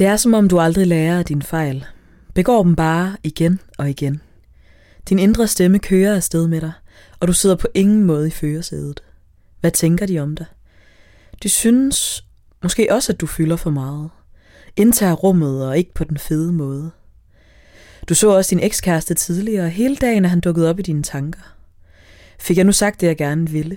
Det 0.00 0.06
er 0.06 0.16
som 0.16 0.34
om 0.34 0.48
du 0.48 0.60
aldrig 0.60 0.86
lærer 0.86 1.18
af 1.18 1.24
dine 1.24 1.42
fejl. 1.42 1.84
Begår 2.34 2.62
dem 2.62 2.76
bare 2.76 3.16
igen 3.22 3.60
og 3.78 3.90
igen. 3.90 4.20
Din 5.08 5.18
indre 5.18 5.46
stemme 5.46 5.78
kører 5.78 6.16
afsted 6.16 6.46
med 6.48 6.60
dig, 6.60 6.72
og 7.20 7.28
du 7.28 7.32
sidder 7.32 7.56
på 7.56 7.68
ingen 7.74 8.04
måde 8.04 8.26
i 8.28 8.30
førersædet. 8.30 9.02
Hvad 9.60 9.70
tænker 9.70 10.06
de 10.06 10.18
om 10.18 10.36
dig? 10.36 10.46
De 11.42 11.48
synes 11.48 12.24
måske 12.62 12.92
også, 12.92 13.12
at 13.12 13.20
du 13.20 13.26
fylder 13.26 13.56
for 13.56 13.70
meget. 13.70 14.10
Indtager 14.76 15.12
rummet 15.12 15.66
og 15.66 15.78
ikke 15.78 15.94
på 15.94 16.04
den 16.04 16.18
fede 16.18 16.52
måde. 16.52 16.90
Du 18.08 18.14
så 18.14 18.28
også 18.28 18.50
din 18.50 18.64
ekskæreste 18.64 19.14
tidligere, 19.14 19.64
og 19.64 19.70
hele 19.70 19.96
dagen 19.96 20.24
er 20.24 20.28
han 20.28 20.40
dukket 20.40 20.68
op 20.68 20.78
i 20.78 20.82
dine 20.82 21.02
tanker. 21.02 21.54
Fik 22.38 22.56
jeg 22.56 22.64
nu 22.64 22.72
sagt 22.72 23.00
det, 23.00 23.06
jeg 23.06 23.16
gerne 23.16 23.50
ville? 23.50 23.76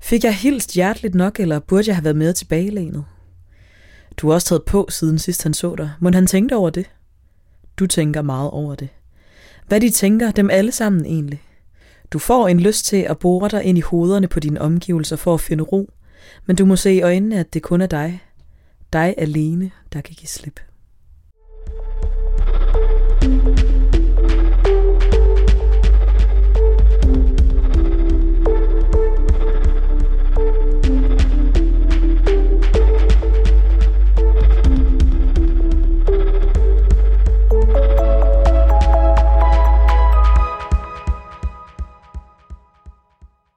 Fik 0.00 0.24
jeg 0.24 0.34
hilst 0.34 0.74
hjerteligt 0.74 1.14
nok, 1.14 1.40
eller 1.40 1.58
burde 1.58 1.88
jeg 1.88 1.96
have 1.96 2.04
været 2.04 2.16
med 2.16 2.32
tilbagelænet? 2.32 3.04
Du 4.16 4.28
har 4.28 4.34
også 4.34 4.46
taget 4.46 4.64
på, 4.64 4.86
siden 4.90 5.18
sidst 5.18 5.42
han 5.42 5.54
så 5.54 5.74
dig. 5.74 5.90
Må 6.00 6.10
han 6.14 6.26
tænkte 6.26 6.56
over 6.56 6.70
det? 6.70 6.90
Du 7.78 7.86
tænker 7.86 8.22
meget 8.22 8.50
over 8.50 8.74
det. 8.74 8.88
Hvad 9.66 9.80
de 9.80 9.90
tænker, 9.90 10.30
dem 10.30 10.50
alle 10.50 10.72
sammen 10.72 11.06
egentlig. 11.06 11.42
Du 12.12 12.18
får 12.18 12.48
en 12.48 12.60
lyst 12.60 12.84
til 12.84 12.96
at 12.96 13.18
bore 13.18 13.48
dig 13.48 13.64
ind 13.64 13.78
i 13.78 13.80
hovederne 13.80 14.28
på 14.28 14.40
dine 14.40 14.60
omgivelser 14.60 15.16
for 15.16 15.34
at 15.34 15.40
finde 15.40 15.64
ro, 15.64 15.90
men 16.46 16.56
du 16.56 16.64
må 16.64 16.76
se 16.76 16.94
i 16.94 17.02
øjnene, 17.02 17.38
at 17.38 17.54
det 17.54 17.62
kun 17.62 17.80
er 17.80 17.86
dig. 17.86 18.22
Dig 18.92 19.14
alene, 19.18 19.70
der 19.92 20.00
kan 20.00 20.14
give 20.14 20.28
slip. 20.28 20.60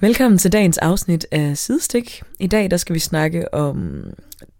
Velkommen 0.05 0.37
til 0.37 0.51
dagens 0.53 0.77
afsnit 0.77 1.25
af 1.31 1.57
Sidestik. 1.57 2.21
I 2.39 2.47
dag 2.47 2.71
der 2.71 2.77
skal 2.77 2.93
vi 2.93 2.99
snakke 2.99 3.53
om 3.53 4.03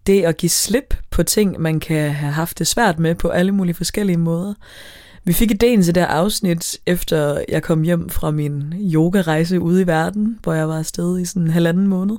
det 0.06 0.22
at 0.22 0.36
give 0.36 0.50
slip 0.50 0.94
på 1.10 1.22
ting, 1.22 1.60
man 1.60 1.80
kan 1.80 2.10
have 2.10 2.32
haft 2.32 2.58
det 2.58 2.66
svært 2.66 2.98
med 2.98 3.14
på 3.14 3.28
alle 3.28 3.52
mulige 3.52 3.74
forskellige 3.74 4.16
måder. 4.16 4.54
Vi 5.24 5.32
fik 5.32 5.52
idéen 5.52 5.82
til 5.82 5.94
det 5.94 5.96
her 5.96 6.06
afsnit, 6.06 6.78
efter 6.86 7.44
jeg 7.48 7.62
kom 7.62 7.82
hjem 7.82 8.08
fra 8.08 8.30
min 8.30 8.74
yogarejse 8.78 9.60
ude 9.60 9.82
i 9.82 9.86
verden, 9.86 10.38
hvor 10.42 10.52
jeg 10.52 10.68
var 10.68 10.78
afsted 10.78 11.18
i 11.18 11.24
sådan 11.24 11.42
en 11.42 11.50
halvanden 11.50 11.86
måned. 11.86 12.16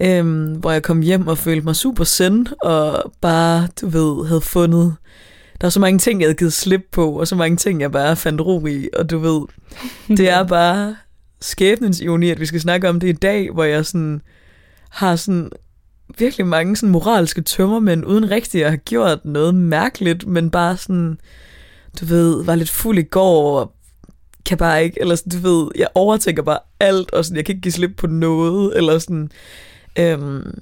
Øhm, 0.00 0.52
hvor 0.52 0.70
jeg 0.70 0.82
kom 0.82 1.00
hjem 1.00 1.26
og 1.26 1.38
følte 1.38 1.64
mig 1.64 1.76
super 1.76 2.04
send, 2.04 2.46
og 2.62 3.12
bare, 3.20 3.68
du 3.80 3.88
ved, 3.88 4.26
havde 4.26 4.40
fundet... 4.40 4.94
Der 5.60 5.66
er 5.66 5.70
så 5.70 5.80
mange 5.80 5.98
ting, 5.98 6.20
jeg 6.20 6.26
havde 6.26 6.38
givet 6.38 6.52
slip 6.52 6.82
på, 6.92 7.12
og 7.20 7.28
så 7.28 7.36
mange 7.36 7.56
ting, 7.56 7.80
jeg 7.80 7.92
bare 7.92 8.16
fandt 8.16 8.40
ro 8.40 8.66
i, 8.66 8.88
og 8.96 9.10
du 9.10 9.18
ved, 9.18 9.42
det 10.16 10.28
er 10.28 10.44
bare 10.44 10.96
skæbnens 11.40 12.00
ironi, 12.00 12.30
at 12.30 12.40
vi 12.40 12.46
skal 12.46 12.60
snakke 12.60 12.88
om 12.88 13.00
det 13.00 13.08
i 13.08 13.12
dag, 13.12 13.50
hvor 13.50 13.64
jeg 13.64 13.86
sådan 13.86 14.22
har 14.90 15.16
sådan 15.16 15.50
virkelig 16.18 16.46
mange 16.46 16.76
sådan 16.76 16.90
moralske 16.90 17.40
tømmermænd, 17.40 18.06
uden 18.06 18.30
rigtig 18.30 18.64
at 18.64 18.70
have 18.70 18.78
gjort 18.78 19.24
noget 19.24 19.54
mærkeligt, 19.54 20.26
men 20.26 20.50
bare 20.50 20.76
sådan, 20.76 21.20
du 22.00 22.04
ved, 22.04 22.44
var 22.44 22.54
lidt 22.54 22.70
fuld 22.70 22.98
i 22.98 23.02
går, 23.02 23.60
og 23.60 23.72
kan 24.46 24.58
bare 24.58 24.84
ikke, 24.84 25.00
eller 25.00 25.14
sådan, 25.14 25.42
du 25.42 25.48
ved, 25.48 25.70
jeg 25.76 25.88
overtænker 25.94 26.42
bare 26.42 26.58
alt, 26.80 27.12
og 27.12 27.24
sådan, 27.24 27.36
jeg 27.36 27.44
kan 27.44 27.52
ikke 27.52 27.62
give 27.62 27.72
slip 27.72 27.90
på 27.96 28.06
noget, 28.06 28.76
eller 28.76 28.98
sådan, 28.98 29.30
øhm, 29.98 30.58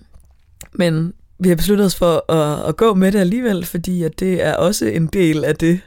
men 0.72 1.12
vi 1.38 1.48
har 1.48 1.56
besluttet 1.56 1.86
os 1.86 1.96
for 1.96 2.32
at, 2.32 2.68
at 2.68 2.76
gå 2.76 2.94
med 2.94 3.12
det 3.12 3.18
alligevel, 3.18 3.66
fordi 3.66 4.02
at 4.02 4.20
det 4.20 4.44
er 4.44 4.54
også 4.54 4.86
en 4.86 5.06
del 5.06 5.44
af 5.44 5.56
det 5.56 5.80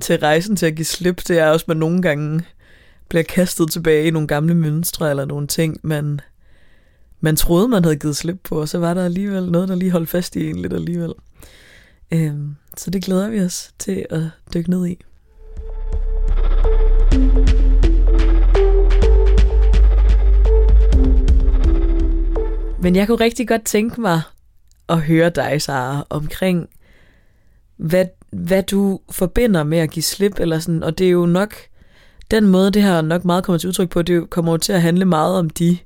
til 0.00 0.18
rejsen 0.18 0.56
til 0.56 0.66
at 0.66 0.74
give 0.74 0.84
slip, 0.84 1.22
det 1.28 1.38
er 1.38 1.46
også, 1.46 1.64
at 1.64 1.68
man 1.68 1.76
nogle 1.76 2.02
gange 2.02 2.44
bliver 3.12 3.22
kastet 3.22 3.70
tilbage 3.70 4.06
i 4.06 4.10
nogle 4.10 4.28
gamle 4.28 4.54
mønstre 4.54 5.10
eller 5.10 5.24
nogle 5.24 5.46
ting, 5.46 5.80
man, 5.82 6.20
man 7.20 7.36
troede, 7.36 7.68
man 7.68 7.84
havde 7.84 7.96
givet 7.96 8.16
slip 8.16 8.40
på, 8.44 8.60
og 8.60 8.68
så 8.68 8.78
var 8.78 8.94
der 8.94 9.04
alligevel 9.04 9.50
noget, 9.50 9.68
der 9.68 9.74
lige 9.74 9.90
holdt 9.90 10.08
fast 10.08 10.36
i 10.36 10.50
en 10.50 10.56
lidt 10.56 10.72
alligevel. 10.72 11.12
Øhm, 12.12 12.56
så 12.76 12.90
det 12.90 13.04
glæder 13.04 13.28
vi 13.28 13.40
os 13.40 13.74
til 13.78 14.06
at 14.10 14.22
dykke 14.54 14.70
ned 14.70 14.86
i. 14.86 14.98
Men 22.82 22.96
jeg 22.96 23.06
kunne 23.06 23.20
rigtig 23.20 23.48
godt 23.48 23.64
tænke 23.64 24.00
mig 24.00 24.20
at 24.88 25.00
høre 25.00 25.30
dig, 25.30 25.62
Sara, 25.62 26.06
omkring, 26.10 26.68
hvad, 27.76 28.06
hvad 28.30 28.62
du 28.62 29.00
forbinder 29.10 29.64
med 29.64 29.78
at 29.78 29.90
give 29.90 30.02
slip, 30.02 30.40
eller 30.40 30.58
sådan, 30.58 30.82
og 30.82 30.98
det 30.98 31.06
er 31.06 31.10
jo 31.10 31.26
nok 31.26 31.54
den 32.32 32.46
måde, 32.46 32.70
det 32.70 32.82
her 32.82 33.00
nok 33.00 33.24
meget 33.24 33.44
kommer 33.44 33.58
til 33.58 33.68
udtryk 33.68 33.90
på, 33.90 34.02
det 34.02 34.30
kommer 34.30 34.52
jo 34.52 34.58
til 34.58 34.72
at 34.72 34.82
handle 34.82 35.04
meget 35.04 35.38
om 35.38 35.50
de 35.50 35.78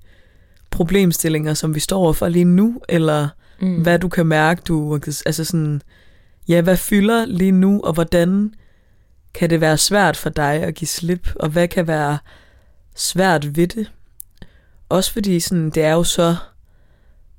problemstillinger, 0.70 1.54
som 1.54 1.74
vi 1.74 1.80
står 1.80 1.98
overfor 1.98 2.28
lige 2.28 2.44
nu, 2.44 2.80
eller 2.88 3.28
mm. 3.60 3.82
hvad 3.82 3.98
du 3.98 4.08
kan 4.08 4.26
mærke, 4.26 4.62
du, 4.68 4.94
altså 5.26 5.44
sådan, 5.44 5.82
ja, 6.48 6.60
hvad 6.60 6.76
fylder 6.76 7.24
lige 7.24 7.52
nu, 7.52 7.80
og 7.80 7.92
hvordan 7.92 8.54
kan 9.34 9.50
det 9.50 9.60
være 9.60 9.78
svært 9.78 10.16
for 10.16 10.30
dig 10.30 10.52
at 10.52 10.74
give 10.74 10.88
slip, 10.88 11.28
og 11.36 11.48
hvad 11.48 11.68
kan 11.68 11.86
være 11.86 12.18
svært 12.94 13.56
ved 13.56 13.66
det? 13.66 13.92
Også 14.88 15.12
fordi 15.12 15.40
sådan, 15.40 15.70
det 15.70 15.82
er 15.84 15.92
jo 15.92 16.04
så 16.04 16.36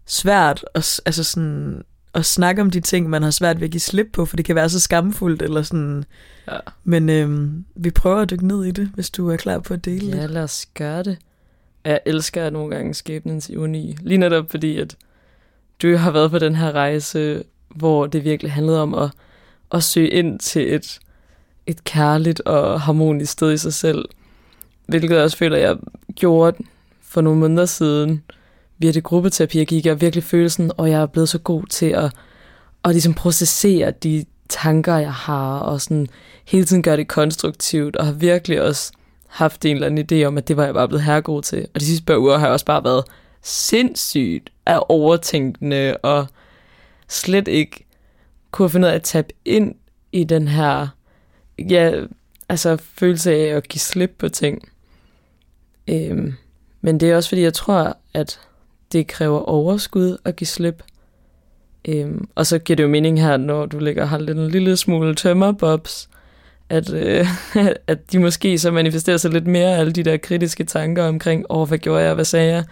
svært 0.06 0.66
at, 0.76 1.02
altså 1.06 1.24
sådan, 1.24 1.84
at 2.18 2.26
snakke 2.26 2.62
om 2.62 2.72
de 2.72 2.80
ting, 2.80 3.10
man 3.10 3.24
har 3.24 3.32
svært 3.32 3.60
ved 3.60 3.68
at 3.68 3.72
give 3.72 3.82
slip 3.82 4.08
på, 4.14 4.26
for 4.26 4.36
det 4.36 4.46
kan 4.46 4.56
være 4.56 4.70
så 4.70 4.80
skamfuldt, 4.80 5.42
eller 5.42 5.62
sådan, 5.62 6.04
Ja. 6.52 6.58
Men 6.84 7.10
øhm, 7.10 7.66
vi 7.76 7.92
prøver 7.92 8.22
at 8.22 8.30
dykke 8.30 8.48
ned 8.48 8.66
i 8.66 8.72
det, 8.72 8.92
hvis 8.94 9.10
du 9.10 9.30
er 9.30 9.38
klar 9.38 9.60
på 9.60 9.74
at 9.74 9.86
dele 9.86 10.12
det. 10.12 10.18
Ja, 10.18 10.26
lad 10.26 10.44
os 10.44 10.66
gøre 10.74 11.04
det. 11.04 11.18
Jeg 11.86 12.00
elsker 12.06 12.50
nogle 12.50 12.76
gange 12.76 12.94
skæbnens 12.94 13.50
ironi. 13.50 13.98
Lige 14.02 14.18
netop 14.18 14.52
fordi, 14.52 14.78
at 14.80 14.96
du 15.82 15.96
har 15.96 16.12
været 16.12 16.32
på 16.32 16.40
den 16.40 16.56
her 16.56 16.72
rejse, 16.72 17.44
hvor 17.70 18.08
det 18.08 18.24
virkelig 18.24 18.52
handlede 18.52 18.82
om 18.82 18.94
at, 18.94 19.10
at 19.72 19.84
søge 19.84 20.10
ind 20.10 20.40
til 20.40 20.74
et, 20.74 21.00
et 21.66 21.84
kærligt 21.84 22.40
og 22.40 22.82
harmonisk 22.82 23.32
sted 23.32 23.54
i 23.54 23.58
sig 23.58 23.74
selv. 23.74 24.06
Hvilket 24.88 25.12
jeg 25.16 25.24
også 25.24 25.38
føler, 25.38 25.58
jeg 25.58 25.78
gjorde 26.16 26.58
for 27.02 27.22
nogle 27.22 27.40
måneder 27.40 27.66
siden 27.66 28.24
via 28.78 28.92
det 28.92 29.04
gruppeterapi, 29.04 29.58
jeg 29.58 29.68
gik, 29.68 29.86
jeg 29.86 30.02
virkelig 30.02 30.24
følelsen, 30.24 30.72
og 30.78 30.90
jeg 30.90 31.02
er 31.02 31.06
blevet 31.06 31.30
så 31.30 31.38
god 31.40 31.64
til 31.70 31.86
at, 31.86 32.12
at 32.86 32.92
ligesom 32.92 33.14
processere 33.14 33.92
de 33.92 34.26
tanker, 34.50 34.98
jeg 34.98 35.14
har, 35.14 35.60
og 35.60 35.82
sådan 35.82 36.08
hele 36.46 36.66
tiden 36.66 36.84
gøre 36.84 36.98
det 36.98 37.08
konstruktivt, 37.08 37.96
og 37.96 38.06
har 38.06 38.14
virkelig 38.14 38.62
også 38.62 38.92
haft 39.28 39.66
en 39.66 39.76
eller 39.76 39.88
anden 39.88 40.08
idé 40.12 40.26
om, 40.26 40.38
at 40.38 40.48
det 40.48 40.58
var 40.58 40.66
jeg 40.66 40.74
bare 40.74 40.88
blevet 40.88 41.04
herregod 41.04 41.42
til. 41.42 41.68
Og 41.74 41.80
de 41.80 41.86
sidste 41.86 42.06
par 42.06 42.18
uger 42.18 42.38
har 42.38 42.46
jeg 42.46 42.54
også 42.54 42.66
bare 42.66 42.84
været 42.84 43.04
sindssygt 43.42 44.50
af 44.66 44.80
overtænkende, 44.90 45.98
og 45.98 46.28
slet 47.08 47.48
ikke 47.48 47.86
kunne 48.52 48.70
finde 48.70 48.88
ud 48.88 48.92
af 48.92 48.96
at 48.96 49.04
tabe 49.04 49.34
ind 49.46 49.76
i 50.12 50.24
den 50.24 50.48
her 50.48 50.88
ja, 51.70 51.92
altså 52.50 52.78
følelse 52.78 53.32
af 53.36 53.56
at 53.56 53.68
give 53.68 53.80
slip 53.80 54.16
på 54.18 54.30
ting. 54.30 54.70
Øhm, 55.88 56.34
men 56.82 57.00
det 57.00 57.12
er 57.12 57.16
også 57.16 57.30
fordi, 57.30 57.42
jeg 57.42 57.54
tror, 57.54 57.98
at 58.14 58.40
det 58.92 59.08
kræver 59.08 59.40
overskud 59.40 60.18
at 60.26 60.36
give 60.36 60.48
slip. 60.48 60.84
Øhm, 61.88 62.28
og 62.36 62.46
så 62.46 62.60
giver 62.60 62.76
det 62.76 62.84
jo 62.84 62.88
mening 62.88 63.22
her, 63.22 63.38
når 63.38 63.66
du 63.66 63.80
ligger 63.80 64.02
og 64.02 64.10
har 64.10 64.18
en 64.18 64.48
lille 64.48 64.78
smule 64.78 65.16
tømmerbobs, 65.16 66.10
at, 66.70 66.94
øh, 66.94 67.28
at 67.88 68.12
de 68.12 68.20
måske 68.20 68.60
så 68.60 68.72
manifesterer 68.72 69.18
sig 69.18 69.32
lidt 69.32 69.48
mere 69.48 69.78
alle 69.78 69.92
de 69.92 70.04
der 70.04 70.18
kritiske 70.18 70.64
tanker 70.64 71.04
omkring, 71.04 71.46
åh, 71.50 71.62
oh, 71.62 71.68
hvad 71.68 71.78
gjorde 71.78 72.04
jeg, 72.04 72.14
hvad 72.14 72.26
sagde 72.26 72.54
jeg? 72.54 72.64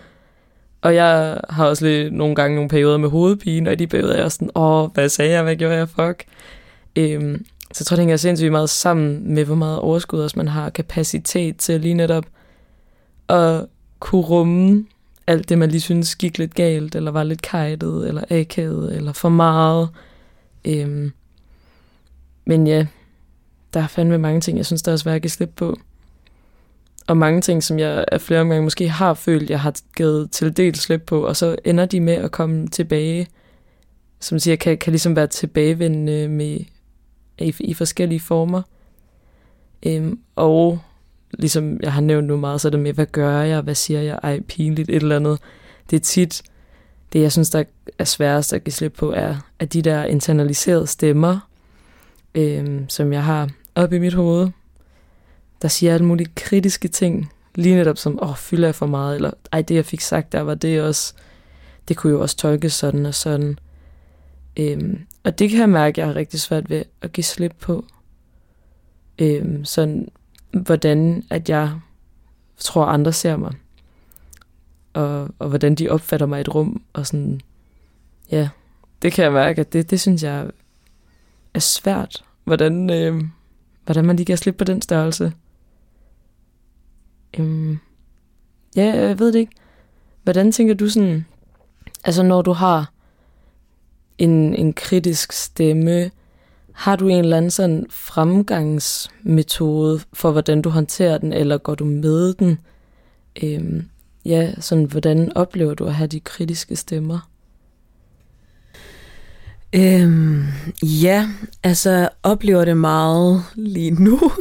Og 0.81 0.95
jeg 0.95 1.41
har 1.49 1.65
også 1.65 1.85
lidt, 1.85 2.13
nogle 2.13 2.35
gange 2.35 2.55
nogle 2.55 2.69
perioder 2.69 2.97
med 2.97 3.09
hovedpine, 3.09 3.69
og 3.69 3.73
i 3.73 3.75
de 3.75 3.87
perioder 3.87 4.13
er 4.13 4.21
jeg 4.21 4.31
sådan, 4.31 4.49
åh, 4.55 4.83
oh, 4.83 4.89
hvad 4.93 5.09
sagde 5.09 5.31
jeg, 5.31 5.43
hvad 5.43 5.55
gjorde 5.55 5.75
jeg, 5.75 5.89
fuck? 5.89 6.23
Øhm, 6.95 7.45
så 7.73 7.81
jeg 7.81 7.85
tror, 7.85 7.95
det 7.95 8.01
hænger 8.01 8.17
sindssygt 8.17 8.51
meget 8.51 8.69
sammen 8.69 9.33
med, 9.33 9.45
hvor 9.45 9.55
meget 9.55 9.79
overskud 9.79 10.19
også 10.19 10.39
man 10.39 10.47
har 10.47 10.69
kapacitet 10.69 11.57
til 11.57 11.81
lige 11.81 11.93
netop 11.93 12.25
at 13.29 13.65
kunne 13.99 14.21
rumme 14.21 14.85
alt 15.27 15.49
det, 15.49 15.57
man 15.57 15.69
lige 15.69 15.81
synes 15.81 16.15
gik 16.15 16.37
lidt 16.37 16.55
galt, 16.55 16.95
eller 16.95 17.11
var 17.11 17.23
lidt 17.23 17.41
kajtet, 17.41 18.07
eller 18.07 18.23
akavet, 18.29 18.95
eller 18.95 19.13
for 19.13 19.29
meget. 19.29 19.89
Øhm, 20.65 21.11
men 22.45 22.67
ja, 22.67 22.87
der 23.73 23.79
er 23.79 23.87
fandme 23.87 24.17
mange 24.17 24.41
ting, 24.41 24.57
jeg 24.57 24.65
synes, 24.65 24.81
der 24.81 24.91
er 24.91 24.95
svært 24.95 25.25
at 25.25 25.31
slippe 25.31 25.53
på. 25.55 25.77
Og 27.07 27.17
mange 27.17 27.41
ting, 27.41 27.63
som 27.63 27.79
jeg 27.79 28.05
af 28.11 28.21
flere 28.21 28.41
omgange 28.41 28.63
måske 28.63 28.89
har 28.89 29.13
følt, 29.13 29.49
jeg 29.49 29.61
har 29.61 29.75
givet 29.95 30.31
til 30.31 30.57
del 30.57 30.75
slip 30.75 31.01
på, 31.01 31.25
og 31.25 31.35
så 31.35 31.55
ender 31.65 31.85
de 31.85 31.99
med 31.99 32.13
at 32.13 32.31
komme 32.31 32.67
tilbage, 32.67 33.27
som 34.19 34.39
siger, 34.39 34.55
kan, 34.55 34.77
kan 34.77 34.91
ligesom 34.91 35.15
være 35.15 35.27
tilbagevendende 35.27 36.27
med, 36.27 36.59
i, 37.39 37.55
i 37.59 37.73
forskellige 37.73 38.19
former. 38.19 38.61
Øhm, 39.85 40.19
og 40.35 40.79
ligesom 41.39 41.79
jeg 41.81 41.93
har 41.93 42.01
nævnt 42.01 42.27
nu 42.27 42.37
meget, 42.37 42.61
så 42.61 42.67
er 42.67 42.69
det 42.69 42.79
med, 42.79 42.93
hvad 42.93 43.05
gør 43.05 43.41
jeg, 43.41 43.61
hvad 43.61 43.75
siger 43.75 44.01
jeg, 44.01 44.19
ej, 44.23 44.39
pinligt, 44.39 44.89
et 44.89 44.95
eller 44.95 45.15
andet. 45.15 45.39
Det 45.89 45.95
er 45.95 45.99
tit, 45.99 46.41
det, 47.13 47.21
jeg 47.21 47.31
synes, 47.31 47.49
der 47.49 47.63
er 47.99 48.03
sværest 48.03 48.53
at 48.53 48.63
give 48.63 48.73
slip 48.73 48.93
på, 48.93 49.11
er, 49.11 49.35
at 49.59 49.73
de 49.73 49.81
der 49.81 50.03
internaliserede 50.03 50.87
stemmer, 50.87 51.49
øh, 52.35 52.81
som 52.87 53.13
jeg 53.13 53.23
har 53.23 53.49
oppe 53.75 53.95
i 53.95 53.99
mit 53.99 54.13
hoved, 54.13 54.49
der 55.61 55.67
siger 55.67 55.93
alle 55.93 56.05
mulige 56.05 56.31
kritiske 56.35 56.87
ting, 56.87 57.31
lige 57.55 57.75
netop 57.75 57.97
som, 57.97 58.23
åh, 58.23 58.35
fylder 58.35 58.67
jeg 58.67 58.75
for 58.75 58.85
meget, 58.85 59.15
eller 59.15 59.31
ej, 59.51 59.61
det 59.61 59.75
jeg 59.75 59.85
fik 59.85 60.01
sagt, 60.01 60.31
der 60.31 60.41
var 60.41 60.55
det 60.55 60.81
også, 60.81 61.13
det 61.87 61.97
kunne 61.97 62.13
jo 62.13 62.21
også 62.21 62.37
tolkes 62.37 62.73
sådan 62.73 63.05
og 63.05 63.13
sådan. 63.13 63.59
Øhm, 64.57 65.05
og 65.23 65.39
det 65.39 65.49
kan 65.49 65.59
jeg 65.59 65.69
mærke, 65.69 65.93
at 65.93 65.97
jeg 65.97 66.05
har 66.05 66.15
rigtig 66.15 66.41
svært 66.41 66.69
ved 66.69 66.83
at 67.01 67.11
give 67.11 67.23
slip 67.23 67.53
på. 67.59 67.85
Øhm, 69.19 69.65
sådan, 69.65 70.07
hvordan 70.61 71.23
at 71.29 71.49
jeg 71.49 71.79
tror, 72.57 72.85
andre 72.85 73.13
ser 73.13 73.37
mig. 73.37 73.53
Og, 74.93 75.29
og 75.39 75.49
hvordan 75.49 75.75
de 75.75 75.89
opfatter 75.89 76.25
mig 76.25 76.37
i 76.37 76.41
et 76.41 76.55
rum. 76.55 76.81
Og 76.93 77.07
sådan, 77.07 77.41
ja, 78.31 78.49
det 79.01 79.13
kan 79.13 79.23
jeg 79.23 79.33
mærke, 79.33 79.61
at 79.61 79.73
det, 79.73 79.89
det 79.89 79.99
synes 79.99 80.23
jeg 80.23 80.49
er 81.53 81.59
svært. 81.59 82.23
Hvordan, 82.43 82.89
øh, 82.89 83.23
hvordan 83.85 84.05
man 84.05 84.15
lige 84.15 84.25
kan 84.25 84.37
slippe 84.37 84.57
på 84.57 84.63
den 84.63 84.81
størrelse. 84.81 85.33
Øhm, 87.37 87.79
ja, 88.75 88.95
jeg 88.95 89.19
ved 89.19 89.33
det 89.33 89.39
ikke. 89.39 89.55
Hvordan 90.23 90.51
tænker 90.51 90.73
du 90.73 90.89
sådan, 90.89 91.25
altså 92.03 92.23
når 92.23 92.41
du 92.41 92.51
har 92.51 92.91
en, 94.17 94.55
en 94.55 94.73
kritisk 94.73 95.31
stemme, 95.31 96.11
har 96.75 96.95
du 96.95 97.07
en 97.07 97.19
eller 97.19 97.37
anden 97.37 97.51
sådan 97.51 97.85
fremgangsmetode 97.89 99.99
for, 100.13 100.31
hvordan 100.31 100.61
du 100.61 100.69
håndterer 100.69 101.17
den, 101.17 101.33
eller 101.33 101.57
går 101.57 101.75
du 101.75 101.85
med 101.85 102.33
den? 102.33 102.59
Øhm, 103.43 103.89
ja, 104.25 104.53
sådan 104.59 104.83
hvordan 104.83 105.37
oplever 105.37 105.73
du 105.73 105.85
at 105.85 105.95
have 105.95 106.07
de 106.07 106.19
kritiske 106.19 106.75
stemmer? 106.75 107.29
Øhm, 109.75 110.43
ja, 110.83 111.29
altså 111.63 112.09
oplever 112.23 112.65
det 112.65 112.77
meget 112.77 113.43
lige 113.55 113.91
nu, 113.91 114.31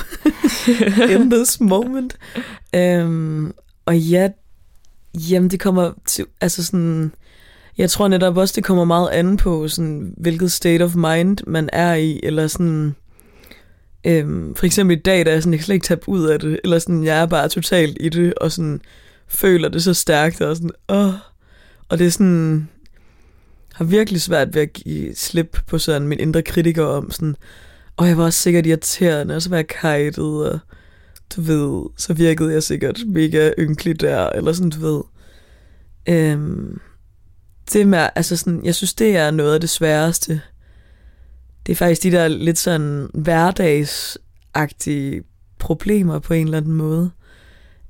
in 1.14 1.31
this 1.31 1.60
moment. 1.60 2.16
Øhm, 2.75 3.52
og 3.86 3.98
ja, 3.98 4.28
jamen 5.14 5.50
det 5.50 5.60
kommer 5.60 5.92
til, 6.06 6.26
altså 6.40 6.64
sådan, 6.64 7.12
jeg 7.78 7.90
tror 7.90 8.08
netop 8.08 8.36
også, 8.36 8.52
det 8.56 8.64
kommer 8.64 8.84
meget 8.84 9.08
an 9.10 9.36
på, 9.36 9.68
sådan, 9.68 10.14
hvilket 10.16 10.52
state 10.52 10.82
of 10.82 10.94
mind 10.94 11.38
man 11.46 11.70
er 11.72 11.94
i, 11.94 12.20
eller 12.22 12.46
sådan, 12.46 12.94
øhm, 14.06 14.54
for 14.54 14.66
eksempel 14.66 14.96
i 14.96 15.00
dag, 15.00 15.26
der 15.26 15.32
er 15.32 15.40
sådan, 15.40 15.52
jeg 15.52 15.58
kan 15.58 15.64
slet 15.64 15.74
ikke 15.74 15.86
tabe 15.86 16.08
ud 16.08 16.26
af 16.26 16.38
det, 16.40 16.60
eller 16.64 16.78
sådan, 16.78 17.04
jeg 17.04 17.20
er 17.20 17.26
bare 17.26 17.48
totalt 17.48 17.96
i 18.00 18.08
det, 18.08 18.34
og 18.34 18.52
sådan, 18.52 18.80
føler 19.28 19.68
det 19.68 19.82
så 19.82 19.94
stærkt, 19.94 20.40
og 20.40 20.56
sådan, 20.56 20.70
åh, 20.88 21.14
og 21.88 21.98
det 21.98 22.06
er 22.06 22.10
sådan, 22.10 22.68
har 23.74 23.84
virkelig 23.84 24.20
svært 24.20 24.54
ved 24.54 24.62
at 24.62 24.72
give 24.72 25.14
slip 25.14 25.58
på 25.66 25.78
sådan 25.78 26.08
min 26.08 26.20
indre 26.20 26.42
kritiker 26.42 26.84
om 26.84 27.10
sådan, 27.10 27.36
og 27.96 28.08
jeg 28.08 28.16
var 28.16 28.24
også 28.24 28.38
sikkert 28.38 28.66
irriterende, 28.66 29.36
og 29.36 29.42
så 29.42 29.50
var 29.50 29.56
jeg 29.56 29.66
kajtet, 29.66 30.52
og 30.52 30.58
du 31.36 31.40
ved, 31.40 31.90
så 31.96 32.14
virkede 32.14 32.52
jeg 32.52 32.62
sikkert 32.62 33.00
mega 33.06 33.50
ynkelig 33.58 34.00
der, 34.00 34.28
eller 34.28 34.52
sådan, 34.52 34.70
du 34.70 34.80
ved. 34.80 35.02
Øhm, 36.08 36.80
det 37.72 37.88
med, 37.88 38.08
altså 38.14 38.37
sådan, 38.37 38.64
jeg 38.64 38.75
synes, 38.75 38.94
det 38.94 39.16
er 39.16 39.31
noget 39.31 39.55
af 39.55 39.61
det 39.61 39.70
sværeste. 39.70 40.40
Det 41.66 41.72
er 41.72 41.76
faktisk 41.76 42.02
de 42.02 42.11
der 42.11 42.28
lidt 42.28 42.58
sådan 42.58 43.08
hverdagsagtige 43.14 45.22
problemer 45.58 46.19
på 46.19 46.34
en 46.34 46.46
eller 46.46 46.58
anden 46.58 46.72
måde. 46.72 47.11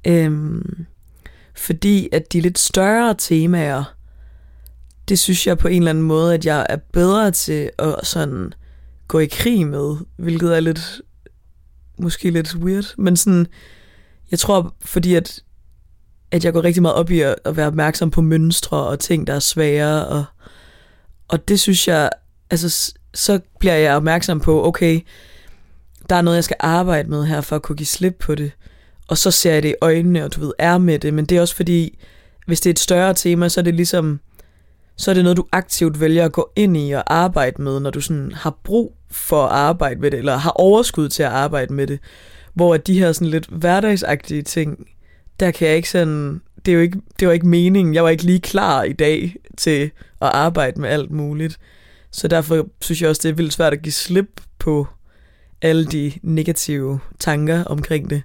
Øhm, 0.06 0.86
fordi 1.54 2.08
at 2.12 2.32
de 2.32 2.40
lidt 2.40 2.58
større 2.58 3.14
temaer, 3.18 3.94
det 5.08 5.18
synes 5.18 5.46
jeg 5.46 5.58
på 5.58 5.68
en 5.68 5.76
eller 5.76 5.90
anden 5.90 6.04
måde, 6.04 6.34
at 6.34 6.46
jeg 6.46 6.66
er 6.68 6.76
bedre 6.76 7.30
til 7.30 7.70
at 7.78 7.96
sådan 8.02 8.52
gå 9.08 9.18
i 9.18 9.26
krig 9.26 9.66
med, 9.66 9.96
hvilket 10.16 10.56
er 10.56 10.60
lidt, 10.60 11.00
måske 11.98 12.30
lidt 12.30 12.56
weird, 12.56 12.94
men 12.98 13.16
sådan, 13.16 13.46
jeg 14.30 14.38
tror, 14.38 14.74
fordi 14.80 15.14
at, 15.14 15.43
at 16.34 16.44
jeg 16.44 16.52
går 16.52 16.64
rigtig 16.64 16.82
meget 16.82 16.96
op 16.96 17.10
i 17.10 17.20
at, 17.20 17.34
at 17.44 17.56
være 17.56 17.66
opmærksom 17.66 18.10
på 18.10 18.20
mønstre 18.20 18.76
og 18.76 18.98
ting, 18.98 19.26
der 19.26 19.34
er 19.34 19.38
svære, 19.38 20.06
og, 20.06 20.24
og 21.28 21.48
det 21.48 21.60
synes 21.60 21.88
jeg, 21.88 22.10
altså, 22.50 22.94
så 23.14 23.40
bliver 23.58 23.74
jeg 23.74 23.96
opmærksom 23.96 24.40
på, 24.40 24.66
okay, 24.66 25.00
der 26.10 26.16
er 26.16 26.22
noget, 26.22 26.36
jeg 26.36 26.44
skal 26.44 26.56
arbejde 26.60 27.10
med 27.10 27.24
her, 27.24 27.40
for 27.40 27.56
at 27.56 27.62
kunne 27.62 27.76
give 27.76 27.86
slip 27.86 28.16
på 28.18 28.34
det, 28.34 28.52
og 29.08 29.18
så 29.18 29.30
ser 29.30 29.52
jeg 29.52 29.62
det 29.62 29.68
i 29.68 29.74
øjnene, 29.80 30.24
og 30.24 30.34
du 30.34 30.40
ved, 30.40 30.52
er 30.58 30.78
med 30.78 30.98
det, 30.98 31.14
men 31.14 31.24
det 31.24 31.36
er 31.36 31.40
også 31.40 31.56
fordi, 31.56 31.98
hvis 32.46 32.60
det 32.60 32.70
er 32.70 32.74
et 32.74 32.78
større 32.78 33.14
tema, 33.14 33.48
så 33.48 33.60
er 33.60 33.64
det 33.64 33.74
ligesom, 33.74 34.20
så 34.96 35.10
er 35.10 35.14
det 35.14 35.24
noget, 35.24 35.36
du 35.36 35.46
aktivt 35.52 36.00
vælger 36.00 36.24
at 36.24 36.32
gå 36.32 36.50
ind 36.56 36.76
i 36.76 36.90
og 36.90 37.14
arbejde 37.14 37.62
med, 37.62 37.80
når 37.80 37.90
du 37.90 38.00
sådan 38.00 38.32
har 38.32 38.58
brug 38.64 38.96
for 39.10 39.46
at 39.46 39.52
arbejde 39.52 40.00
med 40.00 40.10
det, 40.10 40.18
eller 40.18 40.36
har 40.36 40.50
overskud 40.50 41.08
til 41.08 41.22
at 41.22 41.30
arbejde 41.30 41.72
med 41.72 41.86
det. 41.86 41.98
Hvor 42.54 42.74
at 42.74 42.86
de 42.86 42.98
her 42.98 43.12
sådan 43.12 43.28
lidt 43.28 43.46
hverdagsagtige 43.46 44.42
ting, 44.42 44.86
der 45.40 45.50
kan 45.50 45.68
jeg 45.68 45.76
ikke 45.76 45.90
sådan, 45.90 46.40
det 46.66 46.72
er 46.72 46.76
jo 46.76 46.80
ikke, 46.80 46.98
det 47.20 47.28
var 47.28 47.34
ikke 47.34 47.46
meningen, 47.46 47.94
jeg 47.94 48.04
var 48.04 48.10
ikke 48.10 48.24
lige 48.24 48.40
klar 48.40 48.82
i 48.82 48.92
dag 48.92 49.36
til 49.56 49.82
at 50.20 50.28
arbejde 50.28 50.80
med 50.80 50.88
alt 50.88 51.10
muligt. 51.10 51.58
Så 52.10 52.28
derfor 52.28 52.68
synes 52.80 53.02
jeg 53.02 53.10
også, 53.10 53.20
det 53.22 53.28
er 53.28 53.34
vildt 53.34 53.52
svært 53.52 53.72
at 53.72 53.82
give 53.82 53.92
slip 53.92 54.40
på 54.58 54.86
alle 55.62 55.86
de 55.86 56.12
negative 56.22 57.00
tanker 57.18 57.64
omkring 57.64 58.10
det 58.10 58.22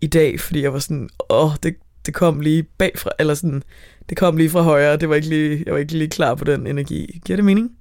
i 0.00 0.06
dag, 0.06 0.40
fordi 0.40 0.62
jeg 0.62 0.72
var 0.72 0.78
sådan, 0.78 1.08
åh, 1.30 1.50
det, 1.62 1.76
det 2.06 2.14
kom 2.14 2.40
lige 2.40 2.62
bagfra, 2.62 3.10
eller 3.18 3.34
sådan, 3.34 3.62
det 4.08 4.16
kom 4.16 4.36
lige 4.36 4.50
fra 4.50 4.62
højre, 4.62 4.96
det 4.96 5.08
var 5.08 5.14
ikke 5.14 5.28
lige, 5.28 5.62
jeg 5.66 5.72
var 5.72 5.78
ikke 5.78 5.98
lige 5.98 6.08
klar 6.10 6.34
på 6.34 6.44
den 6.44 6.66
energi. 6.66 7.20
Giver 7.24 7.36
det 7.36 7.44
mening? 7.44 7.72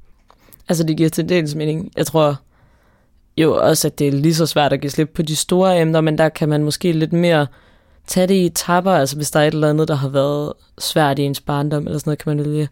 Altså, 0.69 0.83
det 0.83 0.97
giver 0.97 1.09
til 1.09 1.29
dels 1.29 1.55
mening. 1.55 1.91
Jeg 1.97 2.05
tror 2.05 2.41
jo 3.37 3.55
også, 3.55 3.87
at 3.87 3.99
det 3.99 4.07
er 4.07 4.11
lige 4.11 4.35
så 4.35 4.45
svært 4.45 4.73
at 4.73 4.81
give 4.81 4.89
slip 4.89 5.09
på 5.13 5.21
de 5.21 5.35
store 5.35 5.81
emner, 5.81 6.01
men 6.01 6.17
der 6.17 6.29
kan 6.29 6.49
man 6.49 6.63
måske 6.63 6.91
lidt 6.91 7.13
mere 7.13 7.47
tage 8.07 8.27
det 8.27 8.35
i 8.35 8.49
tapper. 8.49 8.91
Altså, 8.91 9.15
hvis 9.15 9.31
der 9.31 9.39
er 9.39 9.47
et 9.47 9.53
eller 9.53 9.69
andet, 9.69 9.87
der 9.87 9.95
har 9.95 10.09
været 10.09 10.53
svært 10.79 11.19
i 11.19 11.21
ens 11.21 11.41
barndom, 11.41 11.85
eller 11.85 11.99
sådan 11.99 12.09
noget, 12.09 12.19
kan 12.19 12.37
man 12.37 12.45
vælge 12.45 12.69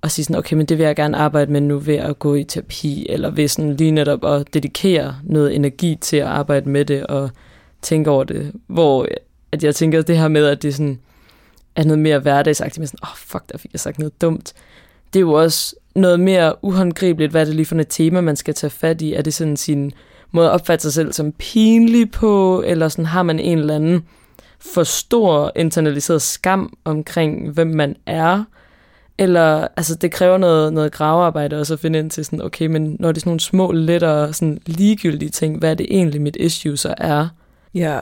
og 0.00 0.10
sige 0.10 0.24
sådan, 0.24 0.36
okay, 0.36 0.56
men 0.56 0.66
det 0.66 0.78
vil 0.78 0.86
jeg 0.86 0.96
gerne 0.96 1.16
arbejde 1.16 1.52
med 1.52 1.60
nu 1.60 1.78
ved 1.78 1.94
at 1.94 2.18
gå 2.18 2.34
i 2.34 2.44
terapi, 2.44 3.06
eller 3.08 3.30
ved 3.30 3.48
sådan 3.48 3.76
lige 3.76 3.90
netop 3.90 4.24
at 4.24 4.54
dedikere 4.54 5.16
noget 5.24 5.54
energi 5.54 5.98
til 6.00 6.16
at 6.16 6.26
arbejde 6.26 6.68
med 6.68 6.84
det, 6.84 7.06
og 7.06 7.30
tænke 7.82 8.10
over 8.10 8.24
det. 8.24 8.52
Hvor 8.66 9.06
at 9.52 9.64
jeg 9.64 9.74
tænker 9.74 10.02
det 10.02 10.18
her 10.18 10.28
med, 10.28 10.46
at 10.46 10.62
det 10.62 10.74
sådan, 10.74 10.98
er 11.76 11.84
noget 11.84 11.98
mere 11.98 12.18
hverdagsagtigt, 12.18 12.78
men 12.78 12.86
sådan, 12.86 12.98
åh, 13.02 13.10
oh, 13.10 13.16
fuck, 13.16 13.52
der 13.52 13.58
fik 13.58 13.72
jeg 13.72 13.80
sagt 13.80 13.98
noget 13.98 14.20
dumt. 14.20 14.52
Det 15.12 15.18
er 15.18 15.20
jo 15.20 15.32
også 15.32 15.76
noget 15.94 16.20
mere 16.20 16.64
uhåndgribeligt, 16.64 17.30
hvad 17.30 17.40
er 17.40 17.44
det 17.44 17.54
lige 17.54 17.66
for 17.66 17.76
et 17.76 17.86
tema, 17.88 18.20
man 18.20 18.36
skal 18.36 18.54
tage 18.54 18.70
fat 18.70 19.02
i? 19.02 19.12
Er 19.12 19.22
det 19.22 19.34
sådan 19.34 19.56
sin 19.56 19.92
måde 20.30 20.46
at 20.46 20.52
opfatte 20.52 20.82
sig 20.82 20.92
selv 20.92 21.12
som 21.12 21.32
pinlig 21.32 22.10
på, 22.10 22.62
eller 22.66 22.88
sådan 22.88 23.06
har 23.06 23.22
man 23.22 23.40
en 23.40 23.58
eller 23.58 23.74
anden 23.74 24.04
for 24.64 24.82
stor 24.82 25.52
internaliseret 25.56 26.22
skam 26.22 26.76
omkring, 26.84 27.50
hvem 27.50 27.66
man 27.66 27.96
er? 28.06 28.44
Eller, 29.18 29.68
altså 29.76 29.94
det 29.94 30.12
kræver 30.12 30.38
noget, 30.38 30.72
noget 30.72 30.92
gravearbejde 30.92 31.60
også 31.60 31.74
at 31.74 31.80
finde 31.80 31.98
ind 31.98 32.10
til 32.10 32.24
sådan, 32.24 32.42
okay, 32.42 32.66
men 32.66 32.96
når 33.00 33.08
det 33.08 33.16
er 33.16 33.20
sådan 33.20 33.30
nogle 33.30 33.40
små, 33.40 33.72
lettere, 33.72 34.32
sådan 34.32 34.58
ligegyldige 34.66 35.30
ting, 35.30 35.58
hvad 35.58 35.70
er 35.70 35.74
det 35.74 35.86
egentlig 35.90 36.22
mit 36.22 36.36
issue 36.40 36.76
så 36.76 36.94
er? 36.98 37.28
Ja, 37.74 37.98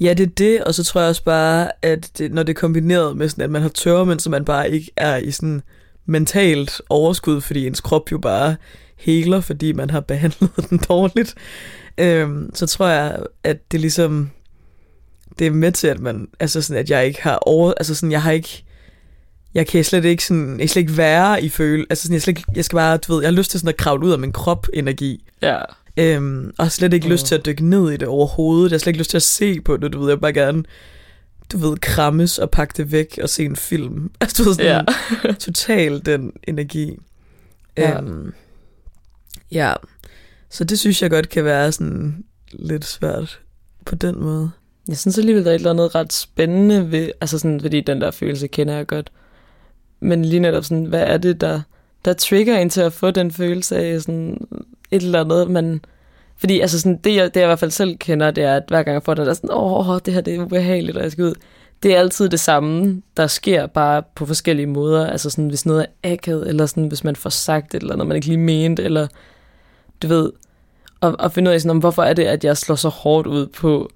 Ja, 0.00 0.14
det 0.14 0.26
er 0.26 0.30
det, 0.30 0.64
og 0.64 0.74
så 0.74 0.84
tror 0.84 1.00
jeg 1.00 1.10
også 1.10 1.24
bare, 1.24 1.70
at 1.82 2.10
det, 2.18 2.32
når 2.32 2.42
det 2.42 2.56
er 2.56 2.60
kombineret 2.60 3.16
med 3.16 3.28
sådan, 3.28 3.44
at 3.44 3.50
man 3.50 3.62
har 3.62 3.68
tørmænd, 3.68 4.20
så 4.20 4.30
man 4.30 4.44
bare 4.44 4.70
ikke 4.70 4.90
er 4.96 5.16
i 5.16 5.30
sådan 5.30 5.62
mentalt 6.06 6.80
overskud, 6.88 7.40
fordi 7.40 7.66
ens 7.66 7.80
krop 7.80 8.12
jo 8.12 8.18
bare 8.18 8.56
heler, 8.96 9.40
fordi 9.40 9.72
man 9.72 9.90
har 9.90 10.00
behandlet 10.00 10.50
den 10.70 10.78
dårligt, 10.88 11.34
øhm, 11.98 12.50
så 12.54 12.66
tror 12.66 12.88
jeg, 12.88 13.18
at 13.44 13.72
det 13.72 13.80
ligesom, 13.80 14.30
det 15.38 15.46
er 15.46 15.50
med 15.50 15.72
til, 15.72 15.86
at 15.86 16.00
man, 16.00 16.28
altså 16.40 16.62
sådan, 16.62 16.80
at 16.80 16.90
jeg 16.90 17.06
ikke 17.06 17.22
har 17.22 17.36
over, 17.36 17.72
altså 17.76 17.94
sådan, 17.94 18.12
jeg 18.12 18.22
har 18.22 18.32
ikke, 18.32 18.64
jeg 19.54 19.66
kan 19.66 19.84
slet 19.84 20.04
ikke 20.04 20.24
sådan, 20.24 20.60
jeg 20.60 20.70
slet 20.70 20.82
ikke 20.82 20.96
være 20.96 21.42
i 21.42 21.48
føle, 21.48 21.86
altså 21.90 22.02
sådan, 22.02 22.14
jeg, 22.14 22.22
slet 22.22 22.38
ikke, 22.38 22.52
jeg 22.54 22.64
skal 22.64 22.76
bare, 22.76 22.96
du 22.96 23.14
ved, 23.14 23.22
jeg 23.22 23.30
har 23.30 23.36
lyst 23.36 23.50
til 23.50 23.60
sådan 23.60 23.68
at 23.68 23.76
kravle 23.76 24.06
ud 24.06 24.12
af 24.12 24.18
min 24.18 24.32
krop 24.32 24.66
energi. 24.74 25.24
Ja. 25.42 25.58
Øhm, 25.96 26.52
og 26.58 26.64
har 26.64 26.70
slet 26.70 26.92
ikke 26.92 27.06
mm. 27.06 27.12
lyst 27.12 27.26
til 27.26 27.34
at 27.34 27.46
dykke 27.46 27.66
ned 27.66 27.90
i 27.90 27.96
det 27.96 28.08
overhovedet. 28.08 28.70
Jeg 28.70 28.74
har 28.74 28.78
slet 28.78 28.90
ikke 28.90 28.98
lyst 28.98 29.10
til 29.10 29.18
at 29.18 29.22
se 29.22 29.60
på 29.60 29.76
det, 29.76 29.92
du 29.92 29.98
ved. 29.98 30.08
Jeg 30.08 30.16
vil 30.16 30.20
bare 30.20 30.32
gerne, 30.32 30.62
du 31.52 31.58
ved, 31.58 31.76
krammes 31.76 32.38
og 32.38 32.50
pakke 32.50 32.74
det 32.76 32.92
væk 32.92 33.18
og 33.22 33.28
se 33.28 33.44
en 33.44 33.56
film. 33.56 34.10
Altså, 34.20 34.42
du 34.42 34.48
ved, 34.48 34.54
sådan 34.54 34.86
ja. 35.24 35.32
total 35.46 36.06
den 36.06 36.32
energi. 36.48 36.98
Ja. 37.76 37.98
Øhm, 37.98 38.32
ja. 39.50 39.72
Så 40.50 40.64
det 40.64 40.78
synes 40.78 41.02
jeg 41.02 41.10
godt 41.10 41.28
kan 41.28 41.44
være 41.44 41.72
sådan 41.72 42.24
lidt 42.52 42.84
svært 42.84 43.40
på 43.86 43.94
den 43.94 44.20
måde. 44.20 44.50
Jeg 44.88 44.96
synes 44.96 45.18
alligevel, 45.18 45.44
der 45.44 45.50
er 45.50 45.54
et 45.54 45.58
eller 45.58 45.70
andet 45.70 45.94
ret 45.94 46.12
spændende 46.12 46.90
ved, 46.90 47.10
altså 47.20 47.38
sådan, 47.38 47.60
fordi 47.60 47.80
den 47.80 48.00
der 48.00 48.10
følelse 48.10 48.46
kender 48.46 48.74
jeg 48.74 48.86
godt. 48.86 49.12
Men 50.00 50.24
lige 50.24 50.40
netop 50.40 50.64
sådan, 50.64 50.84
hvad 50.84 51.02
er 51.02 51.16
det, 51.16 51.40
der, 51.40 51.60
der 52.04 52.12
trigger 52.12 52.58
en 52.58 52.70
til 52.70 52.80
at 52.80 52.92
få 52.92 53.10
den 53.10 53.30
følelse 53.30 53.76
af 53.76 54.00
sådan, 54.00 54.46
et 54.90 55.02
eller 55.02 55.20
andet, 55.20 55.50
men 55.50 55.84
fordi 56.36 56.60
altså 56.60 56.80
sådan, 56.80 56.96
det, 57.04 57.16
jeg, 57.16 57.34
det, 57.34 57.40
jeg 57.40 57.44
i 57.44 57.46
hvert 57.46 57.58
fald 57.58 57.70
selv 57.70 57.98
kender, 57.98 58.30
det 58.30 58.44
er, 58.44 58.56
at 58.56 58.62
hver 58.68 58.82
gang 58.82 58.94
jeg 58.94 59.02
får 59.02 59.14
den 59.14 59.24
der 59.24 59.30
er 59.30 59.34
sådan, 59.34 59.50
åh, 59.52 59.98
det 60.06 60.14
her 60.14 60.20
det 60.20 60.34
er 60.34 60.42
ubehageligt, 60.42 60.96
og 60.96 61.02
jeg 61.02 61.12
skal 61.12 61.24
ud. 61.24 61.34
det 61.82 61.94
er 61.94 61.98
altid 61.98 62.28
det 62.28 62.40
samme, 62.40 63.02
der 63.16 63.26
sker 63.26 63.66
bare 63.66 64.02
på 64.14 64.26
forskellige 64.26 64.66
måder. 64.66 65.06
Altså 65.06 65.30
sådan, 65.30 65.48
hvis 65.48 65.66
noget 65.66 65.86
er 66.02 66.12
akavet, 66.12 66.48
eller 66.48 66.66
sådan, 66.66 66.88
hvis 66.88 67.04
man 67.04 67.16
får 67.16 67.30
sagt 67.30 67.74
et 67.74 67.80
eller 67.82 67.92
andet, 67.92 68.08
man 68.08 68.16
ikke 68.16 68.26
lige 68.26 68.38
mente, 68.38 68.82
eller 68.82 69.06
du 70.02 70.08
ved, 70.08 70.32
og, 71.00 71.16
og 71.18 71.32
finde 71.32 71.48
ud 71.48 71.54
af, 71.54 71.60
sådan, 71.60 71.70
om, 71.70 71.78
hvorfor 71.78 72.02
er 72.02 72.14
det, 72.14 72.24
at 72.24 72.44
jeg 72.44 72.56
slår 72.56 72.76
så 72.76 72.88
hårdt 72.88 73.26
ud 73.26 73.46
på, 73.46 73.90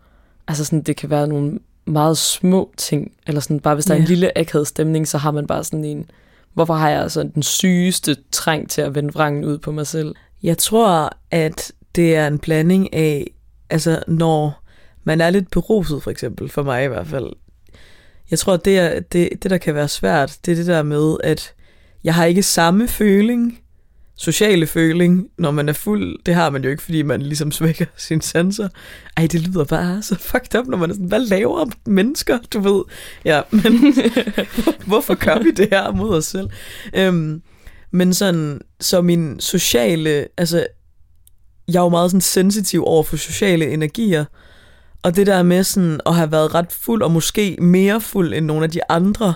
altså 0.48 0.64
sådan, 0.64 0.82
det 0.82 0.96
kan 0.96 1.10
være 1.10 1.28
nogle 1.28 1.58
meget 1.86 2.18
små 2.18 2.72
ting, 2.76 3.12
eller 3.26 3.40
sådan 3.40 3.60
bare 3.60 3.74
hvis 3.74 3.84
der 3.84 3.94
yeah. 3.94 4.00
er 4.00 4.04
en 4.04 4.08
lille 4.08 4.38
akavet 4.38 4.66
stemning, 4.66 5.08
så 5.08 5.18
har 5.18 5.30
man 5.30 5.46
bare 5.46 5.64
sådan 5.64 5.84
en, 5.84 6.10
hvorfor 6.54 6.74
har 6.74 6.90
jeg 6.90 7.02
altså 7.02 7.22
den 7.22 7.42
sygeste 7.42 8.16
træng 8.32 8.70
til 8.70 8.80
at 8.80 8.94
vende 8.94 9.12
vrangen 9.12 9.44
ud 9.44 9.58
på 9.58 9.72
mig 9.72 9.86
selv? 9.86 10.14
Jeg 10.42 10.58
tror, 10.58 11.16
at 11.30 11.72
det 11.94 12.16
er 12.16 12.26
en 12.26 12.38
blanding 12.38 12.94
af, 12.94 13.30
altså 13.70 14.02
når 14.08 14.62
man 15.04 15.20
er 15.20 15.30
lidt 15.30 15.50
beruset 15.50 16.02
for 16.02 16.10
eksempel, 16.10 16.48
for 16.48 16.62
mig 16.62 16.84
i 16.84 16.88
hvert 16.88 17.06
fald. 17.06 17.32
Jeg 18.30 18.38
tror, 18.38 18.54
at 18.54 18.64
det, 18.64 18.78
er, 18.78 19.00
det, 19.00 19.28
det 19.42 19.50
der 19.50 19.58
kan 19.58 19.74
være 19.74 19.88
svært, 19.88 20.38
det 20.46 20.52
er 20.52 20.56
det 20.56 20.66
der 20.66 20.82
med, 20.82 21.16
at 21.24 21.54
jeg 22.04 22.14
har 22.14 22.24
ikke 22.24 22.42
samme 22.42 22.88
føling, 22.88 23.58
sociale 24.16 24.66
føling, 24.66 25.28
når 25.38 25.50
man 25.50 25.68
er 25.68 25.72
fuld. 25.72 26.18
Det 26.26 26.34
har 26.34 26.50
man 26.50 26.64
jo 26.64 26.70
ikke, 26.70 26.82
fordi 26.82 27.02
man 27.02 27.22
ligesom 27.22 27.52
svækker 27.52 27.84
sin 27.96 28.20
sanser. 28.20 28.68
Ej, 29.16 29.26
det 29.26 29.40
lyder 29.40 29.64
bare 29.64 30.02
så 30.02 30.14
fucked 30.18 30.60
up, 30.60 30.66
når 30.66 30.76
man 30.76 30.90
er 30.90 30.94
sådan, 30.94 31.08
hvad 31.08 31.20
laver 31.20 31.66
mennesker, 31.86 32.38
du 32.52 32.60
ved? 32.60 32.82
Ja, 33.24 33.40
men 33.50 33.94
hvorfor 34.86 35.14
gør 35.14 35.42
vi 35.42 35.50
det 35.50 35.68
her 35.70 35.92
mod 35.92 36.16
os 36.16 36.24
selv? 36.24 36.48
Øhm, 36.94 37.42
men 37.90 38.14
sådan, 38.14 38.60
så 38.80 39.02
min 39.02 39.40
sociale, 39.40 40.26
altså, 40.36 40.66
jeg 41.68 41.78
er 41.78 41.82
jo 41.82 41.88
meget 41.88 42.10
sådan 42.10 42.20
sensitiv 42.20 42.84
over 42.84 43.02
for 43.02 43.16
sociale 43.16 43.70
energier, 43.70 44.24
og 45.02 45.16
det 45.16 45.26
der 45.26 45.42
med 45.42 45.64
sådan 45.64 46.00
at 46.06 46.14
have 46.14 46.32
været 46.32 46.54
ret 46.54 46.72
fuld, 46.72 47.02
og 47.02 47.10
måske 47.10 47.56
mere 47.60 48.00
fuld 48.00 48.34
end 48.34 48.46
nogle 48.46 48.64
af 48.64 48.70
de 48.70 48.80
andre, 48.88 49.34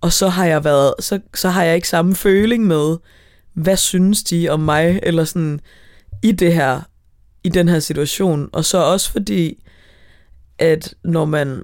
og 0.00 0.12
så 0.12 0.28
har 0.28 0.44
jeg 0.46 0.64
været, 0.64 0.94
så, 1.00 1.20
så 1.34 1.48
har 1.48 1.64
jeg 1.64 1.74
ikke 1.74 1.88
samme 1.88 2.14
føling 2.14 2.66
med, 2.66 2.96
hvad 3.54 3.76
synes 3.76 4.22
de 4.22 4.48
om 4.48 4.60
mig, 4.60 5.00
eller 5.02 5.24
sådan 5.24 5.60
i 6.22 6.32
det 6.32 6.54
her, 6.54 6.80
i 7.44 7.48
den 7.48 7.68
her 7.68 7.78
situation. 7.78 8.48
Og 8.52 8.64
så 8.64 8.78
også 8.78 9.10
fordi, 9.10 9.64
at 10.58 10.94
når 11.04 11.24
man 11.24 11.62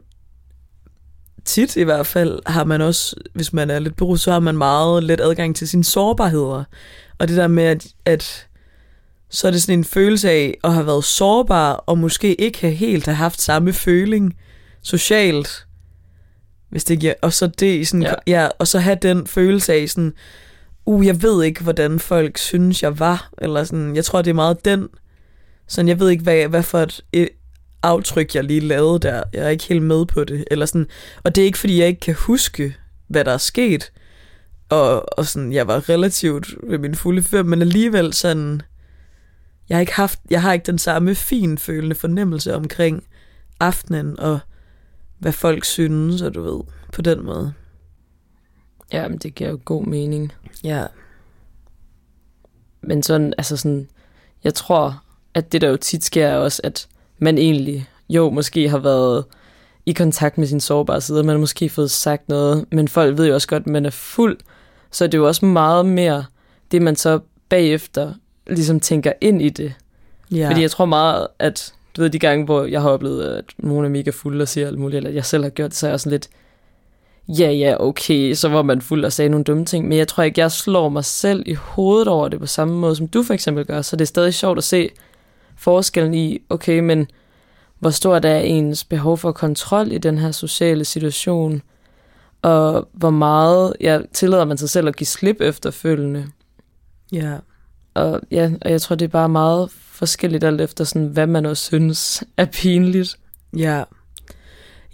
tit 1.45 1.77
i 1.77 1.83
hvert 1.83 2.07
fald, 2.07 2.41
har 2.47 2.65
man 2.65 2.81
også, 2.81 3.17
hvis 3.35 3.53
man 3.53 3.71
er 3.71 3.79
lidt 3.79 3.97
beruset, 3.97 4.25
så 4.25 4.33
har 4.33 4.41
man 4.41 4.57
meget 4.57 5.05
let 5.05 5.21
adgang 5.21 5.57
til 5.57 5.69
sine 5.69 5.85
sårbarheder. 5.85 6.65
Og 7.19 7.29
det 7.29 7.37
der 7.37 7.47
med, 7.47 7.65
at, 7.65 7.87
at 8.05 8.49
så 9.31 9.47
er 9.47 9.51
det 9.51 9.63
sådan 9.63 9.79
en 9.79 9.85
følelse 9.85 10.31
af 10.31 10.59
at 10.65 10.75
have 10.75 10.87
været 10.87 11.05
sårbar, 11.05 11.73
og 11.73 11.99
måske 11.99 12.41
ikke 12.41 12.61
have 12.61 12.75
helt 12.75 13.05
have 13.05 13.17
haft 13.17 13.41
samme 13.41 13.73
føling 13.73 14.35
socialt, 14.83 15.67
hvis 16.71 16.85
det 16.85 17.01
giver, 17.01 17.15
og 17.23 17.33
så 17.33 17.47
det 17.47 17.89
sådan, 17.89 18.03
ja. 18.03 18.15
ja. 18.27 18.49
og 18.59 18.67
så 18.67 18.79
have 18.79 18.99
den 19.03 19.27
følelse 19.27 19.73
af 19.73 19.89
sådan, 19.89 20.13
uh, 20.89 21.07
jeg 21.07 21.23
ved 21.23 21.43
ikke, 21.43 21.63
hvordan 21.63 21.99
folk 21.99 22.39
synes, 22.39 22.83
jeg 22.83 22.99
var, 22.99 23.31
eller 23.39 23.65
sådan, 23.65 23.97
jeg 23.97 24.05
tror, 24.05 24.23
det 24.23 24.31
er 24.31 24.35
meget 24.35 24.65
den, 24.65 24.89
sådan, 25.67 25.89
jeg 25.89 26.01
ved 26.01 26.11
ikke, 26.11 26.23
hvad, 26.23 26.49
hvad 26.49 26.63
for 26.63 26.79
et, 26.79 27.01
et 27.13 27.29
aftryk, 27.83 28.35
jeg 28.35 28.45
lige 28.45 28.61
lavede 28.61 28.99
der, 28.99 29.23
jeg 29.33 29.45
er 29.45 29.49
ikke 29.49 29.65
helt 29.65 29.83
med 29.83 30.07
på 30.07 30.25
det, 30.25 30.45
eller 30.51 30.67
sådan, 30.67 30.87
og 31.25 31.35
det 31.35 31.43
er 31.43 31.47
ikke, 31.47 31.59
fordi 31.59 31.81
jeg 31.81 31.89
ikke 31.89 32.01
kan 32.01 32.15
huske, 32.15 32.77
hvad 33.09 33.25
der 33.25 33.33
er 33.33 33.39
sket, 33.39 33.93
og, 34.69 35.19
og 35.19 35.27
sådan, 35.27 35.53
jeg 35.53 35.67
var 35.67 35.89
relativt 35.89 36.55
ved 36.63 36.79
min 36.79 36.95
fulde 36.95 37.23
fem, 37.23 37.47
men 37.47 37.61
alligevel 37.61 38.13
sådan, 38.13 38.63
jeg 39.69 39.77
har 39.77 39.81
ikke 39.81 39.95
haft, 39.95 40.21
jeg 40.31 40.43
har 40.43 40.53
ikke 40.53 40.67
den 40.67 40.79
samme 40.79 41.15
fin 41.15 41.59
følende 41.59 41.95
fornemmelse 41.95 42.55
omkring 42.55 43.05
aftenen, 43.61 44.21
og 44.21 44.39
hvad 45.19 45.33
folk 45.33 45.65
synes, 45.65 46.23
og 46.23 46.35
du 46.35 46.43
ved, 46.43 46.61
på 46.93 47.03
den 47.03 47.25
måde. 47.25 47.53
Ja, 48.93 49.09
men 49.09 49.19
det 49.19 49.35
giver 49.35 49.51
jo 49.51 49.59
god 49.65 49.85
mening. 49.85 50.33
Ja. 50.65 50.85
Men 52.81 53.03
sådan, 53.03 53.35
altså 53.39 53.57
sådan, 53.57 53.89
jeg 54.45 54.55
tror, 54.55 55.03
at 55.35 55.53
det 55.53 55.61
der 55.61 55.69
jo 55.69 55.77
tit 55.77 56.05
sker 56.05 56.27
er 56.27 56.37
også, 56.37 56.61
at 56.65 56.89
man 57.19 57.39
egentlig, 57.39 57.89
jo, 58.09 58.31
måske 58.31 58.69
har 58.69 58.79
været 58.79 59.25
i 59.87 59.93
kontakt 59.93 60.39
med 60.39 60.47
sin 60.47 60.61
sårbare 60.61 61.01
side, 61.01 61.23
man 61.23 61.35
har 61.35 61.41
måske 61.41 61.69
fået 61.69 61.91
sagt 61.91 62.29
noget, 62.29 62.65
men 62.73 62.89
folk 62.89 63.19
ved 63.19 63.27
jo 63.27 63.35
også 63.35 63.49
godt, 63.49 63.63
at 63.63 63.67
man 63.67 63.87
er 63.87 63.91
fuld, 63.91 64.39
så 64.91 65.07
det 65.07 65.15
er 65.15 65.19
jo 65.19 65.27
også 65.27 65.45
meget 65.45 65.87
mere 65.87 66.25
det, 66.71 66.83
man 66.83 66.97
så 66.97 67.21
bagefter 67.49 68.15
ligesom 68.47 68.81
tænker 68.81 69.13
ind 69.21 69.43
i 69.43 69.49
det. 69.49 69.73
Ja. 70.31 70.49
Fordi 70.51 70.61
jeg 70.61 70.71
tror 70.71 70.85
meget, 70.85 71.27
at 71.39 71.75
du 71.97 72.03
ved, 72.03 72.11
de 72.11 72.19
gange, 72.19 72.45
hvor 72.45 72.65
jeg 72.65 72.83
har 72.83 72.91
oplevet, 72.91 73.25
at 73.25 73.45
nogen 73.59 73.85
er 73.85 73.89
mega 73.89 74.11
fulde 74.11 74.43
og 74.43 74.49
siger 74.49 74.67
alt 74.67 74.79
muligt, 74.79 74.97
eller 74.97 75.11
at 75.11 75.17
jeg 75.17 75.25
selv 75.25 75.43
har 75.43 75.51
gjort 75.51 75.71
det, 75.71 75.77
så 75.77 75.87
er 75.87 75.91
jeg 75.91 76.01
sådan 76.01 76.11
lidt, 76.11 76.29
ja, 77.29 77.51
ja, 77.51 77.77
okay, 77.81 78.35
så 78.35 78.49
var 78.49 78.63
man 78.63 78.81
fuld 78.81 79.05
og 79.05 79.13
sagde 79.13 79.29
nogle 79.29 79.45
dumme 79.45 79.65
ting, 79.65 79.89
men 79.89 79.99
jeg 79.99 80.09
tror 80.09 80.23
ikke, 80.23 80.41
jeg 80.41 80.53
slår 80.53 80.89
mig 80.89 81.05
selv 81.05 81.43
i 81.47 81.55
hovedet 81.55 82.09
over 82.09 82.29
det 82.29 82.41
på 82.41 82.47
samme 82.47 82.75
måde, 82.75 82.97
som 82.97 83.09
du 83.09 83.23
for 83.23 83.35
eksempel 83.35 83.65
gør, 83.65 83.83
så 83.83 83.97
det 83.97 84.03
er 84.03 84.07
stadig 84.07 84.35
sjovt 84.35 84.59
at 84.59 84.65
se 84.65 84.91
forskellen 85.57 86.15
i, 86.15 86.39
okay, 86.49 86.79
men 86.79 87.11
hvor 87.79 87.91
stort 87.91 88.25
er 88.25 88.39
ens 88.39 88.85
behov 88.85 89.19
for 89.19 89.33
kontrol 89.33 89.93
i 89.93 89.99
den 89.99 90.19
her 90.19 90.31
sociale 90.31 90.85
situation, 90.85 91.63
og 92.43 92.89
hvor 92.93 93.11
meget 93.11 93.75
jeg 93.81 94.03
tillader 94.13 94.45
man 94.45 94.59
sig 94.59 94.71
selv 94.71 94.89
at 94.89 94.97
give 94.97 95.07
slip 95.07 95.41
efterfølgende. 95.41 96.27
Ja. 97.13 97.37
Og, 97.95 98.21
ja, 98.31 98.51
og 98.61 98.71
jeg 98.71 98.83
tror, 98.83 98.97
det 98.97 99.05
er 99.05 99.09
bare 99.09 99.29
meget 99.29 99.71
forskelligt 99.71 100.45
alt 100.45 100.61
efter, 100.61 100.85
sådan, 100.85 101.09
hvad 101.09 101.27
man 101.27 101.47
også 101.47 101.65
synes 101.65 102.25
er 102.37 102.45
pinligt. 102.45 103.17
Ja. 103.57 103.85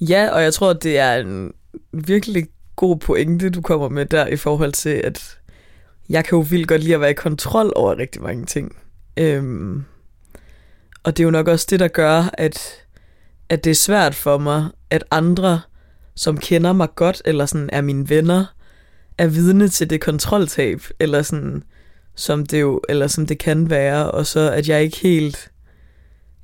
Ja, 0.00 0.28
og 0.30 0.42
jeg 0.42 0.54
tror, 0.54 0.72
det 0.72 0.98
er 0.98 1.14
en 1.14 1.52
virkelig 1.94 2.46
god 2.76 2.96
pointe, 2.96 3.50
du 3.50 3.60
kommer 3.60 3.88
med 3.88 4.06
der 4.06 4.26
i 4.26 4.36
forhold 4.36 4.72
til, 4.72 4.88
at 4.88 5.38
jeg 6.08 6.24
kan 6.24 6.36
jo 6.36 6.44
vildt 6.50 6.68
godt 6.68 6.80
lide 6.82 6.94
at 6.94 7.00
være 7.00 7.10
i 7.10 7.14
kontrol 7.14 7.72
over 7.76 7.98
rigtig 7.98 8.22
mange 8.22 8.44
ting. 8.44 8.76
Øhm, 9.16 9.84
og 11.02 11.16
det 11.16 11.22
er 11.22 11.24
jo 11.24 11.30
nok 11.30 11.48
også 11.48 11.66
det, 11.70 11.80
der 11.80 11.88
gør, 11.88 12.30
at, 12.32 12.84
at 13.48 13.64
det 13.64 13.70
er 13.70 13.74
svært 13.74 14.14
for 14.14 14.38
mig, 14.38 14.68
at 14.90 15.04
andre, 15.10 15.60
som 16.14 16.38
kender 16.38 16.72
mig 16.72 16.88
godt, 16.94 17.22
eller 17.24 17.46
sådan 17.46 17.70
er 17.72 17.80
mine 17.80 18.08
venner, 18.08 18.54
er 19.18 19.26
vidne 19.26 19.68
til 19.68 19.90
det 19.90 20.00
kontroltab, 20.00 20.82
eller 20.98 21.22
sådan, 21.22 21.62
som 22.14 22.46
det 22.46 22.60
jo, 22.60 22.80
eller 22.88 23.06
som 23.06 23.26
det 23.26 23.38
kan 23.38 23.70
være, 23.70 24.10
og 24.10 24.26
så 24.26 24.50
at 24.50 24.68
jeg 24.68 24.82
ikke 24.82 24.98
helt, 24.98 25.50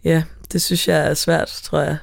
ja, 0.05 0.23
det 0.53 0.63
synes 0.63 0.89
jeg 0.89 1.11
er 1.11 1.15
svært, 1.15 1.61
tror 1.65 1.81
jeg. 1.81 1.97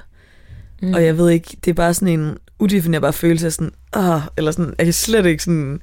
Mm. 0.82 0.94
Og 0.94 1.04
jeg 1.04 1.18
ved 1.18 1.30
ikke, 1.30 1.56
det 1.64 1.70
er 1.70 1.74
bare 1.74 1.94
sådan 1.94 2.20
en 2.20 2.38
udefinerbar 2.58 3.10
følelse 3.10 3.46
af 3.46 3.52
sådan, 3.52 3.72
ah, 3.92 4.20
eller 4.36 4.50
sådan, 4.50 4.74
jeg 4.78 4.86
kan 4.86 4.92
slet 4.92 5.26
ikke 5.26 5.42
sådan, 5.42 5.80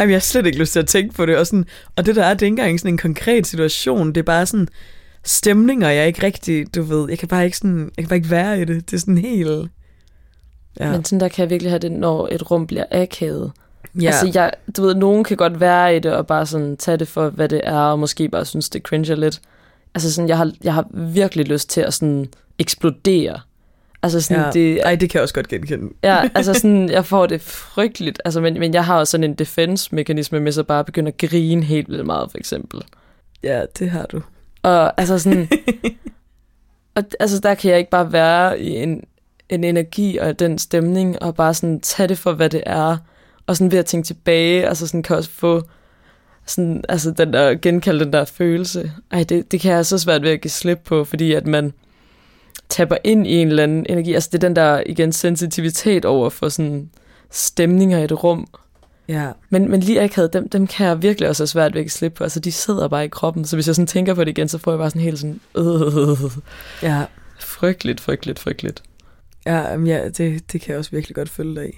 jamen, 0.00 0.10
jeg 0.10 0.16
har 0.16 0.20
slet 0.20 0.46
ikke 0.46 0.58
lyst 0.58 0.72
til 0.72 0.80
at 0.80 0.86
tænke 0.86 1.14
på 1.14 1.26
det, 1.26 1.38
og, 1.38 1.46
sådan, 1.46 1.64
og 1.96 2.06
det 2.06 2.16
der 2.16 2.24
er, 2.24 2.34
det 2.34 2.42
er 2.42 2.46
ikke 2.46 2.60
engang 2.60 2.80
sådan 2.80 2.94
en 2.94 2.98
konkret 2.98 3.46
situation, 3.46 4.08
det 4.08 4.16
er 4.16 4.22
bare 4.22 4.46
sådan 4.46 4.68
stemninger, 5.24 5.88
jeg 5.88 6.06
ikke 6.06 6.22
rigtig, 6.22 6.74
du 6.74 6.82
ved, 6.82 7.08
jeg 7.08 7.18
kan 7.18 7.28
bare 7.28 7.44
ikke 7.44 7.56
sådan, 7.56 7.90
jeg 7.96 8.04
kan 8.04 8.08
bare 8.08 8.16
ikke 8.16 8.30
være 8.30 8.60
i 8.60 8.64
det, 8.64 8.90
det 8.90 8.96
er 8.96 9.00
sådan 9.00 9.18
helt, 9.18 9.70
ja. 10.80 10.90
Men 10.92 11.04
sådan 11.04 11.20
der 11.20 11.28
kan 11.28 11.42
jeg 11.42 11.50
virkelig 11.50 11.70
have 11.70 11.78
det, 11.78 11.92
når 11.92 12.28
et 12.32 12.50
rum 12.50 12.66
bliver 12.66 12.84
akavet. 12.90 13.52
Ja. 14.00 14.06
Altså, 14.06 14.30
jeg, 14.34 14.52
du 14.76 14.82
ved, 14.82 14.94
nogen 14.94 15.24
kan 15.24 15.36
godt 15.36 15.60
være 15.60 15.96
i 15.96 15.98
det, 15.98 16.12
og 16.12 16.26
bare 16.26 16.46
sådan 16.46 16.76
tage 16.76 16.96
det 16.96 17.08
for, 17.08 17.30
hvad 17.30 17.48
det 17.48 17.60
er, 17.64 17.78
og 17.78 17.98
måske 17.98 18.28
bare 18.28 18.44
synes, 18.44 18.70
det 18.70 18.82
cringer 18.82 19.14
lidt. 19.14 19.40
Altså 19.94 20.12
sådan, 20.12 20.28
jeg 20.28 20.36
har, 20.36 20.52
jeg 20.64 20.74
har 20.74 20.86
virkelig 20.92 21.48
lyst 21.48 21.70
til 21.70 21.80
at 21.80 21.94
sådan 21.94 22.28
eksplodere. 22.58 23.40
Altså 24.02 24.20
sådan, 24.20 24.42
ja. 24.42 24.50
det, 24.50 24.80
Ej, 24.84 24.94
det 24.94 25.10
kan 25.10 25.18
jeg 25.18 25.22
også 25.22 25.34
godt 25.34 25.48
genkende. 25.48 25.94
ja, 26.04 26.28
altså 26.34 26.54
sådan, 26.54 26.88
jeg 26.96 27.06
får 27.06 27.26
det 27.26 27.40
frygteligt. 27.40 28.22
Altså, 28.24 28.40
men, 28.40 28.58
men 28.58 28.74
jeg 28.74 28.84
har 28.84 28.98
også 28.98 29.10
sådan 29.10 29.24
en 29.24 29.34
defense-mekanisme 29.34 30.40
med 30.40 30.52
så 30.52 30.62
bare 30.62 30.78
at 30.78 30.86
begynde 30.86 31.08
at 31.08 31.28
grine 31.28 31.62
helt 31.62 31.88
vildt 31.88 32.06
meget, 32.06 32.30
for 32.30 32.38
eksempel. 32.38 32.82
Ja, 33.42 33.64
det 33.78 33.90
har 33.90 34.06
du. 34.06 34.22
Og 34.62 35.00
altså 35.00 35.18
sådan... 35.18 35.48
og, 36.96 37.04
altså, 37.20 37.38
der 37.38 37.54
kan 37.54 37.70
jeg 37.70 37.78
ikke 37.78 37.90
bare 37.90 38.12
være 38.12 38.60
i 38.60 38.70
en, 38.70 39.04
en 39.48 39.64
energi 39.64 40.18
og 40.18 40.38
den 40.38 40.58
stemning, 40.58 41.22
og 41.22 41.34
bare 41.34 41.54
sådan 41.54 41.80
tage 41.80 42.08
det 42.08 42.18
for, 42.18 42.32
hvad 42.32 42.50
det 42.50 42.62
er 42.66 42.96
og 43.46 43.56
sådan 43.56 43.72
ved 43.72 43.78
at 43.78 43.86
tænke 43.86 44.06
tilbage, 44.06 44.68
altså 44.68 44.86
sådan 44.86 45.02
kan 45.02 45.16
også 45.16 45.30
få 45.30 45.62
sådan, 46.46 46.84
altså 46.88 47.10
den 47.10 47.32
der, 47.32 47.54
genkalde 47.54 48.04
den 48.04 48.12
der 48.12 48.24
følelse. 48.24 48.92
Ej, 49.10 49.22
det, 49.22 49.52
det 49.52 49.60
kan 49.60 49.72
jeg 49.72 49.86
så 49.86 49.98
svært 49.98 50.22
ved 50.22 50.30
at 50.30 50.40
give 50.40 50.50
slip 50.50 50.80
på, 50.84 51.04
fordi 51.04 51.32
at 51.32 51.46
man 51.46 51.72
tapper 52.72 52.96
ind 53.04 53.26
i 53.26 53.34
en 53.34 53.48
eller 53.48 53.62
anden 53.62 53.86
energi. 53.88 54.12
Altså 54.14 54.28
det 54.32 54.44
er 54.44 54.48
den 54.48 54.56
der, 54.56 54.82
igen, 54.86 55.12
sensitivitet 55.12 56.04
over 56.04 56.30
for 56.30 56.48
sådan 56.48 56.90
stemninger 57.30 57.98
i 57.98 58.04
et 58.04 58.24
rum. 58.24 58.46
Ja. 59.08 59.30
Men, 59.50 59.70
men 59.70 59.80
lige 59.80 60.10
havde 60.14 60.30
dem, 60.32 60.48
dem 60.48 60.66
kan 60.66 60.86
jeg 60.86 61.02
virkelig 61.02 61.28
også 61.28 61.42
have 61.42 61.48
svært 61.48 61.74
ved 61.74 61.84
at 61.84 61.90
slippe 61.90 62.16
på. 62.16 62.24
Altså 62.24 62.40
de 62.40 62.52
sidder 62.52 62.88
bare 62.88 63.04
i 63.04 63.08
kroppen, 63.08 63.44
så 63.44 63.56
hvis 63.56 63.66
jeg 63.66 63.74
sådan 63.74 63.86
tænker 63.86 64.14
på 64.14 64.24
det 64.24 64.30
igen, 64.30 64.48
så 64.48 64.58
får 64.58 64.70
jeg 64.70 64.78
bare 64.78 64.90
sådan 64.90 65.02
helt 65.02 65.18
sådan, 65.18 65.40
øh, 65.56 66.30
ja. 66.82 67.04
frygteligt, 67.40 68.00
frygteligt, 68.00 68.38
frygteligt. 68.38 68.82
Ja, 69.46 69.80
ja 69.80 70.08
det, 70.08 70.52
det 70.52 70.60
kan 70.60 70.70
jeg 70.70 70.78
også 70.78 70.90
virkelig 70.90 71.14
godt 71.14 71.28
følge 71.28 71.54
dig 71.54 71.68
i. 71.68 71.72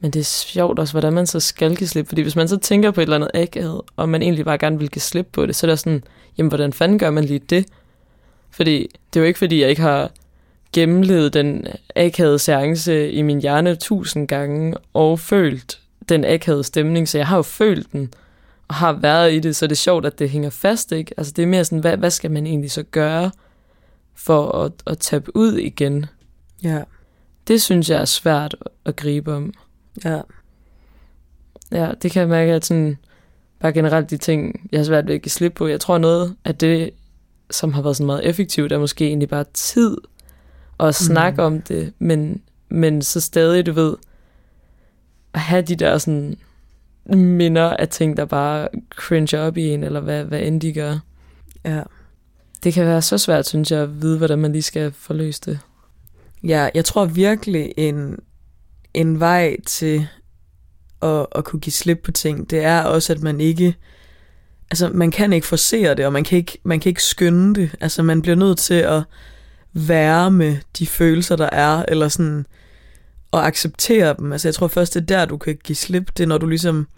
Men 0.00 0.10
det 0.10 0.20
er 0.20 0.24
sjovt 0.24 0.78
også, 0.78 0.92
hvordan 0.92 1.12
man 1.12 1.26
så 1.26 1.40
skal 1.40 1.76
give 1.76 1.88
slip. 1.88 2.08
Fordi 2.08 2.22
hvis 2.22 2.36
man 2.36 2.48
så 2.48 2.56
tænker 2.56 2.90
på 2.90 3.00
et 3.00 3.02
eller 3.02 3.16
andet 3.16 3.30
akavet, 3.34 3.80
og 3.96 4.08
man 4.08 4.22
egentlig 4.22 4.44
bare 4.44 4.58
gerne 4.58 4.78
vil 4.78 4.90
give 4.90 5.00
slip 5.00 5.26
på 5.32 5.46
det, 5.46 5.56
så 5.56 5.66
er 5.66 5.70
det 5.70 5.78
sådan, 5.78 6.04
jamen 6.38 6.48
hvordan 6.48 6.72
fanden 6.72 6.98
gør 6.98 7.10
man 7.10 7.24
lige 7.24 7.38
det? 7.38 7.66
Fordi 8.50 8.88
det 9.14 9.20
er 9.20 9.24
jo 9.24 9.26
ikke, 9.26 9.38
fordi 9.38 9.60
jeg 9.60 9.70
ikke 9.70 9.82
har 9.82 10.10
gennemlevet 10.72 11.34
den 11.34 11.66
akavede 11.96 12.38
seance 12.38 13.10
i 13.10 13.22
min 13.22 13.40
hjerne 13.40 13.74
tusind 13.74 14.28
gange, 14.28 14.74
og 14.92 15.20
følt 15.20 15.80
den 16.08 16.24
akavede 16.24 16.64
stemning, 16.64 17.08
så 17.08 17.18
jeg 17.18 17.26
har 17.26 17.36
jo 17.36 17.42
følt 17.42 17.92
den, 17.92 18.14
og 18.68 18.74
har 18.74 18.92
været 18.92 19.32
i 19.32 19.38
det, 19.38 19.56
så 19.56 19.66
det 19.66 19.72
er 19.72 19.76
sjovt, 19.76 20.06
at 20.06 20.18
det 20.18 20.30
hænger 20.30 20.50
fast, 20.50 20.92
ikke? 20.92 21.14
Altså 21.16 21.32
det 21.36 21.42
er 21.42 21.46
mere 21.46 21.64
sådan, 21.64 21.78
hvad, 21.78 21.96
hvad 21.96 22.10
skal 22.10 22.30
man 22.30 22.46
egentlig 22.46 22.70
så 22.70 22.82
gøre 22.82 23.30
for 24.14 24.52
at, 24.52 24.72
at 24.86 24.98
tabe 24.98 25.36
ud 25.36 25.52
igen? 25.52 26.06
Ja. 26.62 26.82
Det 27.48 27.62
synes 27.62 27.90
jeg 27.90 28.00
er 28.00 28.04
svært 28.04 28.56
at 28.84 28.96
gribe 28.96 29.34
om. 29.34 29.54
Ja. 30.04 30.20
Ja, 31.72 31.90
det 32.02 32.10
kan 32.10 32.20
jeg 32.20 32.28
mærke, 32.28 32.52
at 32.52 32.64
sådan, 32.64 32.98
bare 33.60 33.72
generelt 33.72 34.10
de 34.10 34.16
ting, 34.16 34.68
jeg 34.72 34.80
har 34.80 34.84
svært 34.84 35.06
ved 35.06 35.14
at 35.14 35.22
give 35.22 35.30
slip 35.30 35.54
på. 35.54 35.66
Jeg 35.66 35.80
tror 35.80 35.98
noget 35.98 36.36
af 36.44 36.54
det, 36.54 36.90
som 37.50 37.72
har 37.72 37.82
været 37.82 37.96
sådan 37.96 38.06
meget 38.06 38.26
effektivt, 38.28 38.72
er 38.72 38.78
måske 38.78 39.06
egentlig 39.06 39.28
bare 39.28 39.44
tid 39.54 39.96
at 40.88 40.94
snakke 40.94 41.40
mm. 41.40 41.46
om 41.46 41.60
det, 41.60 41.92
men, 41.98 42.42
men 42.68 43.02
så 43.02 43.20
stadig, 43.20 43.66
du 43.66 43.72
ved, 43.72 43.96
at 45.34 45.40
have 45.40 45.62
de 45.62 45.76
der 45.76 45.98
sådan 45.98 46.36
minder 47.16 47.70
af 47.70 47.88
ting, 47.88 48.16
der 48.16 48.24
bare 48.24 48.68
cringe 48.90 49.38
op 49.38 49.56
i 49.56 49.68
en, 49.68 49.84
eller 49.84 50.00
hvad, 50.00 50.24
hvad 50.24 50.40
end 50.40 50.60
de 50.60 50.72
gør. 50.72 50.98
Ja. 51.64 51.82
Det 52.64 52.74
kan 52.74 52.86
være 52.86 53.02
så 53.02 53.18
svært, 53.18 53.46
synes 53.46 53.70
jeg, 53.70 53.80
at 53.80 54.02
vide, 54.02 54.18
hvordan 54.18 54.38
man 54.38 54.52
lige 54.52 54.62
skal 54.62 54.92
forløse 54.92 55.40
det. 55.46 55.58
Ja, 56.44 56.68
jeg 56.74 56.84
tror 56.84 57.04
virkelig 57.04 57.72
en, 57.76 58.18
en 58.94 59.20
vej 59.20 59.56
til 59.66 60.06
at, 61.02 61.26
at 61.34 61.44
kunne 61.44 61.60
give 61.60 61.72
slip 61.72 62.00
på 62.04 62.12
ting, 62.12 62.50
det 62.50 62.64
er 62.64 62.82
også, 62.82 63.12
at 63.12 63.22
man 63.22 63.40
ikke, 63.40 63.76
altså 64.70 64.88
man 64.88 65.10
kan 65.10 65.32
ikke 65.32 65.46
forsere 65.46 65.94
det, 65.94 66.06
og 66.06 66.12
man 66.12 66.24
kan 66.24 66.38
ikke, 66.38 66.58
man 66.62 66.80
kan 66.80 66.90
ikke 66.90 67.02
skynde 67.02 67.54
det. 67.60 67.76
Altså 67.80 68.02
man 68.02 68.22
bliver 68.22 68.36
nødt 68.36 68.58
til 68.58 68.74
at 68.74 69.02
være 69.72 70.30
med 70.30 70.56
de 70.78 70.86
følelser, 70.86 71.36
der 71.36 71.48
er, 71.52 71.84
eller 71.88 72.08
sådan, 72.08 72.46
og 73.30 73.46
acceptere 73.46 74.14
dem. 74.18 74.32
Altså 74.32 74.48
jeg 74.48 74.54
tror 74.54 74.68
først, 74.68 74.94
det 74.94 75.00
er 75.00 75.06
der, 75.06 75.24
du 75.24 75.36
kan 75.36 75.58
give 75.64 75.76
slip. 75.76 76.10
Det 76.16 76.22
er, 76.22 76.26
når 76.26 76.38
du 76.38 76.46
ligesom 76.46 76.88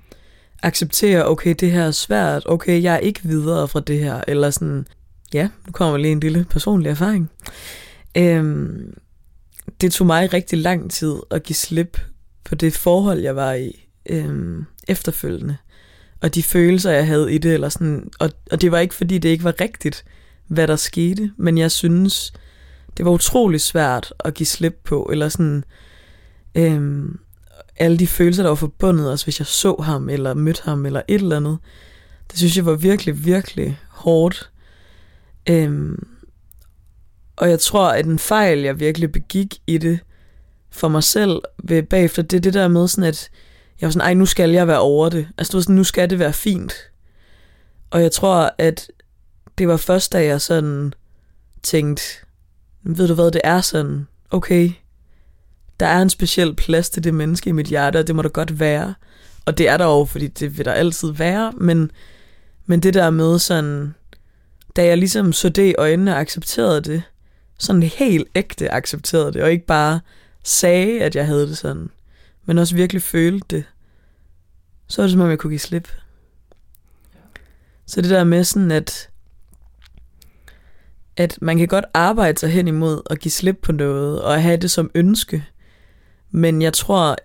accepterer, 0.62 1.24
okay, 1.24 1.54
det 1.60 1.70
her 1.70 1.84
er 1.84 1.90
svært, 1.90 2.42
okay, 2.46 2.82
jeg 2.82 2.94
er 2.94 2.98
ikke 2.98 3.20
videre 3.22 3.68
fra 3.68 3.80
det 3.80 3.98
her, 3.98 4.20
eller 4.28 4.50
sådan, 4.50 4.86
ja, 5.34 5.48
nu 5.66 5.72
kommer 5.72 5.96
lige 5.96 6.12
en 6.12 6.20
lille 6.20 6.46
personlig 6.50 6.90
erfaring. 6.90 7.30
Øhm, 8.16 8.94
det 9.80 9.92
tog 9.92 10.06
mig 10.06 10.32
rigtig 10.32 10.58
lang 10.58 10.90
tid 10.90 11.14
at 11.30 11.42
give 11.42 11.56
slip 11.56 12.00
på 12.44 12.54
det 12.54 12.72
forhold, 12.72 13.20
jeg 13.20 13.36
var 13.36 13.52
i 13.52 13.88
øhm, 14.10 14.64
efterfølgende. 14.88 15.56
Og 16.20 16.34
de 16.34 16.42
følelser, 16.42 16.90
jeg 16.90 17.06
havde 17.06 17.34
i 17.34 17.38
det. 17.38 17.54
Eller 17.54 17.68
sådan, 17.68 18.10
og, 18.20 18.30
og 18.50 18.60
det 18.60 18.72
var 18.72 18.78
ikke, 18.78 18.94
fordi 18.94 19.18
det 19.18 19.28
ikke 19.28 19.44
var 19.44 19.60
rigtigt, 19.60 20.04
hvad 20.46 20.66
der 20.68 20.76
skete. 20.76 21.32
Men 21.36 21.58
jeg 21.58 21.70
synes, 21.70 22.32
det 22.96 23.04
var 23.04 23.10
utrolig 23.10 23.60
svært 23.60 24.12
at 24.24 24.34
give 24.34 24.46
slip 24.46 24.80
på. 24.84 25.08
Eller 25.12 25.28
sådan, 25.28 25.64
øhm, 26.54 27.18
alle 27.76 27.98
de 27.98 28.06
følelser, 28.06 28.42
der 28.42 28.50
var 28.50 28.54
forbundet, 28.54 29.12
os, 29.12 29.22
hvis 29.22 29.40
jeg 29.40 29.46
så 29.46 29.76
ham, 29.82 30.08
eller 30.08 30.34
mødte 30.34 30.62
ham, 30.64 30.86
eller 30.86 31.02
et 31.08 31.20
eller 31.20 31.36
andet. 31.36 31.58
Det 32.30 32.38
synes 32.38 32.56
jeg 32.56 32.66
var 32.66 32.74
virkelig, 32.74 33.24
virkelig 33.24 33.78
hårdt. 33.88 34.50
Øhm, 35.50 36.06
og 37.36 37.50
jeg 37.50 37.60
tror, 37.60 37.88
at 37.88 38.06
en 38.06 38.18
fejl, 38.18 38.58
jeg 38.58 38.80
virkelig 38.80 39.12
begik 39.12 39.54
i 39.66 39.78
det 39.78 39.98
for 40.70 40.88
mig 40.88 41.02
selv 41.02 41.42
ved 41.64 41.82
bagefter, 41.82 42.22
det 42.22 42.36
er 42.36 42.40
det 42.40 42.54
der 42.54 42.68
med 42.68 42.88
sådan, 42.88 43.04
at 43.04 43.30
jeg 43.80 43.86
var 43.86 43.90
sådan, 43.90 44.06
ej, 44.06 44.14
nu 44.14 44.26
skal 44.26 44.50
jeg 44.50 44.68
være 44.68 44.78
over 44.78 45.08
det. 45.08 45.28
Altså, 45.38 45.50
det 45.50 45.54
var 45.54 45.62
sådan, 45.62 45.76
nu 45.76 45.84
skal 45.84 46.10
det 46.10 46.18
være 46.18 46.32
fint. 46.32 46.74
Og 47.90 48.02
jeg 48.02 48.12
tror, 48.12 48.54
at 48.58 48.90
det 49.58 49.68
var 49.68 49.76
først, 49.76 50.12
da 50.12 50.24
jeg 50.24 50.40
sådan 50.40 50.94
tænkte, 51.62 52.02
ved 52.84 53.08
du 53.08 53.14
hvad, 53.14 53.30
det 53.30 53.40
er 53.44 53.60
sådan, 53.60 54.06
okay, 54.30 54.70
der 55.80 55.86
er 55.86 56.02
en 56.02 56.10
speciel 56.10 56.54
plads 56.54 56.90
til 56.90 57.04
det 57.04 57.14
menneske 57.14 57.50
i 57.50 57.52
mit 57.52 57.66
hjerte, 57.66 57.98
og 57.98 58.06
det 58.06 58.14
må 58.14 58.22
der 58.22 58.28
godt 58.28 58.60
være. 58.60 58.94
Og 59.44 59.58
det 59.58 59.68
er 59.68 59.76
der 59.76 59.84
jo, 59.84 60.04
fordi 60.04 60.26
det 60.26 60.58
vil 60.58 60.64
der 60.64 60.72
altid 60.72 61.12
være, 61.12 61.52
men, 61.52 61.90
men 62.66 62.80
det 62.80 62.94
der 62.94 63.10
med 63.10 63.38
sådan, 63.38 63.94
da 64.76 64.84
jeg 64.84 64.98
ligesom 64.98 65.32
så 65.32 65.48
det 65.48 65.70
i 65.70 65.74
øjnene 65.78 66.14
og 66.14 66.20
accepterede 66.20 66.80
det, 66.80 67.02
sådan 67.58 67.82
helt 67.82 68.28
ægte 68.34 68.72
accepterede 68.72 69.32
det, 69.32 69.42
og 69.42 69.50
ikke 69.50 69.66
bare 69.66 70.00
sagde, 70.42 71.02
at 71.02 71.16
jeg 71.16 71.26
havde 71.26 71.46
det 71.48 71.59
sådan, 71.59 71.90
men 72.44 72.59
også 72.59 72.74
virkelig 72.74 73.02
følte 73.02 73.56
det, 73.56 73.64
så 74.87 75.02
var 75.02 75.06
det 75.06 75.12
som 75.12 75.20
om, 75.20 75.30
jeg 75.30 75.38
kunne 75.38 75.50
give 75.50 75.59
slip. 75.59 75.88
Så 77.87 78.02
det 78.02 78.11
der 78.11 78.24
med 78.24 78.44
sådan, 78.44 78.70
at, 78.70 79.11
at 81.16 81.38
man 81.42 81.59
kan 81.59 81.68
godt 81.68 81.85
arbejde 81.94 82.38
sig 82.38 82.50
hen 82.50 82.68
imod 82.68 83.03
at 83.11 83.20
give 83.20 83.33
slip 83.33 83.59
på 83.62 83.72
noget, 83.72 84.22
og 84.22 84.42
have 84.42 84.57
det 84.57 84.70
som 84.70 84.90
ønske, 84.94 85.44
men 86.31 86.62
jeg 86.62 86.72
tror, 86.72 87.16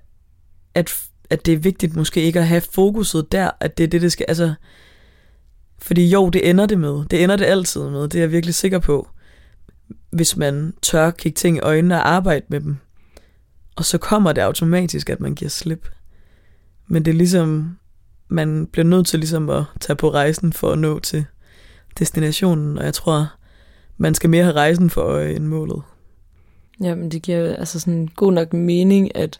at, 0.74 1.04
at 1.30 1.46
det 1.46 1.54
er 1.54 1.58
vigtigt 1.58 1.96
måske 1.96 2.22
ikke 2.22 2.40
at 2.40 2.48
have 2.48 2.62
fokuset 2.62 3.32
der, 3.32 3.52
at 3.60 3.78
det 3.78 3.84
er 3.84 3.88
det, 3.88 4.02
det 4.02 4.12
skal, 4.12 4.26
altså, 4.28 4.54
fordi 5.82 6.10
jo, 6.10 6.30
det 6.30 6.50
ender 6.50 6.66
det 6.66 6.80
med. 6.80 7.06
Det 7.06 7.24
ender 7.24 7.36
det 7.36 7.46
altid 7.46 7.90
med, 7.90 8.02
det 8.02 8.16
er 8.16 8.20
jeg 8.20 8.32
virkelig 8.32 8.56
sikker 8.56 8.80
på. 8.80 9.10
Hvis 10.12 10.38
man 10.38 10.74
tør 10.82 11.12
kigge 11.12 11.36
ting 11.36 11.58
i 11.58 11.60
øjnene 11.60 11.96
og 11.96 12.10
arbejde 12.10 12.46
med 12.50 12.60
dem. 12.60 12.78
Og 13.76 13.86
så 13.86 13.98
kommer 13.98 14.34
det 14.34 14.42
automatisk, 14.42 15.10
at 15.10 15.20
man 15.20 15.36
giver 15.36 15.50
slip. 15.50 15.90
Men 16.88 17.06
det 17.06 17.12
er 17.12 17.16
ligesom, 17.16 17.78
man 18.28 18.68
bliver 18.68 18.86
nødt 18.86 19.08
til 19.08 19.20
ligesom 19.20 19.50
at 19.50 19.64
tage 19.80 19.98
på 19.98 20.14
rejsen 20.14 20.54
for 20.54 20.72
at 20.72 20.80
nå 20.80 21.00
til 21.00 21.26
destinationen, 22.00 22.78
og 22.78 22.86
jeg 22.86 22.94
tror, 22.94 23.28
man 24.00 24.16
skal 24.16 24.30
mere 24.30 24.44
have 24.44 24.56
rejsen 24.56 24.90
for 24.90 25.02
øje 25.02 25.36
end 25.36 25.46
målet. 25.46 25.82
Ja, 26.84 26.96
men 26.96 27.12
det 27.12 27.22
giver 27.22 27.56
altså 27.56 27.80
sådan 27.80 28.10
god 28.16 28.32
nok 28.32 28.54
mening, 28.54 29.16
at, 29.16 29.40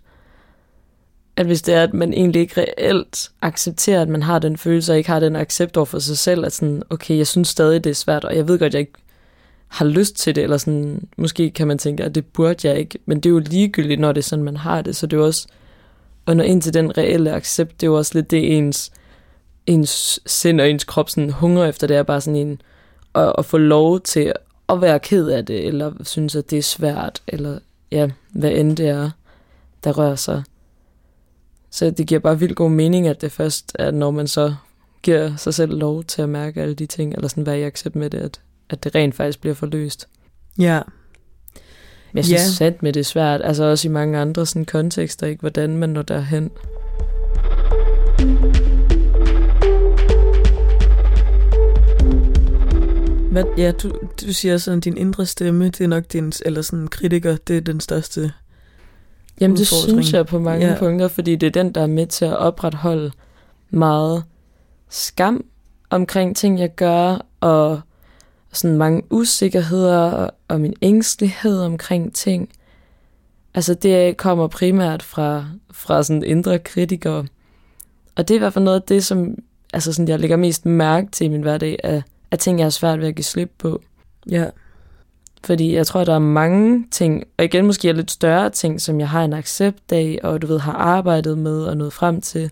at 1.36 1.46
hvis 1.46 1.62
det 1.62 1.74
er, 1.74 1.84
at 1.84 1.94
man 1.94 2.14
egentlig 2.14 2.42
ikke 2.42 2.62
reelt 2.62 3.32
accepterer, 3.42 4.02
at 4.02 4.10
man 4.10 4.24
har 4.24 4.40
den 4.40 4.58
følelse, 4.58 4.94
og 4.94 4.98
ikke 4.98 5.10
har 5.10 5.20
den 5.20 5.36
accept 5.36 5.78
over 5.78 5.86
for 5.86 6.00
sig 6.00 6.18
selv, 6.18 6.46
at 6.46 6.54
sådan, 6.54 6.84
okay, 6.90 7.18
jeg 7.18 7.28
synes 7.28 7.48
stadig, 7.48 7.84
det 7.84 7.90
er 7.90 7.94
svært, 7.94 8.26
og 8.26 8.36
jeg 8.36 8.48
ved 8.48 8.60
godt, 8.60 8.74
jeg 8.74 8.80
ikke 8.80 9.00
har 9.68 9.86
lyst 9.86 10.16
til 10.16 10.36
det, 10.36 10.44
eller 10.44 10.58
sådan, 10.58 11.08
måske 11.18 11.52
kan 11.52 11.68
man 11.68 11.78
tænke, 11.78 12.04
at 12.04 12.16
det 12.16 12.26
burde 12.26 12.68
jeg 12.68 12.80
ikke, 12.80 13.00
men 13.06 13.18
det 13.18 13.26
er 13.26 13.34
jo 13.34 13.40
ligegyldigt, 13.40 14.00
når 14.00 14.12
det 14.12 14.22
er 14.22 14.28
sådan, 14.28 14.46
man 14.46 14.58
har 14.58 14.82
det, 14.82 14.96
så 14.96 15.08
det 15.08 15.14
er 15.14 15.22
jo 15.22 15.26
også, 15.26 15.48
at 16.28 16.38
nå 16.38 16.44
ind 16.44 16.62
til 16.62 16.74
den 16.74 16.98
reelle 16.98 17.32
accept, 17.32 17.82
det 17.82 17.88
er 17.88 17.92
jo 17.92 17.98
også 17.98 18.12
lidt 18.16 18.32
det, 18.32 18.58
ens, 18.58 18.92
ens 19.66 20.20
sind 20.26 20.62
og 20.62 20.70
ens 20.70 20.84
krop 20.84 21.10
sådan 21.10 21.30
hunger 21.30 21.66
efter, 21.66 21.88
det 21.88 21.98
er 21.98 22.04
bare 22.04 22.22
sådan 22.22 22.48
en, 22.48 22.62
at, 23.16 23.34
at 23.38 23.46
få 23.46 23.58
lov 23.58 24.00
til 24.00 24.34
at 24.70 24.82
være 24.82 25.00
ked 25.00 25.28
af 25.28 25.46
det, 25.46 25.68
eller 25.68 25.92
synes, 26.04 26.36
at 26.36 26.50
det 26.50 26.58
er 26.58 26.64
svært, 26.64 27.22
eller 27.28 27.60
ja, 27.92 28.10
hvad 28.30 28.52
end 28.52 28.78
det 28.78 28.88
er, 28.88 29.10
der 29.84 29.92
rører 29.92 30.16
sig. 30.16 30.44
Så 31.70 31.92
det 31.92 32.08
giver 32.08 32.20
bare 32.20 32.40
vildt 32.40 32.56
god 32.56 32.70
mening, 32.70 33.08
at 33.08 33.22
det 33.22 33.32
først 33.32 33.72
er, 33.80 33.92
når 33.92 34.12
man 34.12 34.28
så 34.28 34.56
giver 35.02 35.36
sig 35.36 35.54
selv 35.54 35.78
lov 35.78 36.04
til 36.04 36.22
at 36.22 36.30
mærke 36.30 36.62
alle 36.62 36.76
de 36.76 36.86
ting, 36.86 37.14
eller 37.14 37.28
sådan 37.28 37.46
være 37.46 37.60
i 37.60 37.64
accept 37.64 37.96
med 37.96 38.10
det, 38.10 38.18
at 38.18 38.42
at 38.70 38.84
det 38.84 38.96
rent 38.96 39.16
faktisk 39.16 39.42
bliver 39.42 39.54
forløst. 39.54 40.08
Ja. 40.58 40.82
Men 42.12 42.18
jeg 42.18 42.26
synes 42.26 42.42
ja. 42.42 42.46
sandt 42.46 42.84
med 42.84 42.94
det 42.94 43.00
er 43.00 43.04
svært, 43.04 43.42
altså 43.44 43.64
også 43.64 43.88
i 43.88 43.92
mange 43.92 44.18
andre 44.18 44.46
sådan 44.46 44.66
kontekster, 44.66 45.28
ikke 45.28 45.42
hvordan 45.42 45.78
man 45.78 45.90
når 45.90 46.02
derhen. 46.02 46.52
Hvad, 53.32 53.44
ja, 53.58 53.72
du, 53.72 53.90
du 54.22 54.34
siger 54.34 54.58
sådan, 54.58 54.80
din 54.80 54.98
indre 54.98 55.26
stemme, 55.26 55.66
det 55.66 55.82
er 55.82 55.88
nok 55.88 56.04
din, 56.14 56.34
eller 56.46 56.62
sådan 56.62 56.88
kritiker, 56.88 57.38
det 57.48 57.58
er 57.58 57.62
den 57.62 57.80
største 57.80 58.32
Jamen 59.42 59.58
det 59.58 59.68
synes 59.68 60.14
jeg 60.14 60.26
på 60.26 60.40
mange 60.40 60.68
ja. 60.68 60.76
punkter, 60.80 61.08
fordi 61.08 61.36
det 61.36 61.48
er 61.48 61.64
den, 61.64 61.72
der 61.72 61.82
er 61.82 61.88
med 61.88 62.08
til 62.08 62.26
at 62.26 62.38
opretholde 62.38 63.12
meget 63.70 64.24
skam 64.90 65.46
omkring 65.90 66.36
ting, 66.36 66.60
jeg 66.60 66.76
gør, 66.76 67.26
og 67.40 67.82
sådan 68.54 68.78
mange 68.78 69.04
usikkerheder 69.10 70.30
og 70.48 70.62
min 70.62 70.74
ængstelighed 70.82 71.62
omkring 71.62 72.14
ting. 72.14 72.50
Altså 73.54 73.74
det 73.74 74.18
kommer 74.18 74.48
primært 74.48 75.04
fra, 75.04 75.46
fra 75.72 76.04
sådan 76.04 76.24
indre 76.24 76.60
kritikere. 76.60 77.26
Og 78.16 78.28
det 78.28 78.32
er 78.32 78.36
i 78.36 78.40
hvert 78.40 78.54
fald 78.54 78.66
noget 78.66 78.80
af 78.80 78.88
det, 78.88 79.06
som 79.06 79.36
altså 79.74 79.94
sådan, 79.94 80.08
jeg 80.08 80.20
lægger 80.20 80.38
mest 80.38 80.66
mærke 80.66 81.12
til 81.12 81.26
i 81.26 81.30
min 81.30 81.42
hverdag, 81.42 81.78
af, 81.84 82.04
af 82.32 82.38
ting, 82.38 82.60
jeg 82.60 82.66
har 82.66 82.70
svært 82.70 83.00
ved 83.00 83.08
at 83.08 83.16
give 83.16 83.26
slip 83.26 83.52
på. 83.58 83.82
Ja. 84.30 84.46
Fordi 85.44 85.76
jeg 85.76 85.88
tror, 85.88 86.04
der 86.04 86.16
er 86.16 86.20
mange 86.20 86.86
ting, 86.92 87.24
og 87.38 87.46
igen 87.46 87.66
måske 87.66 87.90
er 87.90 87.94
lidt 87.94 88.12
større 88.12 88.50
ting, 88.50 88.82
som 88.82 89.00
jeg 89.00 89.10
har 89.10 89.24
en 89.24 89.34
accept 89.34 89.92
af, 89.92 90.20
og 90.24 90.42
du 90.42 90.48
ved, 90.48 90.60
har 90.60 90.74
arbejdet 90.74 91.38
med 91.38 91.64
og 91.64 91.78
nået 91.78 91.94
frem 91.94 92.22
til. 92.22 92.52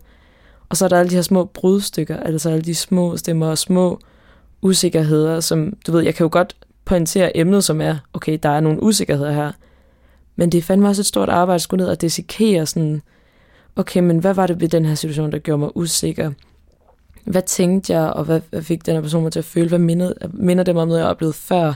Og 0.69 0.77
så 0.77 0.85
er 0.85 0.89
der 0.89 0.99
alle 0.99 1.09
de 1.09 1.15
her 1.15 1.21
små 1.21 1.45
brudstykker, 1.45 2.17
altså 2.17 2.49
alle 2.49 2.61
de 2.61 2.75
små 2.75 3.17
stemmer 3.17 3.47
og 3.47 3.57
små 3.57 3.99
usikkerheder, 4.61 5.39
som, 5.39 5.73
du 5.87 5.91
ved, 5.91 6.01
jeg 6.01 6.15
kan 6.15 6.23
jo 6.23 6.29
godt 6.31 6.55
pointere 6.85 7.37
emnet, 7.37 7.63
som 7.63 7.81
er, 7.81 7.95
okay, 8.13 8.39
der 8.43 8.49
er 8.49 8.59
nogle 8.59 8.83
usikkerheder 8.83 9.31
her, 9.31 9.51
men 10.35 10.51
det 10.51 10.57
er 10.57 10.61
fandme 10.61 10.87
også 10.87 11.01
et 11.01 11.05
stort 11.05 11.29
arbejde 11.29 11.55
at 11.55 11.61
skulle 11.61 11.83
ned 11.83 11.91
og 11.91 12.01
desikere 12.01 12.65
sådan, 12.65 13.01
okay, 13.75 13.99
men 13.99 14.19
hvad 14.19 14.33
var 14.33 14.47
det 14.47 14.61
ved 14.61 14.69
den 14.69 14.85
her 14.85 14.95
situation, 14.95 15.31
der 15.31 15.37
gjorde 15.37 15.59
mig 15.59 15.77
usikker? 15.77 16.31
Hvad 17.27 17.41
tænkte 17.41 17.93
jeg, 17.93 18.09
og 18.13 18.23
hvad, 18.23 18.41
hvad 18.49 18.61
fik 18.61 18.85
den 18.85 18.93
her 18.93 19.01
person 19.01 19.23
mig 19.23 19.31
til 19.31 19.39
at 19.39 19.45
føle? 19.45 19.69
Hvad 19.69 19.79
minder, 19.79 20.13
minder 20.33 20.63
det 20.63 20.75
mig 20.75 20.81
om 20.81 20.87
noget, 20.87 21.01
jeg 21.01 21.09
oplevede 21.09 21.33
før? 21.33 21.73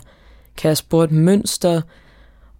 Kan 0.58 0.70
jeg 0.70 0.78
spore 0.78 1.04
et 1.04 1.12
mønster? 1.12 1.82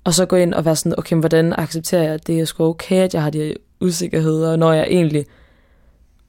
Og 0.04 0.14
så 0.14 0.26
gå 0.26 0.36
ind 0.36 0.54
og 0.54 0.66
være 0.66 0.76
sådan, 0.76 1.00
okay, 1.00 1.16
hvordan 1.16 1.54
accepterer 1.58 2.04
jeg, 2.04 2.14
at 2.14 2.28
det 2.28 2.40
er 2.40 2.46
sgu 2.46 2.64
okay, 2.64 2.96
at 2.96 3.14
jeg 3.14 3.24
har 3.24 3.30
de 3.30 3.54
usikkerheder, 3.82 4.56
når 4.56 4.74
jeg 4.74 4.88
egentlig 4.90 5.26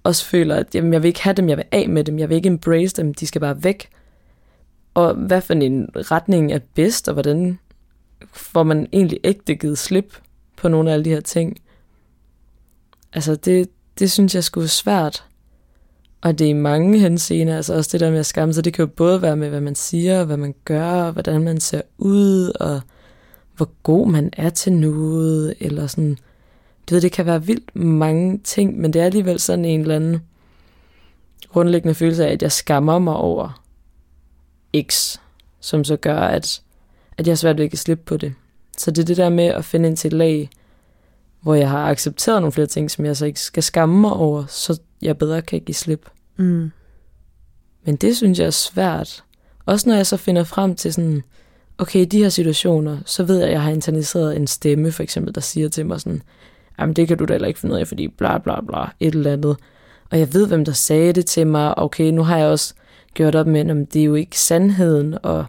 også 0.04 0.24
føler, 0.24 0.56
at 0.56 0.74
jamen, 0.74 0.92
jeg 0.92 1.02
vil 1.02 1.08
ikke 1.08 1.22
have 1.22 1.34
dem, 1.34 1.48
jeg 1.48 1.56
vil 1.56 1.64
af 1.72 1.88
med 1.88 2.04
dem, 2.04 2.18
jeg 2.18 2.28
vil 2.28 2.36
ikke 2.36 2.46
embrace 2.46 2.96
dem, 2.96 3.14
de 3.14 3.26
skal 3.26 3.40
bare 3.40 3.64
væk. 3.64 3.88
Og 4.94 5.14
hvad 5.14 5.40
for 5.40 5.54
en 5.54 5.88
retning 5.96 6.52
er 6.52 6.58
bedst, 6.74 7.08
og 7.08 7.12
hvordan 7.12 7.58
får 8.32 8.62
man 8.62 8.88
egentlig 8.92 9.18
ægte 9.24 9.54
givet 9.54 9.78
slip 9.78 10.16
på 10.56 10.68
nogle 10.68 10.90
af 10.90 10.94
alle 10.94 11.04
de 11.04 11.10
her 11.10 11.20
ting. 11.20 11.56
Altså 13.12 13.34
det, 13.34 13.68
det 13.98 14.10
synes 14.10 14.34
jeg 14.34 14.44
skulle 14.44 14.68
svært. 14.68 15.24
Og 16.22 16.38
det 16.38 16.44
er 16.44 16.50
i 16.50 16.52
mange 16.52 16.98
henseender, 16.98 17.56
altså 17.56 17.74
også 17.74 17.90
det 17.92 18.00
der 18.00 18.10
med 18.10 18.18
at 18.18 18.26
skamme 18.26 18.54
sig, 18.54 18.64
det 18.64 18.74
kan 18.74 18.82
jo 18.82 18.90
både 18.96 19.22
være 19.22 19.36
med, 19.36 19.48
hvad 19.48 19.60
man 19.60 19.74
siger, 19.74 20.24
hvad 20.24 20.36
man 20.36 20.54
gør, 20.64 20.86
og 20.86 21.12
hvordan 21.12 21.42
man 21.42 21.60
ser 21.60 21.82
ud, 21.98 22.52
og 22.60 22.80
hvor 23.56 23.70
god 23.82 24.08
man 24.08 24.30
er 24.32 24.50
til 24.50 24.72
noget, 24.72 25.54
eller 25.60 25.86
sådan, 25.86 26.18
du 26.90 26.94
ved, 26.94 27.00
det 27.00 27.12
kan 27.12 27.26
være 27.26 27.44
vildt 27.44 27.76
mange 27.76 28.38
ting, 28.38 28.80
men 28.80 28.92
det 28.92 29.00
er 29.00 29.06
alligevel 29.06 29.40
sådan 29.40 29.64
en 29.64 29.80
eller 29.80 29.96
anden 29.96 30.20
grundlæggende 31.48 31.94
følelse 31.94 32.26
af, 32.26 32.32
at 32.32 32.42
jeg 32.42 32.52
skammer 32.52 32.98
mig 32.98 33.16
over 33.16 33.62
X, 34.82 35.18
som 35.60 35.84
så 35.84 35.96
gør, 35.96 36.18
at, 36.18 36.62
at 37.18 37.26
jeg 37.26 37.32
er 37.32 37.36
svært 37.36 37.58
ved 37.58 37.72
at 37.72 37.78
slippe 37.78 38.04
på 38.04 38.16
det. 38.16 38.34
Så 38.78 38.90
det 38.90 39.02
er 39.02 39.06
det 39.06 39.16
der 39.16 39.28
med 39.28 39.44
at 39.44 39.64
finde 39.64 39.88
ind 39.88 39.96
til 39.96 40.08
et 40.08 40.12
lag, 40.12 40.50
hvor 41.42 41.54
jeg 41.54 41.70
har 41.70 41.90
accepteret 41.90 42.42
nogle 42.42 42.52
flere 42.52 42.66
ting, 42.66 42.90
som 42.90 43.04
jeg 43.04 43.16
så 43.16 43.26
ikke 43.26 43.40
skal 43.40 43.62
skamme 43.62 44.00
mig 44.00 44.12
over, 44.12 44.44
så 44.48 44.80
jeg 45.02 45.18
bedre 45.18 45.42
kan 45.42 45.60
give 45.60 45.74
slip. 45.74 46.10
Mm. 46.36 46.70
Men 47.84 47.96
det 47.96 48.16
synes 48.16 48.38
jeg 48.38 48.46
er 48.46 48.50
svært. 48.50 49.24
Også 49.66 49.88
når 49.88 49.96
jeg 49.96 50.06
så 50.06 50.16
finder 50.16 50.44
frem 50.44 50.74
til 50.74 50.92
sådan, 50.92 51.22
okay, 51.78 52.00
i 52.00 52.04
de 52.04 52.22
her 52.22 52.28
situationer, 52.28 52.98
så 53.06 53.24
ved 53.24 53.38
jeg, 53.38 53.46
at 53.46 53.52
jeg 53.52 53.62
har 53.62 53.70
internaliseret 53.70 54.36
en 54.36 54.46
stemme, 54.46 54.92
for 54.92 55.02
eksempel, 55.02 55.34
der 55.34 55.40
siger 55.40 55.68
til 55.68 55.86
mig 55.86 56.00
sådan, 56.00 56.22
jamen 56.78 56.96
det 56.96 57.08
kan 57.08 57.18
du 57.18 57.24
da 57.24 57.32
heller 57.32 57.48
ikke 57.48 57.60
finde 57.60 57.74
ud 57.74 57.80
af, 57.80 57.88
fordi 57.88 58.08
bla 58.08 58.38
bla 58.38 58.60
bla, 58.60 58.84
et 59.00 59.14
eller 59.14 59.32
andet. 59.32 59.56
Og 60.10 60.18
jeg 60.18 60.34
ved, 60.34 60.46
hvem 60.46 60.64
der 60.64 60.72
sagde 60.72 61.12
det 61.12 61.26
til 61.26 61.46
mig, 61.46 61.78
okay, 61.78 62.10
nu 62.10 62.22
har 62.22 62.38
jeg 62.38 62.46
også 62.46 62.74
gjort 63.14 63.34
op 63.34 63.46
med, 63.46 63.70
at 63.70 63.92
det 63.92 64.00
er 64.00 64.04
jo 64.04 64.14
ikke 64.14 64.40
sandheden, 64.40 65.18
og, 65.22 65.44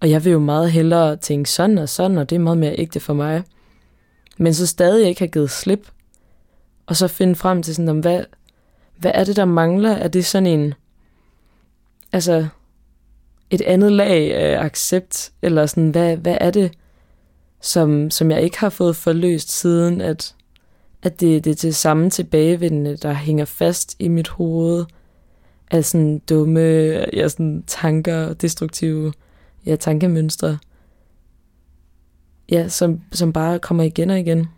og 0.00 0.10
jeg 0.10 0.24
vil 0.24 0.32
jo 0.32 0.38
meget 0.38 0.70
hellere 0.70 1.16
tænke 1.16 1.50
sådan 1.50 1.78
og 1.78 1.88
sådan, 1.88 2.18
og 2.18 2.30
det 2.30 2.36
er 2.36 2.40
meget 2.40 2.58
mere 2.58 2.78
ægte 2.78 3.00
for 3.00 3.14
mig. 3.14 3.42
Men 4.38 4.54
så 4.54 4.66
stadig 4.66 5.08
ikke 5.08 5.20
har 5.20 5.26
givet 5.26 5.50
slip, 5.50 5.88
og 6.86 6.96
så 6.96 7.08
finde 7.08 7.34
frem 7.34 7.62
til 7.62 7.74
sådan, 7.74 7.98
hvad, 7.98 8.24
hvad 8.96 9.12
er 9.14 9.24
det, 9.24 9.36
der 9.36 9.44
mangler? 9.44 9.90
Er 9.90 10.08
det 10.08 10.24
sådan 10.24 10.46
en, 10.46 10.74
altså, 12.12 12.46
et 13.50 13.60
andet 13.60 13.92
lag 13.92 14.34
af 14.34 14.64
accept, 14.64 15.32
eller 15.42 15.66
sådan, 15.66 15.90
hvad, 15.90 16.16
hvad 16.16 16.38
er 16.40 16.50
det, 16.50 16.72
som, 17.60 18.10
som 18.10 18.30
jeg 18.30 18.42
ikke 18.42 18.58
har 18.58 18.68
fået 18.68 18.96
forløst 18.96 19.50
siden, 19.50 20.00
at, 20.00 20.34
at 21.02 21.20
det, 21.20 21.44
det 21.44 21.50
er 21.50 21.54
det 21.54 21.74
samme 21.74 22.10
tilbagevendende, 22.10 22.96
der 22.96 23.12
hænger 23.12 23.44
fast 23.44 23.96
i 23.98 24.08
mit 24.08 24.28
hoved, 24.28 24.84
af 25.70 25.84
sådan 25.84 26.18
dumme 26.18 26.60
ja, 27.12 27.28
sådan 27.28 27.64
tanker, 27.66 28.34
destruktive 28.34 29.12
ja, 29.66 29.76
tankemønstre, 29.76 30.58
ja, 32.50 32.68
som, 32.68 33.00
som 33.12 33.32
bare 33.32 33.58
kommer 33.58 33.82
igen 33.82 34.10
og 34.10 34.18
igen. 34.18 34.48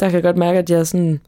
Der 0.00 0.06
kan 0.08 0.14
jeg 0.14 0.22
godt 0.22 0.36
mærke, 0.36 0.58
at 0.58 0.70
jeg 0.70 0.86
sådan, 0.86 1.20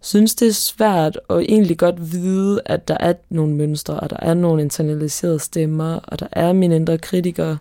synes, 0.00 0.34
det 0.34 0.48
er 0.48 0.52
svært 0.52 1.20
at 1.30 1.38
egentlig 1.38 1.78
godt 1.78 2.12
vide, 2.12 2.60
at 2.66 2.88
der 2.88 2.96
er 3.00 3.14
nogle 3.28 3.54
mønstre, 3.54 4.00
og 4.00 4.10
der 4.10 4.16
er 4.22 4.34
nogle 4.34 4.62
internaliserede 4.62 5.38
stemmer, 5.38 5.94
og 5.94 6.18
der 6.18 6.26
er 6.32 6.52
mine 6.52 6.76
indre 6.76 6.98
kritikere, 6.98 7.58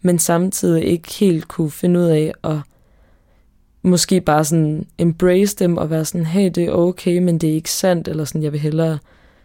men 0.00 0.18
samtidig 0.18 0.84
ikke 0.84 1.12
helt 1.12 1.48
kunne 1.48 1.70
finde 1.70 2.00
ud 2.00 2.04
af 2.04 2.32
at 2.44 2.56
måske 3.82 4.20
bare 4.20 4.44
sådan 4.44 4.86
embrace 4.98 5.56
dem 5.56 5.76
og 5.76 5.90
være 5.90 6.04
sådan, 6.04 6.26
hey, 6.26 6.50
det 6.54 6.64
er 6.64 6.72
okay, 6.72 7.18
men 7.18 7.38
det 7.38 7.50
er 7.50 7.54
ikke 7.54 7.70
sandt, 7.70 8.08
eller 8.08 8.24
sådan, 8.24 8.42
jeg 8.42 8.52
vil 8.52 8.60
hellere 8.60 8.98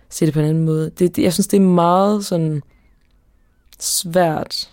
se 0.09 0.25
det 0.25 0.33
på 0.33 0.39
en 0.39 0.45
anden 0.45 0.65
måde. 0.65 0.89
Det, 0.99 1.15
det, 1.15 1.23
jeg 1.23 1.33
synes, 1.33 1.47
det 1.47 1.57
er 1.57 1.61
meget 1.61 2.25
sådan 2.25 2.61
svært 3.79 4.69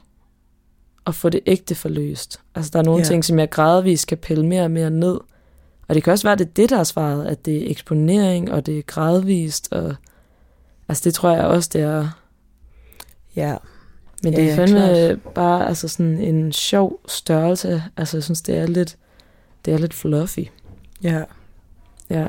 at 1.07 1.15
få 1.15 1.29
det 1.29 1.41
ægte 1.47 1.75
forløst. 1.75 2.41
Altså, 2.55 2.71
der 2.73 2.79
er 2.79 2.83
nogle 2.83 3.01
yeah. 3.01 3.09
ting, 3.09 3.25
som 3.25 3.39
jeg 3.39 3.51
gradvist 3.51 4.07
kan 4.07 4.19
pille 4.19 4.47
mere 4.47 4.63
og 4.63 4.71
mere 4.71 4.91
ned. 4.91 5.21
Og 5.89 5.95
det 5.95 6.05
kan 6.05 6.13
også 6.13 6.27
være, 6.27 6.33
at 6.33 6.39
det 6.39 6.47
er 6.49 6.53
det, 6.57 6.71
der 6.71 6.79
er 6.79 6.85
svaret, 6.85 7.27
at 7.27 7.45
det 7.45 7.57
er 7.57 7.71
eksponering, 7.71 8.53
og 8.53 8.67
det 8.67 8.79
er 8.79 8.83
gradvist, 8.83 9.69
og 9.73 9.95
altså, 10.89 11.03
det 11.05 11.15
tror 11.15 11.31
jeg 11.31 11.45
også, 11.45 11.71
det 11.73 11.81
er. 11.81 12.09
Ja. 13.37 13.57
Men 14.23 14.33
det 14.33 14.45
ja, 14.45 14.51
er 14.51 14.57
fandme 14.57 14.79
klart. 14.79 15.35
bare 15.35 15.69
altså 15.69 15.89
sådan 15.89 16.19
en 16.19 16.53
sjov 16.53 17.01
størrelse. 17.09 17.83
Altså, 17.97 18.17
jeg 18.17 18.25
synes, 18.25 18.43
det 18.43 18.57
er 18.57 18.67
lidt, 18.67 18.97
det 19.65 19.75
er 19.75 19.79
lidt 19.79 19.95
fluffy. 19.95 20.45
Ja. 21.03 21.23
Ja. 22.11 22.27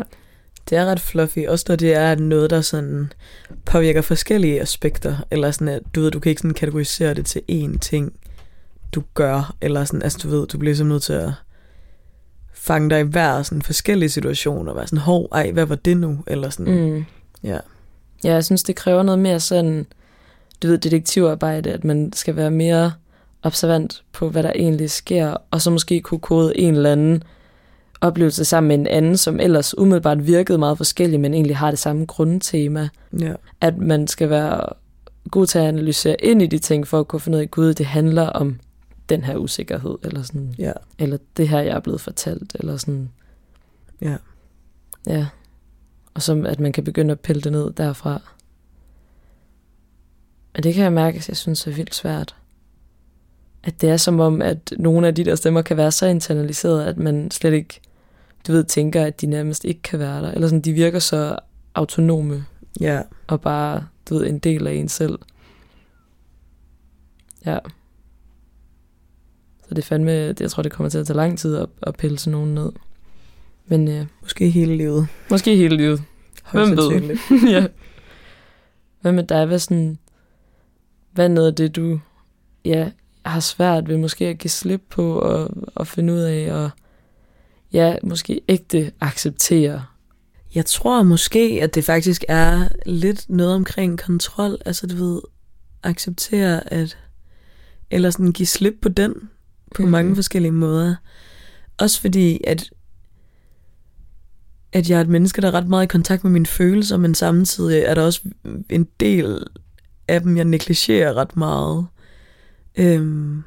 Det 0.69 0.77
er 0.77 0.85
ret 0.85 0.99
fluffy, 0.99 1.47
også 1.47 1.65
når 1.67 1.75
det 1.75 1.93
er 1.93 2.15
noget, 2.15 2.49
der 2.49 2.61
sådan 2.61 3.13
påvirker 3.65 4.01
forskellige 4.01 4.61
aspekter, 4.61 5.17
eller 5.31 5.51
sådan, 5.51 5.67
at 5.67 5.81
du 5.95 6.01
ved, 6.01 6.11
du 6.11 6.19
kan 6.19 6.29
ikke 6.29 6.41
sådan 6.41 6.53
kategorisere 6.53 7.13
det 7.13 7.25
til 7.25 7.41
én 7.51 7.77
ting, 7.77 8.13
du 8.95 9.03
gør, 9.13 9.55
eller 9.61 9.85
sådan, 9.85 10.01
altså 10.01 10.19
du 10.23 10.29
ved, 10.29 10.47
du 10.47 10.57
bliver 10.57 10.75
simpelthen 10.75 10.93
nødt 10.93 11.03
til 11.03 11.13
at 11.13 11.31
fange 12.53 12.89
dig 12.89 12.99
i 12.99 13.03
hver 13.03 13.43
sådan 13.43 13.61
forskellige 13.61 14.09
situationer, 14.09 14.71
og 14.71 14.77
være 14.77 14.87
sådan, 14.87 14.99
hov, 14.99 15.27
ej, 15.31 15.51
hvad 15.51 15.65
var 15.65 15.75
det 15.75 15.97
nu, 15.97 16.19
eller 16.27 16.49
sådan, 16.49 16.73
Mm. 16.93 17.05
ja. 17.43 17.57
Ja, 18.23 18.33
jeg 18.33 18.45
synes, 18.45 18.63
det 18.63 18.75
kræver 18.75 19.03
noget 19.03 19.19
mere 19.19 19.39
sådan, 19.39 19.85
du 20.63 20.67
ved, 20.67 20.77
detektivarbejde, 20.77 21.71
at 21.71 21.83
man 21.83 22.13
skal 22.13 22.35
være 22.35 22.51
mere 22.51 22.93
observant 23.43 24.03
på, 24.13 24.29
hvad 24.29 24.43
der 24.43 24.51
egentlig 24.55 24.91
sker, 24.91 25.35
og 25.51 25.61
så 25.61 25.69
måske 25.71 26.01
kunne 26.01 26.19
kode 26.19 26.57
en 26.59 26.75
eller 26.75 26.91
anden 26.91 27.23
oplevelse 28.01 28.45
sammen 28.45 28.67
med 28.67 28.77
en 28.77 28.87
anden, 28.87 29.17
som 29.17 29.39
ellers 29.39 29.77
umiddelbart 29.77 30.27
virkede 30.27 30.57
meget 30.57 30.77
forskellig, 30.77 31.19
men 31.19 31.33
egentlig 31.33 31.57
har 31.57 31.69
det 31.69 31.79
samme 31.79 32.05
grundtema. 32.05 32.89
Ja. 33.19 33.33
At 33.61 33.77
man 33.77 34.07
skal 34.07 34.29
være 34.29 34.69
god 35.31 35.45
til 35.45 35.59
at 35.59 35.65
analysere 35.65 36.15
ind 36.23 36.41
i 36.41 36.47
de 36.47 36.59
ting, 36.59 36.87
for 36.87 36.99
at 36.99 37.07
kunne 37.07 37.19
finde 37.19 37.35
ud 37.37 37.41
af, 37.41 37.51
gud, 37.51 37.73
det 37.73 37.85
handler 37.85 38.27
om 38.27 38.59
den 39.09 39.23
her 39.23 39.35
usikkerhed, 39.37 39.97
eller 40.03 40.23
sådan, 40.23 40.55
Ja. 40.57 40.71
eller 40.99 41.17
det 41.37 41.49
her, 41.49 41.59
jeg 41.59 41.75
er 41.75 41.79
blevet 41.79 42.01
fortalt, 42.01 42.55
eller 42.59 42.77
sådan, 42.77 43.09
Ja. 44.01 44.17
ja. 45.07 45.27
Og 46.13 46.21
så 46.21 46.43
at 46.47 46.59
man 46.59 46.71
kan 46.71 46.83
begynde 46.83 47.11
at 47.11 47.19
pille 47.19 47.41
det 47.41 47.51
ned 47.51 47.71
derfra. 47.73 48.21
Men 50.53 50.63
det 50.63 50.73
kan 50.73 50.83
jeg 50.83 50.93
mærke, 50.93 51.17
at 51.17 51.29
jeg 51.29 51.37
synes 51.37 51.67
er 51.67 51.71
vildt 51.71 51.95
svært. 51.95 52.35
At 53.63 53.81
det 53.81 53.89
er 53.89 53.97
som 53.97 54.19
om, 54.19 54.41
at 54.41 54.73
nogle 54.79 55.07
af 55.07 55.15
de 55.15 55.23
der 55.25 55.35
stemmer 55.35 55.61
kan 55.61 55.77
være 55.77 55.91
så 55.91 56.05
internaliseret, 56.05 56.85
at 56.85 56.97
man 56.97 57.31
slet 57.31 57.53
ikke, 57.53 57.79
du 58.47 58.51
ved, 58.51 58.63
tænker, 58.63 59.05
at 59.05 59.21
de 59.21 59.27
nærmest 59.27 59.65
ikke 59.65 59.81
kan 59.81 59.99
være 59.99 60.21
der. 60.21 60.31
Eller 60.31 60.47
sådan, 60.47 60.61
de 60.61 60.73
virker 60.73 60.99
så 60.99 61.39
autonome 61.75 62.45
Ja. 62.81 63.01
og 63.27 63.41
bare, 63.41 63.87
du 64.09 64.15
ved, 64.15 64.27
en 64.27 64.39
del 64.39 64.67
af 64.67 64.73
en 64.73 64.89
selv. 64.89 65.19
Ja. 67.45 67.59
Så 69.67 69.75
det 69.75 69.77
er 69.77 69.85
fandme, 69.85 70.11
jeg 70.39 70.51
tror, 70.51 70.63
det 70.63 70.71
kommer 70.71 70.89
til 70.89 70.97
at 70.97 71.07
tage 71.07 71.17
lang 71.17 71.39
tid 71.39 71.55
at, 71.55 71.69
at 71.83 71.95
pille 71.97 72.19
sådan 72.19 72.31
nogen 72.31 72.55
ned. 72.55 72.71
Men 73.67 73.87
øh, 73.87 74.05
Måske 74.21 74.49
hele 74.49 74.77
livet. 74.77 75.07
måske 75.29 75.55
hele 75.55 75.77
livet. 75.77 76.03
Højst 76.43 76.69
Hvem 76.69 76.77
ved? 76.77 76.91
sandsynligt. 76.91 77.51
ja. 77.55 77.67
Hvad 79.01 79.11
med 79.11 79.23
dig? 79.23 79.45
Hvad, 79.45 79.59
sådan, 79.59 79.97
hvad 81.11 81.25
er 81.25 81.29
noget 81.29 81.47
af 81.47 81.55
det, 81.55 81.75
du 81.75 81.99
ja, 82.65 82.89
har 83.25 83.39
svært 83.39 83.87
ved 83.89 83.97
måske 83.97 84.27
at 84.27 84.37
give 84.37 84.51
slip 84.51 84.81
på 84.89 85.19
og, 85.19 85.49
og 85.75 85.87
finde 85.87 86.13
ud 86.13 86.19
af 86.19 86.53
og 86.53 86.69
ja, 87.73 87.95
måske 88.03 88.41
ægte 88.47 88.91
acceptere? 89.01 89.85
Jeg 90.55 90.65
tror 90.65 91.03
måske, 91.03 91.59
at 91.61 91.75
det 91.75 91.83
faktisk 91.83 92.23
er 92.27 92.67
lidt 92.85 93.25
noget 93.29 93.55
omkring 93.55 93.99
kontrol. 93.99 94.57
Altså, 94.65 94.87
du 94.87 94.95
ved, 94.95 95.21
acceptere 95.83 96.73
at... 96.73 96.97
Eller 97.91 98.09
sådan 98.09 98.31
give 98.31 98.45
slip 98.45 98.73
på 98.81 98.89
den 98.89 99.13
på 99.75 99.81
mm. 99.81 99.89
mange 99.89 100.15
forskellige 100.15 100.51
måder. 100.51 100.95
Også 101.77 102.01
fordi, 102.01 102.41
at 102.47 102.69
at 104.71 104.89
jeg 104.89 104.97
er 104.97 105.01
et 105.01 105.09
menneske, 105.09 105.41
der 105.41 105.47
er 105.47 105.53
ret 105.53 105.67
meget 105.67 105.83
i 105.83 105.87
kontakt 105.87 106.23
med 106.23 106.31
mine 106.31 106.45
følelser, 106.45 106.97
men 106.97 107.15
samtidig 107.15 107.81
er 107.81 107.93
der 107.93 108.01
også 108.01 108.21
en 108.69 108.87
del 108.99 109.43
af 110.07 110.21
dem, 110.21 110.37
jeg 110.37 110.45
negligerer 110.45 111.13
ret 111.13 111.37
meget. 111.37 111.87
Øhm, 112.75 113.43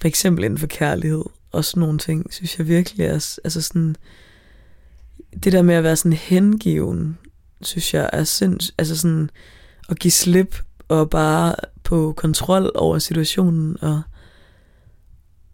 for 0.00 0.08
eksempel 0.08 0.44
inden 0.44 0.58
for 0.58 0.66
kærlighed 0.66 1.24
og 1.52 1.64
sådan 1.64 1.80
nogle 1.80 1.98
ting, 1.98 2.32
synes 2.32 2.58
jeg 2.58 2.68
virkelig 2.68 3.06
er, 3.06 3.38
altså 3.44 3.62
sådan, 3.62 3.96
det 5.44 5.52
der 5.52 5.62
med 5.62 5.74
at 5.74 5.84
være 5.84 5.96
sådan 5.96 6.12
hengiven, 6.12 7.18
synes 7.60 7.94
jeg 7.94 8.10
er 8.12 8.24
sinds, 8.24 8.74
altså 8.78 8.96
sådan, 8.96 9.30
at 9.88 9.98
give 9.98 10.12
slip 10.12 10.56
og 10.88 11.10
bare 11.10 11.54
på 11.82 12.14
kontrol 12.16 12.70
over 12.74 12.98
situationen 12.98 13.76
og, 13.80 14.02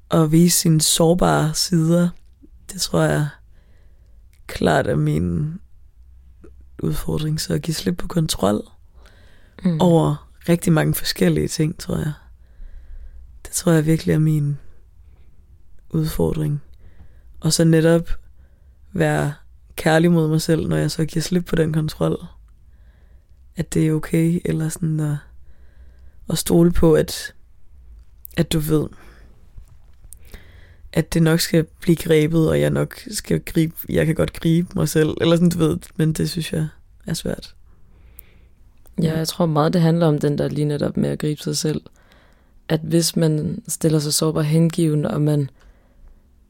og 0.09 0.33
vise 0.33 0.59
sine 0.59 0.81
sårbare 0.81 1.55
sider, 1.55 2.09
det 2.73 2.81
tror 2.81 3.03
jeg 3.03 3.29
klart 4.47 4.87
er 4.87 4.97
min 4.97 5.61
udfordring, 6.83 7.41
så 7.41 7.55
at 7.55 7.63
give 7.63 7.75
slip 7.75 7.97
på 7.97 8.07
kontrol 8.09 8.63
Mm. 9.65 9.81
over 9.81 10.31
rigtig 10.49 10.73
mange 10.73 10.95
forskellige 10.95 11.49
ting, 11.49 11.79
tror 11.79 11.97
jeg. 11.97 12.13
Det 13.45 13.53
tror 13.53 13.73
jeg 13.73 13.87
virkelig 13.87 14.13
er 14.13 14.19
min 14.19 14.59
udfordring. 15.91 16.63
Og 17.41 17.53
så 17.53 17.65
netop 17.65 18.11
være 18.93 19.35
kærlig 19.77 20.13
mod 20.13 20.29
mig 20.29 20.43
selv, 20.43 20.69
når 20.69 20.77
jeg 20.77 20.91
så 20.91 21.05
giver 21.05 21.23
slip 21.23 21.47
på 21.47 21.57
den 21.57 21.73
kontrol. 21.73 22.25
At 23.57 23.75
det 23.75 23.87
er 23.87 23.93
okay, 23.93 24.41
eller 24.45 24.69
sådan 24.69 25.01
at, 25.01 25.17
at 26.31 26.39
stole 26.39 26.73
på, 26.73 26.95
at, 26.95 27.35
at 28.37 28.53
du 28.53 28.59
ved, 28.59 28.87
at 30.93 31.15
det 31.15 31.23
nok 31.23 31.41
skal 31.41 31.67
blive 31.81 31.97
grebet, 31.97 32.49
og 32.49 32.61
jeg 32.61 32.71
nok 32.71 33.01
skal 33.11 33.41
gribe, 33.41 33.75
jeg 33.89 34.07
kan 34.07 34.15
godt 34.15 34.33
gribe 34.33 34.69
mig 34.75 34.89
selv, 34.89 35.15
eller 35.21 35.37
sådan, 35.37 35.49
du 35.49 35.59
ved, 35.59 35.79
men 35.97 36.13
det 36.13 36.31
synes 36.31 36.53
jeg 36.53 36.69
er 37.07 37.15
svært. 37.15 37.55
Ja, 39.03 39.17
jeg 39.17 39.29
tror 39.29 39.47
meget, 39.47 39.73
det 39.73 39.81
handler 39.81 40.07
om 40.07 40.19
den 40.19 40.39
der 40.39 40.49
lige 40.49 40.65
netop 40.65 40.97
med 40.97 41.11
at 41.11 41.19
gribe 41.19 41.43
sig 41.43 41.57
selv. 41.57 41.81
At 42.69 42.81
hvis 42.83 43.17
man 43.17 43.63
stiller 43.69 43.99
sig 43.99 44.15
sårbar 44.15 44.43
hengiven, 44.43 45.05
og 45.05 45.21
man, 45.21 45.51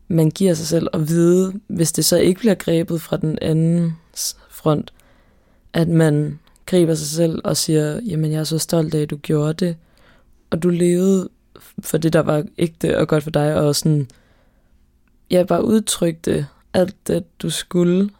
man 0.08 0.30
giver 0.30 0.54
sig 0.54 0.66
selv 0.66 0.88
at 0.92 1.08
vide, 1.08 1.60
hvis 1.66 1.92
det 1.92 2.04
så 2.04 2.16
ikke 2.16 2.40
bliver 2.40 2.54
grebet 2.54 3.00
fra 3.00 3.16
den 3.16 3.38
anden 3.42 3.96
front, 4.50 4.92
at 5.72 5.88
man 5.88 6.38
griber 6.66 6.94
sig 6.94 7.06
selv 7.06 7.40
og 7.44 7.56
siger, 7.56 8.00
jamen 8.06 8.32
jeg 8.32 8.40
er 8.40 8.44
så 8.44 8.58
stolt 8.58 8.94
af, 8.94 9.02
at 9.02 9.10
du 9.10 9.16
gjorde 9.16 9.66
det, 9.66 9.76
og 10.50 10.62
du 10.62 10.68
levede 10.68 11.28
for 11.80 11.98
det, 11.98 12.12
der 12.12 12.20
var 12.20 12.44
ægte 12.58 12.98
og 12.98 13.08
godt 13.08 13.22
for 13.24 13.30
dig, 13.30 13.54
og 13.54 13.76
sådan, 13.76 14.08
jeg 15.30 15.46
bare 15.46 15.64
udtrykte 15.64 16.46
alt 16.74 17.06
det, 17.06 17.24
du 17.42 17.50
skulle, 17.50 18.10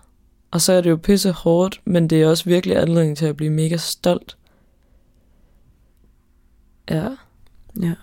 og 0.51 0.61
så 0.61 0.73
er 0.73 0.81
det 0.81 0.91
jo 0.91 0.97
pisse 0.97 1.33
hårdt, 1.33 1.81
men 1.85 2.11
det 2.11 2.23
er 2.23 2.29
også 2.29 2.45
virkelig 2.45 2.77
anledning 2.77 3.17
til 3.17 3.27
at 3.27 3.37
blive 3.37 3.51
mega 3.51 3.77
stolt. 3.77 4.37
Ja. 6.91 7.09
Ja. 7.83 7.95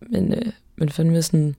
Men, 0.00 0.34
øh, 0.34 0.52
men 0.76 0.88
fandme 0.88 1.22
sådan, 1.22 1.56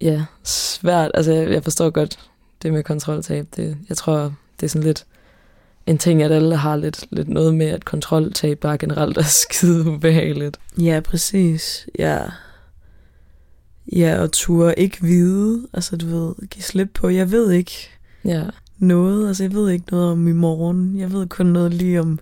ja, 0.00 0.24
svært. 0.44 1.10
Altså, 1.14 1.32
jeg, 1.32 1.50
jeg 1.50 1.64
forstår 1.64 1.90
godt 1.90 2.18
det 2.62 2.72
med 2.72 2.82
kontroltab. 2.82 3.46
Det, 3.56 3.78
jeg 3.88 3.96
tror, 3.96 4.34
det 4.60 4.66
er 4.66 4.70
sådan 4.70 4.86
lidt 4.86 5.06
en 5.86 5.98
ting, 5.98 6.22
at 6.22 6.32
alle 6.32 6.56
har 6.56 6.76
lidt, 6.76 7.04
lidt 7.10 7.28
noget 7.28 7.54
med, 7.54 7.66
at 7.66 7.84
kontroltab 7.84 8.58
bare 8.58 8.78
generelt 8.78 9.18
er 9.18 9.22
skide 9.48 9.90
ubehageligt. 9.90 10.60
Ja, 10.78 11.00
præcis. 11.04 11.88
Ja. 11.98 12.22
Ja, 13.92 14.20
og 14.22 14.32
turde 14.32 14.74
ikke 14.76 15.02
vide, 15.02 15.68
altså 15.72 15.96
du 15.96 16.06
ved, 16.06 16.48
give 16.48 16.62
slip 16.62 16.90
på, 16.94 17.08
jeg 17.08 17.30
ved 17.30 17.50
ikke 17.50 17.72
Ja, 18.24 18.44
noget, 18.78 19.28
altså 19.28 19.44
jeg 19.44 19.52
ved 19.52 19.70
ikke 19.70 19.84
noget 19.90 20.12
om 20.12 20.28
i 20.28 20.32
morgen, 20.32 20.98
jeg 20.98 21.12
ved 21.12 21.26
kun 21.26 21.46
noget 21.46 21.74
lige 21.74 22.00
om 22.00 22.18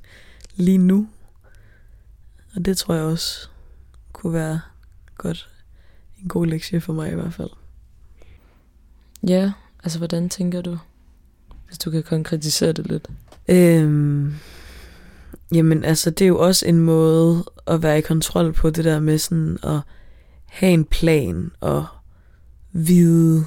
lige 0.56 0.78
nu. 0.78 1.08
Og 2.56 2.64
det 2.64 2.76
tror 2.76 2.94
jeg 2.94 3.04
også 3.04 3.48
kunne 4.12 4.32
være 4.32 4.60
godt, 5.18 5.48
en 6.22 6.28
god 6.28 6.46
lektie 6.46 6.80
for 6.80 6.92
mig 6.92 7.12
i 7.12 7.14
hvert 7.14 7.34
fald. 7.34 7.50
ja. 9.28 9.52
Altså, 9.84 9.98
hvordan 9.98 10.28
tænker 10.28 10.60
du? 10.60 10.78
Hvis 11.66 11.78
du 11.78 11.90
kan 11.90 12.02
konkretisere 12.02 12.72
det 12.72 12.86
lidt. 12.86 13.08
Øhm, 13.48 14.34
jamen 15.54 15.84
altså, 15.84 16.10
det 16.10 16.24
er 16.24 16.28
jo 16.28 16.38
også 16.38 16.66
en 16.66 16.78
måde 16.80 17.44
at 17.66 17.82
være 17.82 17.98
i 17.98 18.00
kontrol 18.00 18.52
på 18.52 18.70
det 18.70 18.84
der 18.84 19.00
med 19.00 19.18
sådan 19.18 19.58
at 19.62 19.80
have 20.48 20.72
en 20.72 20.84
plan 20.84 21.50
og 21.60 21.86
vide, 22.72 23.44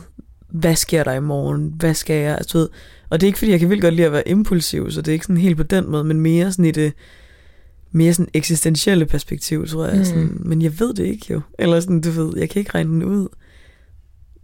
hvad 0.48 0.76
sker 0.76 1.04
der 1.04 1.14
i 1.14 1.20
morgen, 1.20 1.74
hvad 1.78 1.94
skal 1.94 2.16
jeg, 2.16 2.38
altså, 2.38 2.58
ved, 2.58 2.70
og 3.10 3.22
det 3.22 3.26
er 3.26 3.30
ikke 3.30 3.40
fordi, 3.40 3.52
jeg 3.52 3.60
kan 3.60 3.70
vildt 3.70 3.82
godt 3.82 3.94
lide 3.94 4.08
at 4.08 4.12
være 4.12 4.28
impulsiv, 4.28 4.92
så 4.92 5.02
det 5.02 5.12
er 5.12 5.14
ikke 5.14 5.26
sådan 5.26 5.42
helt 5.42 5.58
på 5.58 5.64
den 5.64 5.90
måde, 5.90 6.04
men 6.04 6.20
mere 6.20 6.52
sådan 6.52 6.66
i 6.66 6.72
det 6.72 6.94
mere 7.92 8.14
sådan 8.14 8.32
eksistentielle 8.34 9.06
perspektiv, 9.06 9.68
tror 9.68 9.86
jeg. 9.86 9.98
Mm. 9.98 10.06
Sådan, 10.06 10.38
men 10.40 10.62
jeg 10.62 10.80
ved 10.80 10.94
det 10.94 11.06
ikke 11.06 11.34
jo. 11.34 11.42
Eller 11.60 11.80
sådan, 11.80 12.02
du 12.02 12.10
ved, 12.10 12.38
jeg 12.38 12.50
kan 12.50 12.60
ikke 12.60 12.72
regne 12.74 12.90
den 12.90 13.04
ud. 13.04 13.28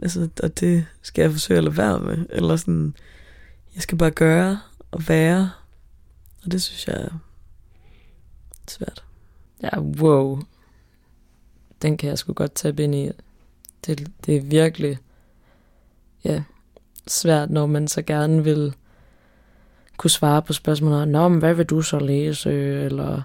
Altså, 0.01 0.29
og 0.43 0.59
det 0.59 0.85
skal 1.01 1.21
jeg 1.21 1.31
forsøge 1.31 1.57
at 1.57 1.63
lade 1.63 1.77
være 1.77 1.99
med. 1.99 2.25
Eller 2.29 2.55
sådan, 2.55 2.95
jeg 3.75 3.81
skal 3.83 3.97
bare 3.97 4.11
gøre 4.11 4.59
og 4.91 5.09
være. 5.09 5.51
Og 6.45 6.51
det 6.51 6.61
synes 6.61 6.87
jeg 6.87 6.95
er 6.95 7.19
svært. 8.67 9.03
Ja, 9.63 9.79
wow. 9.79 10.41
Den 11.81 11.97
kan 11.97 12.09
jeg 12.09 12.17
sgu 12.17 12.33
godt 12.33 12.53
tage 12.55 12.83
ind 12.83 12.95
i. 12.95 13.09
Det, 13.85 14.07
det 14.25 14.35
er 14.37 14.41
virkelig 14.41 14.97
ja, 16.25 16.43
svært, 17.07 17.49
når 17.49 17.65
man 17.65 17.87
så 17.87 18.01
gerne 18.01 18.43
vil 18.43 18.73
kunne 19.97 20.11
svare 20.11 20.41
på 20.41 20.53
spørgsmålet, 20.53 21.07
Nå, 21.07 21.27
men 21.27 21.39
hvad 21.39 21.53
vil 21.53 21.65
du 21.65 21.81
så 21.81 21.99
læse? 21.99 22.51
Eller 22.83 23.21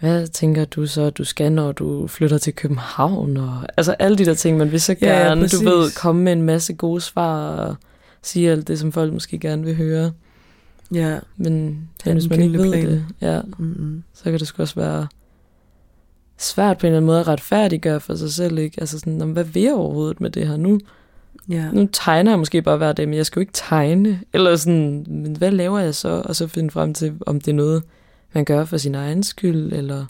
hvad 0.00 0.26
tænker 0.26 0.64
du 0.64 0.86
så, 0.86 1.10
du 1.10 1.24
skal, 1.24 1.52
når 1.52 1.72
du 1.72 2.06
flytter 2.06 2.38
til 2.38 2.54
København? 2.54 3.36
Og, 3.36 3.62
altså 3.76 3.92
alle 3.92 4.18
de 4.18 4.24
der 4.24 4.34
ting, 4.34 4.56
man 4.58 4.72
vil 4.72 4.80
så 4.80 4.96
Ja, 5.00 5.06
ja, 5.18 5.24
gerne, 5.28 5.40
du 5.40 5.44
præcis. 5.44 5.64
ved, 5.64 5.90
komme 5.96 6.22
med 6.22 6.32
en 6.32 6.42
masse 6.42 6.72
gode 6.74 7.00
svar 7.00 7.50
og 7.56 7.76
sige 8.22 8.50
alt 8.50 8.68
det, 8.68 8.78
som 8.78 8.92
folk 8.92 9.12
måske 9.12 9.38
gerne 9.38 9.64
vil 9.64 9.76
høre. 9.76 10.12
Ja. 10.94 11.18
Men, 11.36 11.88
Ja, 12.06 12.10
men 12.10 12.16
hvis 12.16 12.30
man 12.30 12.42
ikke 12.42 12.58
ved 12.58 12.72
plan. 12.72 12.86
det, 12.86 13.04
ja, 13.20 13.40
Mm-hmm. 13.58 14.02
så 14.14 14.24
kan 14.24 14.32
det 14.38 14.46
sgu 14.46 14.62
også 14.62 14.74
være 14.74 15.06
svært 16.38 16.78
på 16.78 16.86
en 16.86 16.88
eller 16.88 16.96
anden 16.96 17.06
måde 17.06 17.20
at 17.20 17.28
retfærdiggøre 17.28 18.00
for 18.00 18.14
sig 18.14 18.32
selv, 18.32 18.58
ikke? 18.58 18.80
Altså 18.80 18.98
sådan, 18.98 19.12
"Nå, 19.12 19.24
men 19.24 19.32
hvad 19.32 19.44
vil 19.44 19.62
jeg 19.62 19.74
overhovedet 19.74 20.20
med 20.20 20.30
det 20.30 20.48
her 20.48 20.56
nu? 20.56 20.78
Ja. 21.48 21.70
Nu 21.72 21.88
tegner 21.92 22.30
jeg 22.32 22.38
måske 22.38 22.62
bare 22.62 22.76
hver 22.76 22.92
dag, 22.92 23.08
men 23.08 23.16
jeg 23.16 23.26
skal 23.26 23.40
jo 23.40 23.42
ikke 23.42 23.52
tegne. 23.52 24.20
Eller 24.32 24.56
sådan, 24.56 25.06
men 25.08 25.36
hvad 25.36 25.50
laver 25.50 25.78
jeg 25.78 25.94
så? 25.94 26.22
Og 26.24 26.36
så 26.36 26.46
finde 26.46 26.70
frem 26.70 26.94
til, 26.94 27.14
om 27.26 27.40
det 27.40 27.50
er 27.50 27.54
noget, 27.54 27.82
man 28.32 28.44
gør 28.44 28.64
for 28.64 28.76
sin 28.76 28.94
egen 28.94 29.22
skyld, 29.22 29.72
eller... 29.72 30.06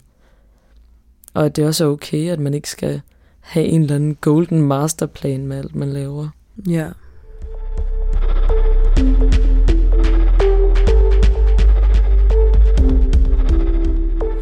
Og 1.33 1.45
at 1.45 1.55
det 1.55 1.65
også 1.65 1.85
er 1.85 1.89
okay, 1.89 2.29
at 2.29 2.39
man 2.39 2.53
ikke 2.53 2.69
skal 2.69 3.01
have 3.39 3.65
en 3.65 3.81
eller 3.81 3.95
anden 3.95 4.15
golden 4.21 4.61
masterplan 4.61 5.47
med 5.47 5.57
alt, 5.57 5.75
man 5.75 5.89
laver. 5.89 6.29
Ja. 6.69 6.87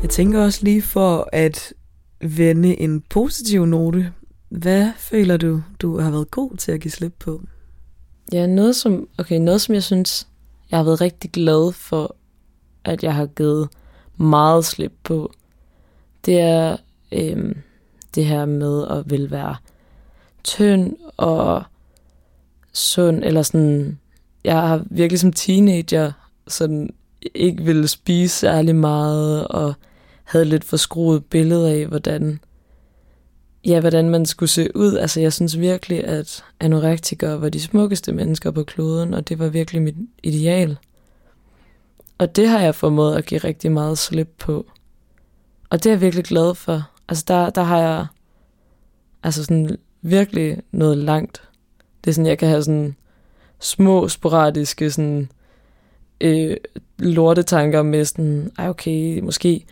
Jeg 0.06 0.12
tænker 0.12 0.44
også 0.44 0.64
lige 0.64 0.82
for 0.82 1.30
at 1.32 1.74
vende 2.22 2.80
en 2.80 3.02
positiv 3.02 3.66
note. 3.66 4.14
Hvad 4.50 4.90
føler 4.98 5.38
du, 5.38 5.62
du 5.82 6.00
har 6.00 6.12
været 6.12 6.32
god 6.32 6.58
til 6.58 6.72
at 6.72 6.82
give 6.82 6.92
slip 6.92 7.14
på? 7.20 7.42
Ja, 8.32 8.46
noget 8.46 8.76
som, 8.76 9.08
okay, 9.18 9.40
noget 9.40 9.62
som 9.62 9.76
jeg 9.76 9.84
synes, 9.84 10.28
jeg 10.72 10.80
har 10.80 10.84
været 10.84 11.02
rigtig 11.02 11.32
glad 11.32 11.72
for, 11.74 12.16
at 12.84 13.04
jeg 13.04 13.16
har 13.16 13.26
givet 13.26 13.70
meget 14.18 14.66
slip 14.66 14.94
på, 15.04 15.32
det 16.26 16.40
er 16.40 16.78
øhm, 17.12 17.58
det 18.16 18.26
her 18.26 18.46
med 18.46 18.88
at 18.88 19.10
vil 19.10 19.32
være 19.32 19.56
tynd 20.44 20.96
og 21.18 21.64
sund, 22.74 23.24
eller 23.24 23.42
sådan, 23.42 24.00
jeg 24.44 24.62
har 24.62 24.86
virkelig 24.90 25.20
som 25.20 25.34
teenager 25.34 26.12
sådan 26.48 26.94
ikke 27.36 27.64
ville 27.64 27.88
spise 27.88 28.36
særlig 28.36 28.76
meget, 28.76 29.48
og 29.48 29.74
havde 30.26 30.46
lidt 30.46 30.64
for 30.64 30.78
skruet 30.78 31.26
billede 31.26 31.72
af, 31.72 31.88
hvordan 31.88 32.40
ja, 33.66 33.80
hvordan 33.80 34.10
man 34.10 34.26
skulle 34.26 34.50
se 34.50 34.76
ud. 34.76 34.98
Altså, 34.98 35.22
jeg 35.22 35.34
synes 35.34 35.60
virkelig, 35.60 36.04
at 36.04 36.44
anorektikere 36.60 37.42
var 37.42 37.50
de 37.50 37.62
smukkeste 37.62 38.12
mennesker 38.12 38.52
på 38.52 38.64
kloden, 38.64 39.14
og 39.14 39.30
det 39.30 39.40
var 39.40 39.48
virkelig 39.48 39.82
mit 39.82 39.96
ideal. 40.24 40.78
Og 42.18 42.36
det 42.36 42.48
har 42.48 42.60
jeg 42.60 42.76
formået 42.76 43.16
at 43.16 43.26
give 43.26 43.38
rigtig 43.38 43.72
meget 43.72 43.98
slip 43.98 44.30
på. 44.38 44.66
Og 45.70 45.84
det 45.84 45.86
er 45.86 45.94
jeg 45.94 46.02
virkelig 46.02 46.26
glad 46.26 46.56
for. 46.56 46.90
Altså, 47.10 47.26
der, 47.28 47.50
der 47.50 47.64
har 47.64 47.80
jeg 47.80 48.06
altså 49.24 49.44
sådan 49.44 49.78
virkelig 50.02 50.62
noget 50.72 50.98
langt. 50.98 51.42
Det 52.04 52.10
er 52.10 52.14
sådan, 52.14 52.26
jeg 52.26 52.38
kan 52.38 52.48
have 52.48 52.64
sådan 52.64 52.96
små, 53.60 54.08
sporadiske 54.08 54.92
sådan, 54.92 55.30
øh, 56.22 56.58
lortetanker 56.98 57.84
med 57.84 58.06
sådan, 58.06 58.52
ej 58.58 58.70
okay, 58.70 59.20
måske 59.20 59.66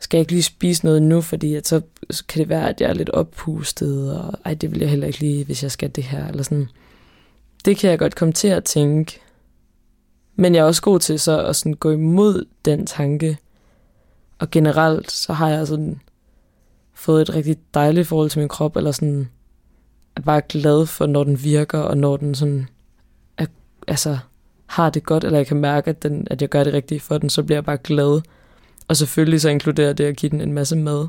skal 0.00 0.18
jeg 0.18 0.20
ikke 0.20 0.32
lige 0.32 0.42
spise 0.42 0.84
noget 0.84 1.02
nu, 1.02 1.20
fordi 1.20 1.54
at 1.54 1.66
så 1.66 1.82
kan 2.28 2.40
det 2.40 2.48
være, 2.48 2.68
at 2.68 2.80
jeg 2.80 2.90
er 2.90 2.94
lidt 2.94 3.10
oppustet, 3.10 4.18
og 4.18 4.34
ej, 4.44 4.54
det 4.54 4.70
vil 4.70 4.80
jeg 4.80 4.90
heller 4.90 5.06
ikke 5.06 5.20
lige, 5.20 5.44
hvis 5.44 5.62
jeg 5.62 5.70
skal 5.70 5.90
det 5.90 6.04
her, 6.04 6.28
eller 6.28 6.42
sådan. 6.42 6.68
Det 7.64 7.76
kan 7.76 7.90
jeg 7.90 7.98
godt 7.98 8.14
komme 8.14 8.32
til 8.32 8.48
at 8.48 8.64
tænke. 8.64 9.20
Men 10.36 10.54
jeg 10.54 10.60
er 10.60 10.64
også 10.64 10.82
god 10.82 11.00
til 11.00 11.20
så 11.20 11.46
at 11.46 11.56
sådan 11.56 11.74
gå 11.74 11.90
imod 11.90 12.44
den 12.64 12.86
tanke. 12.86 13.38
Og 14.38 14.50
generelt, 14.50 15.10
så 15.10 15.32
har 15.32 15.48
jeg 15.48 15.66
sådan 15.66 16.00
fået 16.94 17.22
et 17.22 17.34
rigtig 17.34 17.56
dejligt 17.74 18.08
forhold 18.08 18.30
til 18.30 18.38
min 18.38 18.48
krop, 18.48 18.76
eller 18.76 18.92
sådan, 18.92 19.28
er 20.16 20.20
bare 20.20 20.42
glad 20.48 20.86
for, 20.86 21.06
når 21.06 21.24
den 21.24 21.44
virker, 21.44 21.78
og 21.78 21.96
når 21.96 22.16
den 22.16 22.34
sådan, 22.34 22.68
er, 23.38 23.46
altså, 23.88 24.18
har 24.66 24.90
det 24.90 25.04
godt, 25.04 25.24
eller 25.24 25.38
jeg 25.38 25.46
kan 25.46 25.56
mærke, 25.56 25.90
at, 25.90 26.02
den, 26.02 26.26
at 26.30 26.42
jeg 26.42 26.48
gør 26.48 26.64
det 26.64 26.72
rigtigt 26.72 27.02
for 27.02 27.18
den, 27.18 27.30
så 27.30 27.42
bliver 27.42 27.56
jeg 27.56 27.64
bare 27.64 27.78
glad. 27.78 28.20
Og 28.88 28.96
selvfølgelig 28.96 29.40
så 29.40 29.48
inkluderer 29.48 29.92
det 29.92 30.04
at 30.04 30.16
give 30.16 30.30
den 30.30 30.40
en 30.40 30.52
masse 30.52 30.76
mad. 30.76 31.08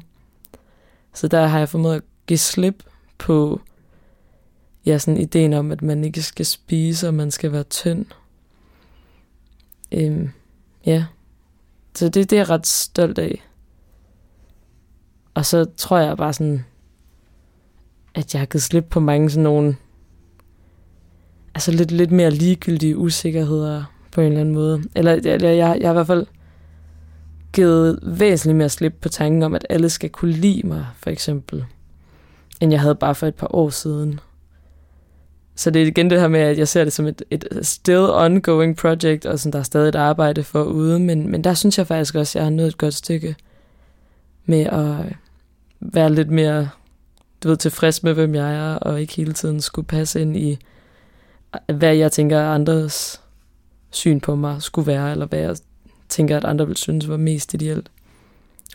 Så 1.13 1.28
der 1.28 1.48
har 1.48 1.60
jeg 1.60 1.70
formået 1.70 1.96
at 1.96 2.02
give 2.28 2.38
slip 2.38 2.84
på 3.18 3.62
ja, 4.86 4.98
sådan 4.98 5.22
ideen 5.22 5.54
om, 5.54 5.72
at 5.72 5.82
man 5.82 6.04
ikke 6.04 6.22
skal 6.22 6.46
spise, 6.46 7.08
og 7.08 7.13
man 7.13 7.32
skal 7.32 7.52
være 7.52 7.63
tynd. 7.63 8.06
Øhm, 9.92 10.30
ja. 10.86 11.06
Så 11.96 12.06
det, 12.06 12.30
det 12.30 12.34
er 12.34 12.39
jeg 12.39 12.50
ret 12.50 12.68
stolt 12.68 13.20
af. 13.20 13.44
Og 15.34 15.46
så 15.46 15.65
tror 15.78 15.98
jeg 15.98 16.18
bare 16.18 16.34
sådan, 16.34 16.65
at 18.15 18.34
jeg 18.34 18.42
har 18.42 18.46
givet 18.46 18.63
slip 18.63 18.86
på 18.89 19.00
mange 19.00 19.30
sådan 19.30 19.44
nogle, 19.44 19.76
altså 21.56 21.72
lidt, 21.72 21.92
lidt 21.92 22.12
mere 22.12 22.32
ligegyldige 22.32 22.98
usikkerheder 22.98 23.84
på 24.12 24.22
en 24.22 24.28
eller 24.28 24.39
anden 24.39 24.54
måde. 24.54 24.84
Eller, 24.96 25.12
eller 25.13 25.50
jeg, 25.50 25.78
jeg 25.82 25.88
har 25.88 25.94
i 25.94 25.94
hvert 25.94 26.08
fald 26.08 26.28
givet 27.53 27.99
væsentligt 28.03 28.57
mere 28.57 28.69
slip 28.69 28.93
på 29.01 29.09
tanken 29.09 29.43
om, 29.43 29.55
at 29.55 29.65
alle 29.69 29.89
skal 29.89 30.09
kunne 30.09 30.31
lide 30.31 30.67
mig, 30.67 30.85
for 30.97 31.09
eksempel, 31.09 31.65
end 32.62 32.71
jeg 32.71 32.81
havde 32.81 32.95
bare 32.95 33.15
for 33.15 33.27
et 33.27 33.35
par 33.35 33.55
år 33.55 33.69
siden. 33.69 34.19
Så 35.55 35.71
det 35.71 35.81
er 35.81 35.88
igen 35.88 36.09
det 36.09 36.19
her 36.19 36.27
med, 36.27 36.39
at 36.39 36.57
jeg 36.57 36.67
ser 36.67 36.83
det 36.83 36.93
som 36.93 37.05
et, 37.05 37.21
et 37.31 37.47
still 37.62 38.09
ongoing 38.09 38.77
project, 38.77 39.25
og 39.25 39.39
sådan, 39.39 39.53
der 39.53 39.59
er 39.59 39.63
stadig 39.63 39.89
et 39.89 39.95
arbejde 39.95 40.43
for 40.43 40.63
ude, 40.63 40.99
men, 40.99 41.31
men 41.31 41.43
der 41.43 41.53
synes 41.53 41.77
jeg 41.77 41.88
faktisk 41.88 42.15
også, 42.15 42.39
at 42.39 42.41
jeg 42.41 42.45
har 42.45 42.51
nået 42.51 42.67
et 42.67 42.77
godt 42.77 42.93
stykke 42.93 43.35
med 44.45 44.65
at 44.65 45.15
være 45.79 46.13
lidt 46.13 46.29
mere 46.29 46.69
du 47.43 47.49
ved, 47.49 47.57
tilfreds 47.57 48.03
med, 48.03 48.13
hvem 48.13 48.35
jeg 48.35 48.55
er, 48.55 48.75
og 48.75 49.01
ikke 49.01 49.15
hele 49.15 49.33
tiden 49.33 49.62
skulle 49.62 49.88
passe 49.88 50.21
ind 50.21 50.38
i, 50.38 50.59
hvad 51.73 51.95
jeg 51.95 52.12
tænker, 52.12 52.41
andres 52.41 53.21
syn 53.91 54.19
på 54.19 54.35
mig 54.35 54.62
skulle 54.62 54.88
være, 54.88 55.12
eller 55.12 55.25
hvad 55.25 55.39
jeg 55.39 55.55
tænker, 56.10 56.38
at 56.38 56.45
andre 56.45 56.67
vil 56.67 56.78
synes 56.78 57.08
var 57.08 57.17
mest 57.17 57.54
ideelt. 57.54 57.91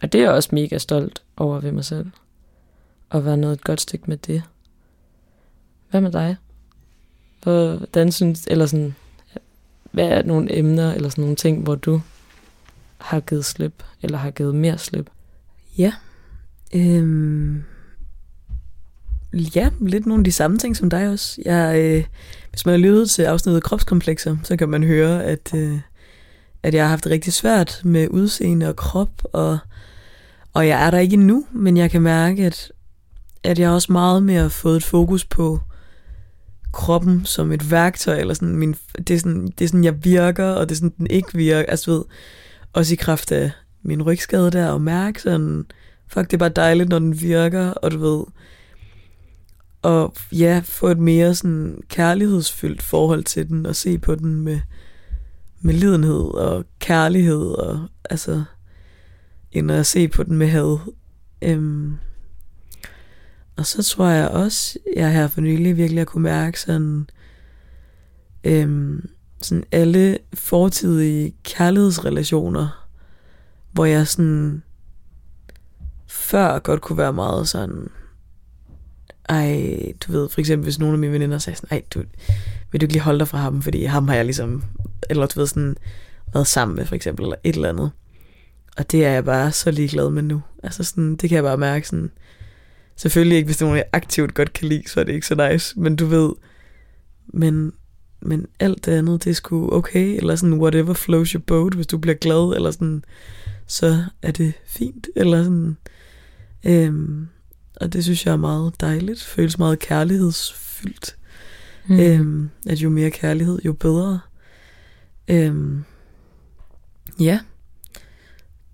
Og 0.03 0.13
det 0.13 0.19
er 0.19 0.25
jeg 0.25 0.33
også 0.33 0.49
mega 0.53 0.79
stolt 0.79 1.23
over 1.37 1.61
ved 1.61 1.73
mig 1.73 1.85
selv. 1.85 2.07
At 3.11 3.25
være 3.25 3.37
noget 3.37 3.55
et 3.55 3.65
godt 3.65 3.81
stykke 3.81 4.05
med 4.09 4.17
det. 4.17 4.43
Hvad 5.91 6.01
med 6.01 6.13
dig? 6.13 6.37
Hvordan 7.43 8.13
synes, 8.13 8.47
eller 8.51 8.67
sådan, 8.67 8.95
hvad 9.91 10.09
er 10.09 10.23
nogle 10.23 10.59
emner, 10.59 10.93
eller 10.93 11.09
sådan 11.09 11.23
nogle 11.23 11.37
ting, 11.37 11.63
hvor 11.63 11.75
du 11.75 12.01
har 12.99 13.21
givet 13.21 13.45
slip, 13.45 13.85
eller 14.03 14.19
har 14.19 14.31
givet 14.31 14.55
mere 14.55 14.79
slip? 14.79 15.11
Ja. 15.79 15.93
Øhm, 16.75 17.63
ja, 19.33 19.71
lidt 19.81 20.07
nogle 20.07 20.21
af 20.21 20.25
de 20.25 20.33
samme 20.33 20.59
ting 20.59 20.77
som 20.77 20.91
dig 20.91 21.09
også. 21.09 21.43
Jeg, 21.45 21.79
øh, 21.79 22.05
hvis 22.51 22.67
man 22.67 22.73
har 22.73 22.79
lyttet 22.79 23.11
til 23.11 23.23
afsnittet 23.23 23.63
kropskomplekser, 23.63 24.37
så 24.43 24.57
kan 24.57 24.69
man 24.69 24.83
høre, 24.83 25.25
at, 25.25 25.55
øh, 25.55 25.79
at 26.65 26.75
jeg 26.75 26.85
har 26.85 26.89
haft 26.89 27.05
det 27.05 27.13
rigtig 27.13 27.33
svært 27.33 27.81
med 27.85 28.09
udseende 28.11 28.69
og 28.69 28.77
krop, 28.77 29.23
og, 29.33 29.59
og 30.53 30.69
jeg 30.69 30.87
er 30.87 30.91
der 30.91 30.99
ikke 30.99 31.15
endnu, 31.15 31.47
men 31.53 31.77
jeg 31.77 31.91
kan 31.91 32.03
mærke, 32.03 32.47
at, 32.47 32.73
at 33.43 33.59
jeg 33.59 33.71
også 33.71 33.93
meget 33.93 34.23
mere 34.23 34.51
fået 34.51 34.77
et 34.77 34.85
fokus 34.85 35.25
på 35.25 35.61
kroppen 36.73 37.25
som 37.25 37.53
et 37.53 37.71
værktøj, 37.71 38.19
eller 38.19 38.35
sådan, 38.35 38.57
min, 38.57 38.77
det, 38.99 39.11
er 39.11 39.19
sådan, 39.19 39.47
det 39.59 39.65
er 39.65 39.69
sådan, 39.69 39.85
jeg 39.85 40.05
virker, 40.05 40.45
og 40.45 40.69
det 40.69 40.75
er 40.75 40.77
sådan, 40.77 40.95
den 40.99 41.07
ikke 41.07 41.35
virker. 41.35 41.71
Altså, 41.71 41.91
ved, 41.91 42.05
også 42.73 42.93
i 42.93 42.97
kraft 42.97 43.33
af 43.33 43.51
min 43.83 44.03
rygskade 44.03 44.51
der, 44.51 44.69
og 44.69 44.81
mærke 44.81 45.23
sådan, 45.23 45.67
fuck, 46.09 46.31
det 46.31 46.33
er 46.33 46.39
bare 46.39 46.49
dejligt, 46.49 46.89
når 46.89 46.99
den 46.99 47.21
virker, 47.21 47.71
og 47.71 47.91
du 47.91 47.99
ved, 47.99 48.25
og 49.83 50.15
ja, 50.33 50.61
få 50.65 50.89
et 50.89 50.99
mere 50.99 51.35
sådan 51.35 51.79
kærlighedsfyldt 51.89 52.83
forhold 52.83 53.25
til 53.25 53.49
den, 53.49 53.67
og 53.67 53.77
se 53.77 53.99
på 53.99 54.15
den 54.15 54.35
med, 54.35 54.61
med 55.65 55.75
lidenhed 55.75 56.35
og 56.35 56.65
kærlighed, 56.79 57.43
og 57.43 57.89
altså, 58.11 58.45
end 59.53 59.73
at 59.73 59.87
se 59.87 60.09
på 60.09 60.23
den 60.23 60.37
med 60.37 60.47
had. 60.47 60.79
Øhm, 61.43 61.97
og 63.57 63.67
så 63.67 63.83
tror 63.83 64.09
jeg 64.09 64.29
også, 64.29 64.79
jeg 64.97 65.13
her 65.13 65.29
for 65.29 65.41
nylig 65.41 65.77
virkelig 65.77 66.01
har 66.01 66.05
kunne 66.05 66.23
mærke 66.23 66.61
sådan, 66.61 67.07
øhm, 68.45 69.09
sådan 69.41 69.65
alle 69.73 70.19
fortidige 70.35 71.35
kærlighedsrelationer, 71.43 72.89
hvor 73.73 73.85
jeg 73.85 74.09
sådan 74.09 74.63
før 76.07 76.59
godt 76.59 76.81
kunne 76.81 76.99
være 76.99 77.13
meget 77.13 77.49
sådan, 77.49 77.89
ej, 79.29 79.93
du 80.07 80.13
ved, 80.13 80.29
for 80.29 80.41
eksempel 80.41 80.65
hvis 80.65 80.79
nogle 80.79 80.95
af 80.95 80.99
mine 80.99 81.13
veninder 81.13 81.39
sagde 81.39 81.57
sådan, 81.57 81.79
ej, 81.79 81.83
du, 81.95 81.99
vil 82.73 82.81
du 82.81 82.85
ikke 82.85 82.95
lige 82.95 83.03
holde 83.03 83.19
dig 83.19 83.29
fra 83.29 83.39
ham, 83.39 83.63
fordi 83.63 83.85
ham 83.85 84.09
har 84.09 84.15
jeg 84.15 84.25
ligesom, 84.25 84.65
eller 85.11 85.27
du 85.27 85.41
ved 85.41 85.47
sådan, 85.47 85.77
været 86.33 86.47
sammen 86.47 86.77
med 86.77 86.87
for 86.87 86.95
eksempel, 86.95 87.25
eller 87.25 87.37
et 87.45 87.55
eller 87.55 87.69
andet. 87.69 87.91
Og 88.77 88.91
det 88.91 89.05
er 89.05 89.11
jeg 89.11 89.25
bare 89.25 89.53
så 89.53 89.71
ligeglad 89.71 90.11
med 90.11 90.23
nu. 90.23 90.43
Altså 90.63 90.85
sådan, 90.85 91.17
det 91.17 91.29
kan 91.29 91.37
jeg 91.37 91.45
bare 91.45 91.57
mærke 91.57 91.89
sådan, 91.89 92.11
selvfølgelig 92.97 93.37
ikke, 93.37 93.47
hvis 93.47 93.57
det 93.57 93.63
er 93.63 93.67
nogen, 93.67 93.79
jeg 93.79 93.89
aktivt 93.93 94.35
godt 94.35 94.53
kan 94.53 94.69
lide, 94.69 94.89
så 94.89 95.01
er 95.01 95.05
det 95.05 95.13
ikke 95.13 95.27
så 95.27 95.51
nice, 95.51 95.81
men 95.81 95.97
du 95.97 96.07
ved, 96.07 96.33
men, 97.27 97.73
men 98.21 98.47
alt 98.61 98.87
det 98.87 98.93
andet, 98.93 99.25
det 99.25 99.31
er 99.31 99.35
sgu 99.35 99.73
okay, 99.73 100.17
eller 100.17 100.37
sådan, 100.37 100.61
whatever 100.61 100.95
flows 100.95 101.31
your 101.31 101.43
boat, 101.47 101.75
hvis 101.75 101.87
du 101.87 101.99
bliver 101.99 102.15
glad, 102.15 102.57
eller 102.57 102.71
sådan, 102.71 103.05
så 103.67 104.05
er 104.23 104.31
det 104.31 104.53
fint, 104.67 105.09
eller 105.17 105.43
sådan, 105.43 105.77
øhm, 106.65 107.29
og 107.81 107.93
det 107.93 108.05
synes 108.05 108.27
jeg 108.27 108.33
er 108.33 108.37
meget 108.37 108.81
dejligt. 108.81 109.23
Føles 109.23 109.59
meget 109.59 109.79
kærlighedsfyldt. 109.79 111.17
Mm. 111.89 112.01
Øhm, 112.01 112.51
at 112.67 112.79
jo 112.79 112.91
mere 112.91 113.11
kærlighed, 113.11 113.59
jo 113.65 113.73
bedre. 113.73 114.21
Øhm, 115.29 115.85
ja. 117.21 117.41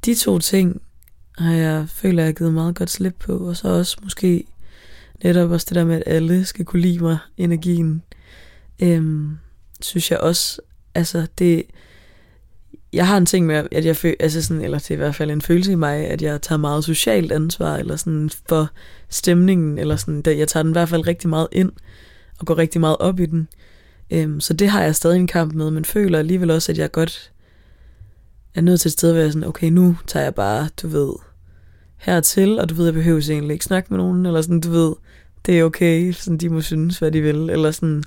De 0.05 0.15
to 0.15 0.39
ting 0.39 0.83
har 1.39 1.53
jeg 1.53 1.89
føler, 1.89 2.23
jeg 2.23 2.29
har 2.29 2.33
givet 2.33 2.55
meget 2.55 2.75
godt 2.75 2.91
slip 2.91 3.15
på. 3.19 3.39
Og 3.49 3.57
så 3.57 3.69
også 3.69 3.97
måske 4.03 4.45
netop 5.25 5.51
også 5.51 5.67
det 5.69 5.75
der 5.75 5.85
med, 5.85 5.97
at 5.97 6.03
alle 6.07 6.45
skal 6.45 6.65
kunne 6.65 6.83
lide 6.83 6.99
mig, 6.99 7.19
energien. 7.37 8.03
Øhm, 8.83 9.39
synes 9.81 10.11
jeg 10.11 10.21
også, 10.21 10.61
altså 10.95 11.27
det, 11.39 11.63
jeg 12.93 13.07
har 13.07 13.17
en 13.17 13.27
ting 13.27 13.47
med, 13.47 13.69
at 13.73 13.85
jeg 13.85 13.97
føler, 13.97 14.17
altså 14.21 14.43
sådan, 14.43 14.63
eller 14.63 14.79
det 14.79 14.91
er 14.91 14.95
i 14.95 14.97
hvert 14.97 15.15
fald 15.15 15.31
en 15.31 15.41
følelse 15.41 15.73
i 15.73 15.75
mig, 15.75 16.07
at 16.07 16.23
jeg 16.23 16.43
tager 16.43 16.59
meget 16.59 16.85
socialt 16.85 17.33
ansvar, 17.33 17.77
eller 17.77 17.97
sådan 17.97 18.31
for 18.49 18.71
stemningen, 19.09 19.79
eller 19.79 19.97
sådan, 19.97 20.23
jeg 20.27 20.49
tager 20.49 20.63
den 20.63 20.73
i 20.73 20.79
hvert 20.79 20.89
fald 20.89 21.07
rigtig 21.07 21.29
meget 21.29 21.49
ind, 21.53 21.73
og 22.39 22.47
går 22.47 22.59
rigtig 22.59 22.81
meget 22.81 22.97
op 22.97 23.21
i 23.21 23.27
den. 23.27 23.49
Øhm, 24.11 24.41
så 24.41 24.53
det 24.55 24.69
har 24.69 24.83
jeg 24.83 24.97
stadig 24.97 25.17
en 25.17 25.27
kamp 25.27 25.55
med, 25.55 25.71
men 25.71 25.85
føler 25.85 26.19
alligevel 26.19 26.51
også, 26.51 26.73
at 26.73 26.79
jeg 26.79 26.93
godt 26.93 27.33
er 28.55 28.61
nødt 28.61 28.81
til 28.81 28.89
et 28.89 28.93
sted, 28.93 29.13
hvor 29.13 29.21
jeg 29.21 29.27
er 29.27 29.31
sådan, 29.31 29.49
okay, 29.49 29.69
nu 29.69 29.97
tager 30.07 30.25
jeg 30.25 30.35
bare, 30.35 30.69
du 30.83 30.89
ved, 30.89 31.13
hertil, 31.97 32.59
og 32.59 32.69
du 32.69 32.75
ved, 32.75 32.85
jeg 32.85 32.95
behøver 32.95 33.31
egentlig 33.31 33.53
ikke 33.53 33.65
snakke 33.65 33.87
med 33.91 33.99
nogen, 33.99 34.27
eller 34.27 34.43
sådan, 34.43 34.61
du 34.61 34.71
ved, 34.71 34.95
det 35.47 35.59
er 35.59 35.65
okay, 35.65 36.13
sådan, 36.13 36.39
de 36.39 36.49
må 36.49 36.61
synes, 36.61 36.99
hvad 36.99 37.13
de 37.13 37.21
vil, 37.21 37.51
eller 37.51 37.71
sådan, 37.71 38.05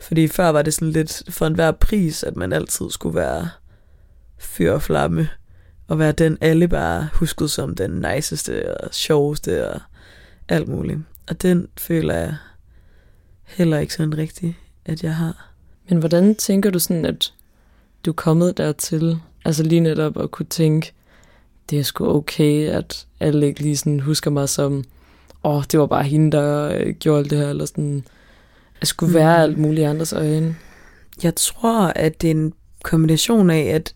fordi 0.00 0.28
før 0.28 0.48
var 0.48 0.62
det 0.62 0.74
sådan 0.74 0.90
lidt 0.90 1.22
for 1.30 1.46
enhver 1.46 1.70
pris, 1.70 2.22
at 2.22 2.36
man 2.36 2.52
altid 2.52 2.90
skulle 2.90 3.14
være 3.14 3.48
fyr 4.38 4.72
og 4.72 4.82
flamme, 4.82 5.28
og 5.88 5.98
være 5.98 6.12
den, 6.12 6.38
alle 6.40 6.68
bare 6.68 7.08
huskede 7.12 7.48
som 7.48 7.74
den 7.74 7.90
niceste 7.90 8.80
og 8.80 8.94
sjoveste 8.94 9.70
og 9.70 9.80
alt 10.48 10.68
muligt. 10.68 10.98
Og 11.28 11.42
den 11.42 11.68
føler 11.78 12.14
jeg 12.14 12.36
heller 13.44 13.78
ikke 13.78 13.94
sådan 13.94 14.18
rigtig 14.18 14.58
at 14.86 15.02
jeg 15.02 15.14
har. 15.14 15.50
Men 15.88 15.98
hvordan 15.98 16.34
tænker 16.34 16.70
du 16.70 16.78
sådan, 16.78 17.04
at 17.04 17.32
du 18.04 18.10
er 18.10 18.14
kommet 18.14 18.56
dertil, 18.56 19.18
altså 19.44 19.62
lige 19.62 19.80
netop 19.80 20.16
at 20.16 20.30
kunne 20.30 20.46
tænke, 20.46 20.92
det 21.70 21.78
er 21.78 21.82
sgu 21.82 22.08
okay, 22.08 22.68
at 22.68 23.06
alle 23.20 23.46
ikke 23.46 23.60
lige 23.60 23.76
sådan 23.76 24.00
husker 24.00 24.30
mig 24.30 24.48
som, 24.48 24.84
åh, 25.44 25.56
oh, 25.56 25.64
det 25.72 25.80
var 25.80 25.86
bare 25.86 26.04
hende, 26.04 26.32
der 26.32 26.78
øh, 26.78 26.94
gjorde 26.94 27.18
alt 27.18 27.30
det 27.30 27.38
her, 27.38 27.50
eller 27.50 27.66
sådan, 27.66 28.04
at 28.80 28.88
skulle 28.88 29.14
være 29.14 29.36
mm. 29.36 29.42
alt 29.42 29.58
muligt 29.58 29.80
i 29.80 29.84
andres 29.84 30.12
øjne? 30.12 30.56
Jeg 31.22 31.34
tror, 31.34 31.86
at 31.86 32.22
det 32.22 32.30
er 32.30 32.34
en 32.34 32.52
kombination 32.82 33.50
af, 33.50 33.60
at 33.60 33.94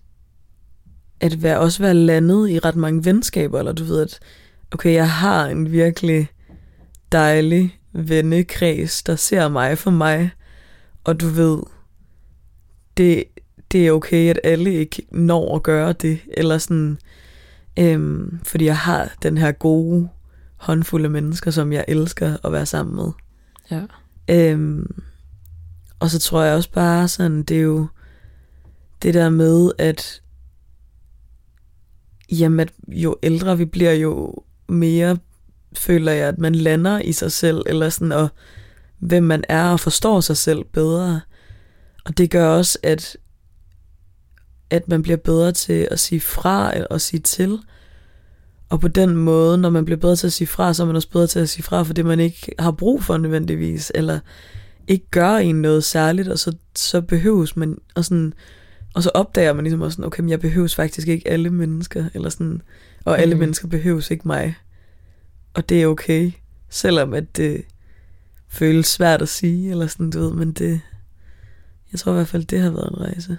at 1.21 1.43
være, 1.43 1.59
også 1.59 1.83
være 1.83 1.95
landet 1.95 2.51
i 2.51 2.59
ret 2.59 2.77
mange 2.77 3.05
venskaber, 3.05 3.59
eller 3.59 3.73
du 3.73 3.85
ved, 3.85 4.03
at 4.03 4.19
okay, 4.71 4.95
jeg 4.95 5.11
har 5.11 5.47
en 5.47 5.73
virkelig 5.73 6.29
dejlig 7.13 7.79
vennekreds, 7.93 9.03
der 9.03 9.17
ser 9.17 9.49
mig 9.49 9.79
for 9.79 9.91
mig, 9.91 10.31
og 11.05 11.21
du 11.21 11.29
ved, 11.29 11.59
det, 12.97 13.25
det 13.73 13.87
er 13.87 13.93
okay, 13.93 14.31
at 14.31 14.41
alle 14.45 14.75
ikke 14.75 15.07
når 15.11 15.57
at 15.57 15.63
gøre 15.63 15.93
det, 15.93 16.21
eller 16.37 16.59
sådan, 16.59 16.99
øhm, 17.79 18.39
fordi 18.43 18.65
jeg 18.65 18.79
har 18.79 19.15
den 19.23 19.39
her 19.39 19.53
gode 19.53 20.09
håndfulde 20.57 21.09
mennesker, 21.09 21.51
som 21.51 21.73
jeg 21.73 21.85
elsker 21.89 22.37
at 22.45 22.53
være 22.53 22.67
sammen 22.67 22.97
med. 22.97 23.13
Ja. 23.71 23.83
Øhm, 24.31 25.03
og 26.01 26.11
så 26.11 26.19
tror 26.19 26.43
jeg 26.43 26.55
også 26.55 26.73
bare 26.73 27.09
sådan, 27.09 27.43
det 27.43 27.57
er 27.57 27.61
jo 27.61 27.87
det 29.03 29.15
der 29.15 29.29
med, 29.29 29.71
at 29.79 30.23
jamen, 32.33 32.61
at 32.61 32.73
jo 32.89 33.17
ældre 33.23 33.59
vi 33.59 33.65
bliver, 33.65 33.93
jo 33.93 34.35
mere 34.69 35.19
føler 35.73 36.13
jeg, 36.13 36.29
at 36.29 36.39
man 36.39 36.55
lander 36.55 36.99
i 36.99 37.13
sig 37.13 37.33
selv, 37.33 37.63
eller 37.67 37.89
sådan, 37.89 38.13
og 38.13 38.29
hvem 39.01 39.23
man 39.23 39.45
er, 39.49 39.65
og 39.65 39.81
forstår 39.81 40.21
sig 40.21 40.37
selv 40.37 40.65
bedre. 40.73 41.21
Og 42.05 42.19
det 42.19 42.31
gør 42.31 42.49
også, 42.49 42.79
at, 42.83 43.17
at 44.71 44.89
man 44.89 45.03
bliver 45.03 45.17
bedre 45.17 45.53
til 45.53 45.89
at 45.91 46.01
sige 46.01 46.21
fra 46.21 46.73
og 46.91 47.01
sige 47.01 47.21
til. 47.21 47.59
Og 48.69 48.81
på 48.81 48.89
den 48.89 49.17
måde, 49.17 49.59
når 49.59 49.71
man 49.71 49.85
bliver 49.85 49.99
bedre 49.99 50.17
til 50.17 50.27
at 50.27 50.33
sige 50.33 50.49
fra, 50.49 50.75
så 50.75 50.83
er 50.83 50.87
man 50.87 50.97
også 50.97 51.11
bedre 51.11 51.27
til 51.27 51.39
at 51.39 51.49
sige 51.49 51.63
fra, 51.63 51.83
for 51.83 51.93
det 51.93 52.07
man 52.07 52.21
ikke 52.21 52.53
har 52.59 52.71
brug 52.71 53.03
for 53.03 53.17
nødvendigvis, 53.17 53.93
eller 53.95 54.19
ikke 54.89 55.07
gør 55.11 55.37
en 55.37 55.63
noget 55.63 55.85
særligt, 55.85 56.29
og 56.29 56.39
så, 56.39 56.57
så 56.77 57.01
behøves 57.01 57.57
man, 57.57 57.79
og 57.95 58.05
sådan, 58.05 58.33
og 58.95 59.03
så 59.03 59.11
opdager 59.15 59.53
man 59.53 59.65
ligesom 59.65 59.83
også 59.83 59.95
sådan, 59.95 60.05
okay, 60.05 60.21
men 60.21 60.31
jeg 60.31 60.41
behøves 60.41 60.75
faktisk 60.75 61.09
ikke 61.09 61.29
alle 61.29 61.51
mennesker, 61.51 62.05
eller 62.15 62.29
sådan, 62.29 62.63
og 63.05 63.21
alle 63.21 63.35
mm. 63.35 63.41
mennesker 63.41 63.69
behøves 63.69 64.11
ikke 64.11 64.29
mig. 64.29 64.55
og 65.55 65.69
det 65.69 65.83
er 65.83 65.87
okay, 65.87 66.33
selvom 66.71 67.15
at 67.15 67.37
det 67.37 67.65
føles 68.51 68.87
svært 68.87 69.23
at 69.23 69.29
sige, 69.29 69.71
eller 69.71 69.87
sådan, 69.87 70.11
du 70.11 70.21
ved, 70.21 70.33
men 70.33 70.53
det, 70.53 70.81
jeg 71.93 72.01
tror 72.01 72.13
i 72.13 72.15
hvert 72.15 72.29
fald, 72.29 72.45
det 72.45 72.61
har 72.61 72.71
været 72.71 72.91
en 72.91 73.01
rejse. 73.01 73.39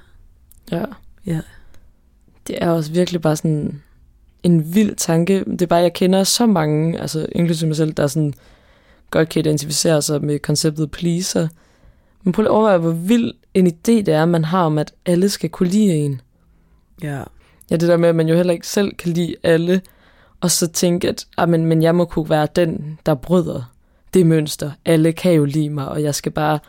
Ja. 0.71 0.85
Ja. 1.25 1.41
Det 2.47 2.63
er 2.63 2.69
også 2.69 2.91
virkelig 2.91 3.21
bare 3.21 3.35
sådan 3.35 3.81
en 4.43 4.75
vild 4.75 4.95
tanke. 4.95 5.43
Det 5.45 5.61
er 5.61 5.65
bare, 5.65 5.81
jeg 5.81 5.93
kender 5.93 6.23
så 6.23 6.45
mange, 6.45 6.99
altså 6.99 7.27
inklusive 7.31 7.67
mig 7.67 7.77
selv, 7.77 7.93
der 7.93 8.07
sådan 8.07 8.33
godt 9.09 9.29
kan 9.29 9.39
identificere 9.39 10.01
sig 10.01 10.23
med 10.23 10.39
konceptet 10.39 10.91
pleaser. 10.91 11.47
Men 12.23 12.33
prøv 12.33 12.45
at 12.45 12.51
overveje, 12.51 12.77
hvor 12.77 12.91
vild 12.91 13.33
en 13.53 13.67
idé 13.67 13.71
det 13.91 14.09
er, 14.09 14.25
man 14.25 14.45
har 14.45 14.63
om, 14.63 14.77
at 14.77 14.93
alle 15.05 15.29
skal 15.29 15.49
kunne 15.49 15.69
lide 15.69 15.93
en. 15.93 16.21
Ja. 17.03 17.23
Ja, 17.71 17.75
det 17.75 17.89
der 17.89 17.97
med, 17.97 18.09
at 18.09 18.15
man 18.15 18.27
jo 18.27 18.35
heller 18.35 18.53
ikke 18.53 18.67
selv 18.67 18.95
kan 18.95 19.11
lide 19.11 19.35
alle, 19.43 19.81
og 20.41 20.51
så 20.51 20.67
tænke, 20.67 21.09
at 21.09 21.27
ah, 21.37 21.49
men, 21.49 21.65
men 21.65 21.83
jeg 21.83 21.95
må 21.95 22.05
kunne 22.05 22.29
være 22.29 22.47
den, 22.55 22.99
der 23.05 23.15
bryder 23.15 23.71
det 24.13 24.25
mønster. 24.25 24.71
Alle 24.85 25.13
kan 25.13 25.33
jo 25.33 25.45
lide 25.45 25.69
mig, 25.69 25.87
og 25.87 26.03
jeg 26.03 26.15
skal 26.15 26.31
bare 26.31 26.59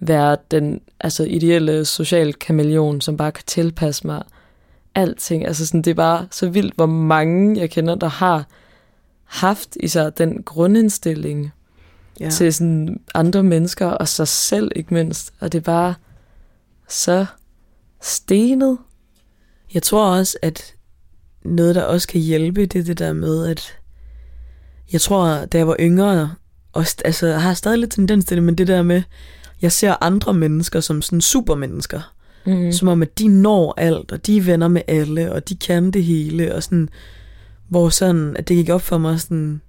være 0.00 0.36
den 0.50 0.80
altså, 1.00 1.24
ideelle 1.24 1.84
social 1.84 2.34
kameleon, 2.34 3.00
som 3.00 3.16
bare 3.16 3.32
kan 3.32 3.44
tilpasse 3.46 4.06
mig 4.06 4.22
alting. 4.94 5.46
Altså 5.46 5.66
sådan, 5.66 5.82
det 5.82 5.90
er 5.90 5.94
bare 5.94 6.26
så 6.30 6.48
vildt, 6.48 6.74
hvor 6.74 6.86
mange 6.86 7.60
jeg 7.60 7.70
kender, 7.70 7.94
der 7.94 8.08
har 8.08 8.46
haft 9.24 9.76
især 9.80 10.10
den 10.10 10.42
grundindstilling 10.42 11.52
ja. 12.20 12.30
til 12.30 12.54
sådan 12.54 13.00
andre 13.14 13.42
mennesker, 13.42 13.86
og 13.86 14.08
sig 14.08 14.28
selv 14.28 14.72
ikke 14.76 14.94
mindst. 14.94 15.32
Og 15.40 15.52
det 15.52 15.58
er 15.58 15.62
bare 15.62 15.94
så 16.88 17.26
stenet. 18.02 18.78
Jeg 19.74 19.82
tror 19.82 20.16
også, 20.16 20.38
at 20.42 20.74
noget, 21.44 21.74
der 21.74 21.82
også 21.82 22.08
kan 22.08 22.20
hjælpe, 22.20 22.66
det 22.66 22.78
er 22.78 22.84
det 22.84 22.98
der 22.98 23.12
med, 23.12 23.46
at 23.46 23.78
jeg 24.92 25.00
tror, 25.00 25.44
da 25.44 25.58
jeg 25.58 25.68
var 25.68 25.76
yngre, 25.80 26.34
og 26.72 26.84
altså, 27.04 27.26
jeg 27.26 27.42
har 27.42 27.54
stadig 27.54 27.78
lidt 27.78 27.90
tendens 27.90 28.24
til 28.24 28.36
det, 28.36 28.44
men 28.44 28.54
det 28.54 28.66
der 28.66 28.82
med, 28.82 29.02
jeg 29.62 29.72
ser 29.72 29.94
andre 30.00 30.34
mennesker 30.34 30.80
som 30.80 31.02
sådan 31.02 31.20
supermennesker. 31.20 32.12
Mm. 32.46 32.72
Som 32.72 32.88
om, 32.88 33.02
at 33.02 33.18
de 33.18 33.28
når 33.28 33.74
alt, 33.76 34.12
og 34.12 34.26
de 34.26 34.36
er 34.36 34.42
venner 34.42 34.68
med 34.68 34.82
alle, 34.88 35.32
og 35.32 35.48
de 35.48 35.56
kan 35.56 35.90
det 35.90 36.04
hele, 36.04 36.54
og 36.54 36.62
sådan, 36.62 36.88
hvor 37.68 37.88
sådan, 37.88 38.36
at 38.36 38.48
det 38.48 38.56
gik 38.56 38.68
op 38.68 38.82
for 38.82 38.98
mig 38.98 39.20
sådan, 39.20 39.60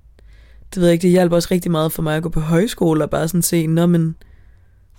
det 0.74 0.78
ved 0.82 0.88
jeg 0.88 0.94
ikke, 0.94 1.04
det 1.04 1.12
hjalp 1.12 1.32
også 1.32 1.48
rigtig 1.52 1.72
meget 1.72 1.92
for 1.92 2.02
mig 2.02 2.18
at 2.18 2.24
gå 2.24 2.30
på 2.30 2.40
højskole, 2.40 3.04
og 3.04 3.10
bare 3.10 3.28
sådan 3.28 3.42
se, 3.42 3.68
nå, 3.68 3.86
men, 3.86 4.16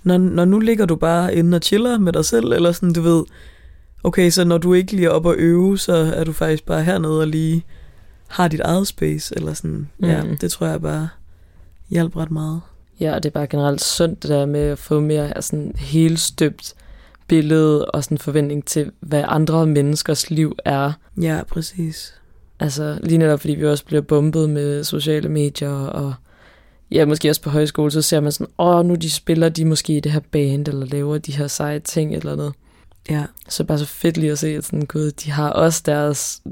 når, 0.03 0.19
når 0.19 0.45
nu 0.45 0.59
ligger 0.59 0.87
du 0.87 0.97
bare 0.97 1.35
inde 1.35 1.57
og 1.57 1.63
chiller 1.63 1.99
med 1.99 2.13
dig 2.13 2.25
selv, 2.25 2.53
eller 2.53 2.73
sådan, 2.73 2.93
du 2.93 3.03
ved, 3.03 3.25
okay, 4.05 4.31
så 4.31 4.45
når 4.45 4.59
du 4.59 4.75
ikke 4.75 4.93
lige 4.93 5.07
er 5.07 5.11
op 5.11 5.27
og 5.27 5.35
øve, 5.39 5.79
så 5.79 5.93
er 5.93 6.25
du 6.25 6.33
faktisk 6.33 6.67
bare 6.67 6.85
hernede 6.85 7.21
og 7.21 7.27
lige 7.27 7.65
har 8.29 8.49
dit 8.49 8.61
eget 8.61 8.87
space, 8.87 9.35
eller 9.37 9.55
sådan, 9.55 9.89
mm. 9.99 10.09
ja, 10.09 10.23
det 10.41 10.51
tror 10.51 10.67
jeg 10.67 10.81
bare 10.81 11.09
hjalp 11.91 12.17
ret 12.17 12.31
meget. 12.31 12.61
Ja, 13.01 13.15
og 13.15 13.23
det 13.23 13.29
er 13.29 13.33
bare 13.33 13.47
generelt 13.47 13.81
sundt 13.81 14.23
det 14.23 14.31
der 14.31 14.47
med 14.47 14.61
at 14.61 14.79
få 14.79 15.01
mere 15.01 15.43
sådan 15.43 15.73
helt 15.77 16.21
støbt 16.21 16.75
billede 17.27 17.85
og 17.85 18.05
sådan 18.05 18.19
forventning 18.19 18.65
til, 18.65 18.93
hvad 19.01 19.25
andre 19.29 19.67
menneskers 19.67 20.31
liv 20.31 20.57
er. 20.65 20.93
Ja, 21.21 21.41
præcis. 21.49 22.15
Altså 22.61 22.99
lige 23.03 23.19
netop, 23.19 23.41
fordi 23.41 23.55
vi 23.55 23.67
også 23.67 23.85
bliver 23.85 24.03
bumpet 24.03 24.51
med 24.51 24.85
sociale 24.85 25.29
medier, 25.29 25.71
og 25.71 26.15
ja, 26.91 27.05
måske 27.05 27.31
også 27.31 27.43
på 27.43 27.51
højskole, 27.51 27.91
så 27.91 28.03
ser 28.03 28.21
man 28.21 28.33
sådan, 28.33 28.53
åh, 28.59 28.87
nu 28.87 28.95
de 28.95 29.11
spiller 29.11 29.49
de 29.49 29.65
måske 29.65 29.97
i 29.97 30.01
det 30.01 30.13
her 30.13 30.21
band, 30.31 30.69
eller 30.69 30.87
laver 30.87 31.19
de 31.19 31.33
her 31.33 31.47
seje 31.47 31.79
ting, 31.79 32.15
eller 32.15 32.37
noget. 32.37 32.55
Ja. 33.11 33.25
Så 33.49 33.65
bare 33.65 33.79
så 33.79 33.87
fedt 33.87 34.17
lige 34.17 34.33
at 34.33 34.39
se, 34.39 34.49
at 34.49 34.65
sådan, 34.65 34.87
gud, 34.87 35.11
de 35.11 35.31
har 35.31 35.51
også 35.51 35.83
deres 35.87 36.43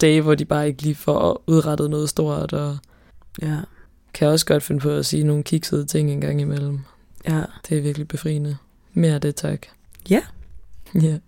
dage, 0.00 0.20
hvor 0.20 0.34
de 0.34 0.44
bare 0.44 0.66
ikke 0.66 0.82
lige 0.82 0.94
får 0.94 1.42
udrettet 1.46 1.90
noget 1.90 2.08
stort, 2.08 2.52
og 2.52 2.76
ja. 3.42 3.56
Kan 4.14 4.28
også 4.28 4.46
godt 4.46 4.62
finde 4.62 4.80
på 4.80 4.90
at 4.90 5.06
sige 5.06 5.24
nogle 5.24 5.42
kiksede 5.42 5.86
ting 5.86 6.10
en 6.10 6.20
gang 6.20 6.40
imellem. 6.40 6.80
Ja. 7.28 7.42
Det 7.68 7.78
er 7.78 7.82
virkelig 7.82 8.08
befriende. 8.08 8.56
Mere 8.94 9.14
af 9.14 9.20
det, 9.20 9.36
tak. 9.36 9.66
Ja. 10.10 10.20
Ja. 11.02 11.18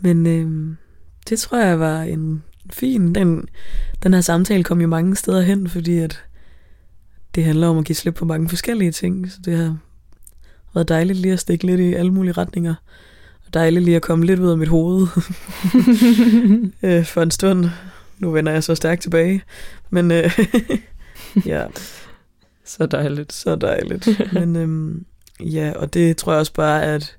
Men 0.00 0.26
øh, 0.26 0.76
det 1.28 1.38
tror 1.38 1.58
jeg 1.58 1.80
var 1.80 2.02
en 2.02 2.42
fin... 2.70 3.14
Den, 3.14 3.48
den 4.02 4.14
her 4.14 4.20
samtale 4.20 4.64
kom 4.64 4.80
jo 4.80 4.86
mange 4.86 5.16
steder 5.16 5.40
hen, 5.40 5.68
fordi 5.68 5.98
at 5.98 6.24
det 7.34 7.44
handler 7.44 7.68
om 7.68 7.78
at 7.78 7.84
give 7.84 7.96
slip 7.96 8.14
på 8.14 8.24
mange 8.24 8.48
forskellige 8.48 8.92
ting. 8.92 9.32
Så 9.32 9.38
det 9.44 9.56
har 9.56 9.76
været 10.74 10.88
dejligt 10.88 11.18
lige 11.18 11.32
at 11.32 11.40
stikke 11.40 11.66
lidt 11.66 11.80
i 11.80 11.94
alle 11.94 12.12
mulige 12.12 12.32
retninger. 12.32 12.74
Og 13.46 13.54
dejligt 13.54 13.84
lige 13.84 13.96
at 13.96 14.02
komme 14.02 14.26
lidt 14.26 14.40
ud 14.40 14.50
af 14.50 14.58
mit 14.58 14.68
hoved 14.68 15.06
øh, 16.82 17.04
for 17.04 17.22
en 17.22 17.30
stund. 17.30 17.66
Nu 18.18 18.30
vender 18.30 18.52
jeg 18.52 18.64
så 18.64 18.74
stærkt 18.74 19.02
tilbage. 19.02 19.42
Men 19.90 20.10
øh, 20.10 20.38
ja. 21.46 21.66
Så 22.64 22.86
dejligt. 22.86 23.32
Så 23.32 23.56
dejligt. 23.56 24.08
Men 24.32 24.56
øh, 25.40 25.50
ja, 25.54 25.72
og 25.76 25.94
det 25.94 26.16
tror 26.16 26.32
jeg 26.32 26.40
også 26.40 26.52
bare 26.52 26.82
er 26.82 26.94
et 26.94 27.16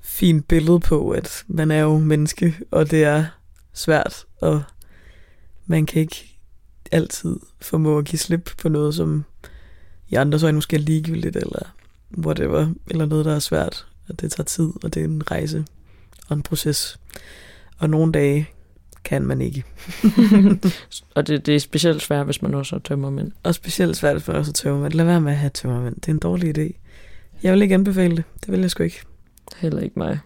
fint 0.00 0.48
billede 0.48 0.80
på, 0.80 1.10
at 1.10 1.44
man 1.48 1.70
er 1.70 1.80
jo 1.80 1.98
menneske, 1.98 2.54
og 2.70 2.90
det 2.90 3.04
er 3.04 3.24
svært, 3.72 4.24
og 4.40 4.62
man 5.66 5.86
kan 5.86 6.00
ikke 6.00 6.38
altid 6.92 7.36
formå 7.60 7.98
at 7.98 8.04
give 8.04 8.18
slip 8.18 8.50
på 8.58 8.68
noget, 8.68 8.94
som 8.94 9.24
i 10.08 10.14
andre 10.14 10.38
så 10.38 10.46
er 10.46 10.52
måske 10.52 10.78
ligegyldigt, 10.78 11.36
eller 11.36 11.74
whatever, 12.18 12.72
eller 12.90 13.06
noget, 13.06 13.24
der 13.24 13.34
er 13.34 13.38
svært, 13.38 13.86
og 14.08 14.20
det 14.20 14.32
tager 14.32 14.44
tid, 14.44 14.70
og 14.82 14.94
det 14.94 15.00
er 15.00 15.04
en 15.04 15.30
rejse 15.30 15.64
og 16.28 16.36
en 16.36 16.42
proces. 16.42 17.00
Og 17.78 17.90
nogle 17.90 18.12
dage 18.12 18.50
kan 19.04 19.22
man 19.22 19.40
ikke. 19.40 19.64
og 21.16 21.26
det, 21.26 21.46
det 21.46 21.54
er 21.54 21.58
specielt 21.58 22.02
svært, 22.02 22.24
hvis 22.24 22.42
man 22.42 22.54
også 22.54 22.74
har 22.74 22.80
tømmermænd. 22.80 23.32
Og 23.42 23.54
specielt 23.54 23.96
svært, 23.96 24.14
hvis 24.14 24.28
man 24.28 24.36
også 24.36 24.48
har 24.48 24.52
tømmermænd. 24.52 24.92
Lad 24.92 25.04
være 25.04 25.20
med 25.20 25.32
at 25.32 25.38
have 25.38 25.50
tømmermænd. 25.50 25.94
Det 25.94 26.08
er 26.08 26.12
en 26.12 26.18
dårlig 26.18 26.58
idé. 26.58 26.72
Jeg 27.42 27.52
vil 27.52 27.62
ikke 27.62 27.74
anbefale 27.74 28.16
det. 28.16 28.24
Det 28.44 28.52
vil 28.52 28.60
jeg 28.60 28.70
sgu 28.70 28.82
ikke. 28.82 29.02
Heller 29.56 29.80
ikke 29.80 29.98
mig. 29.98 30.18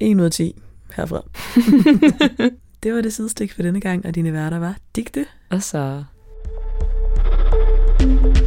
1 0.00 0.16
ud 0.16 0.24
af 0.24 0.30
10 0.30 0.54
herfra. 0.96 1.22
det 2.82 2.94
var 2.94 3.00
det 3.00 3.12
sidestik 3.12 3.52
for 3.52 3.62
denne 3.62 3.80
gang, 3.80 4.06
og 4.06 4.14
dine 4.14 4.32
værter 4.32 4.58
var 4.58 4.76
Digte 4.96 5.26
og 5.50 5.62
Sara. 5.62 6.04
thank 8.00 8.36
you 8.36 8.39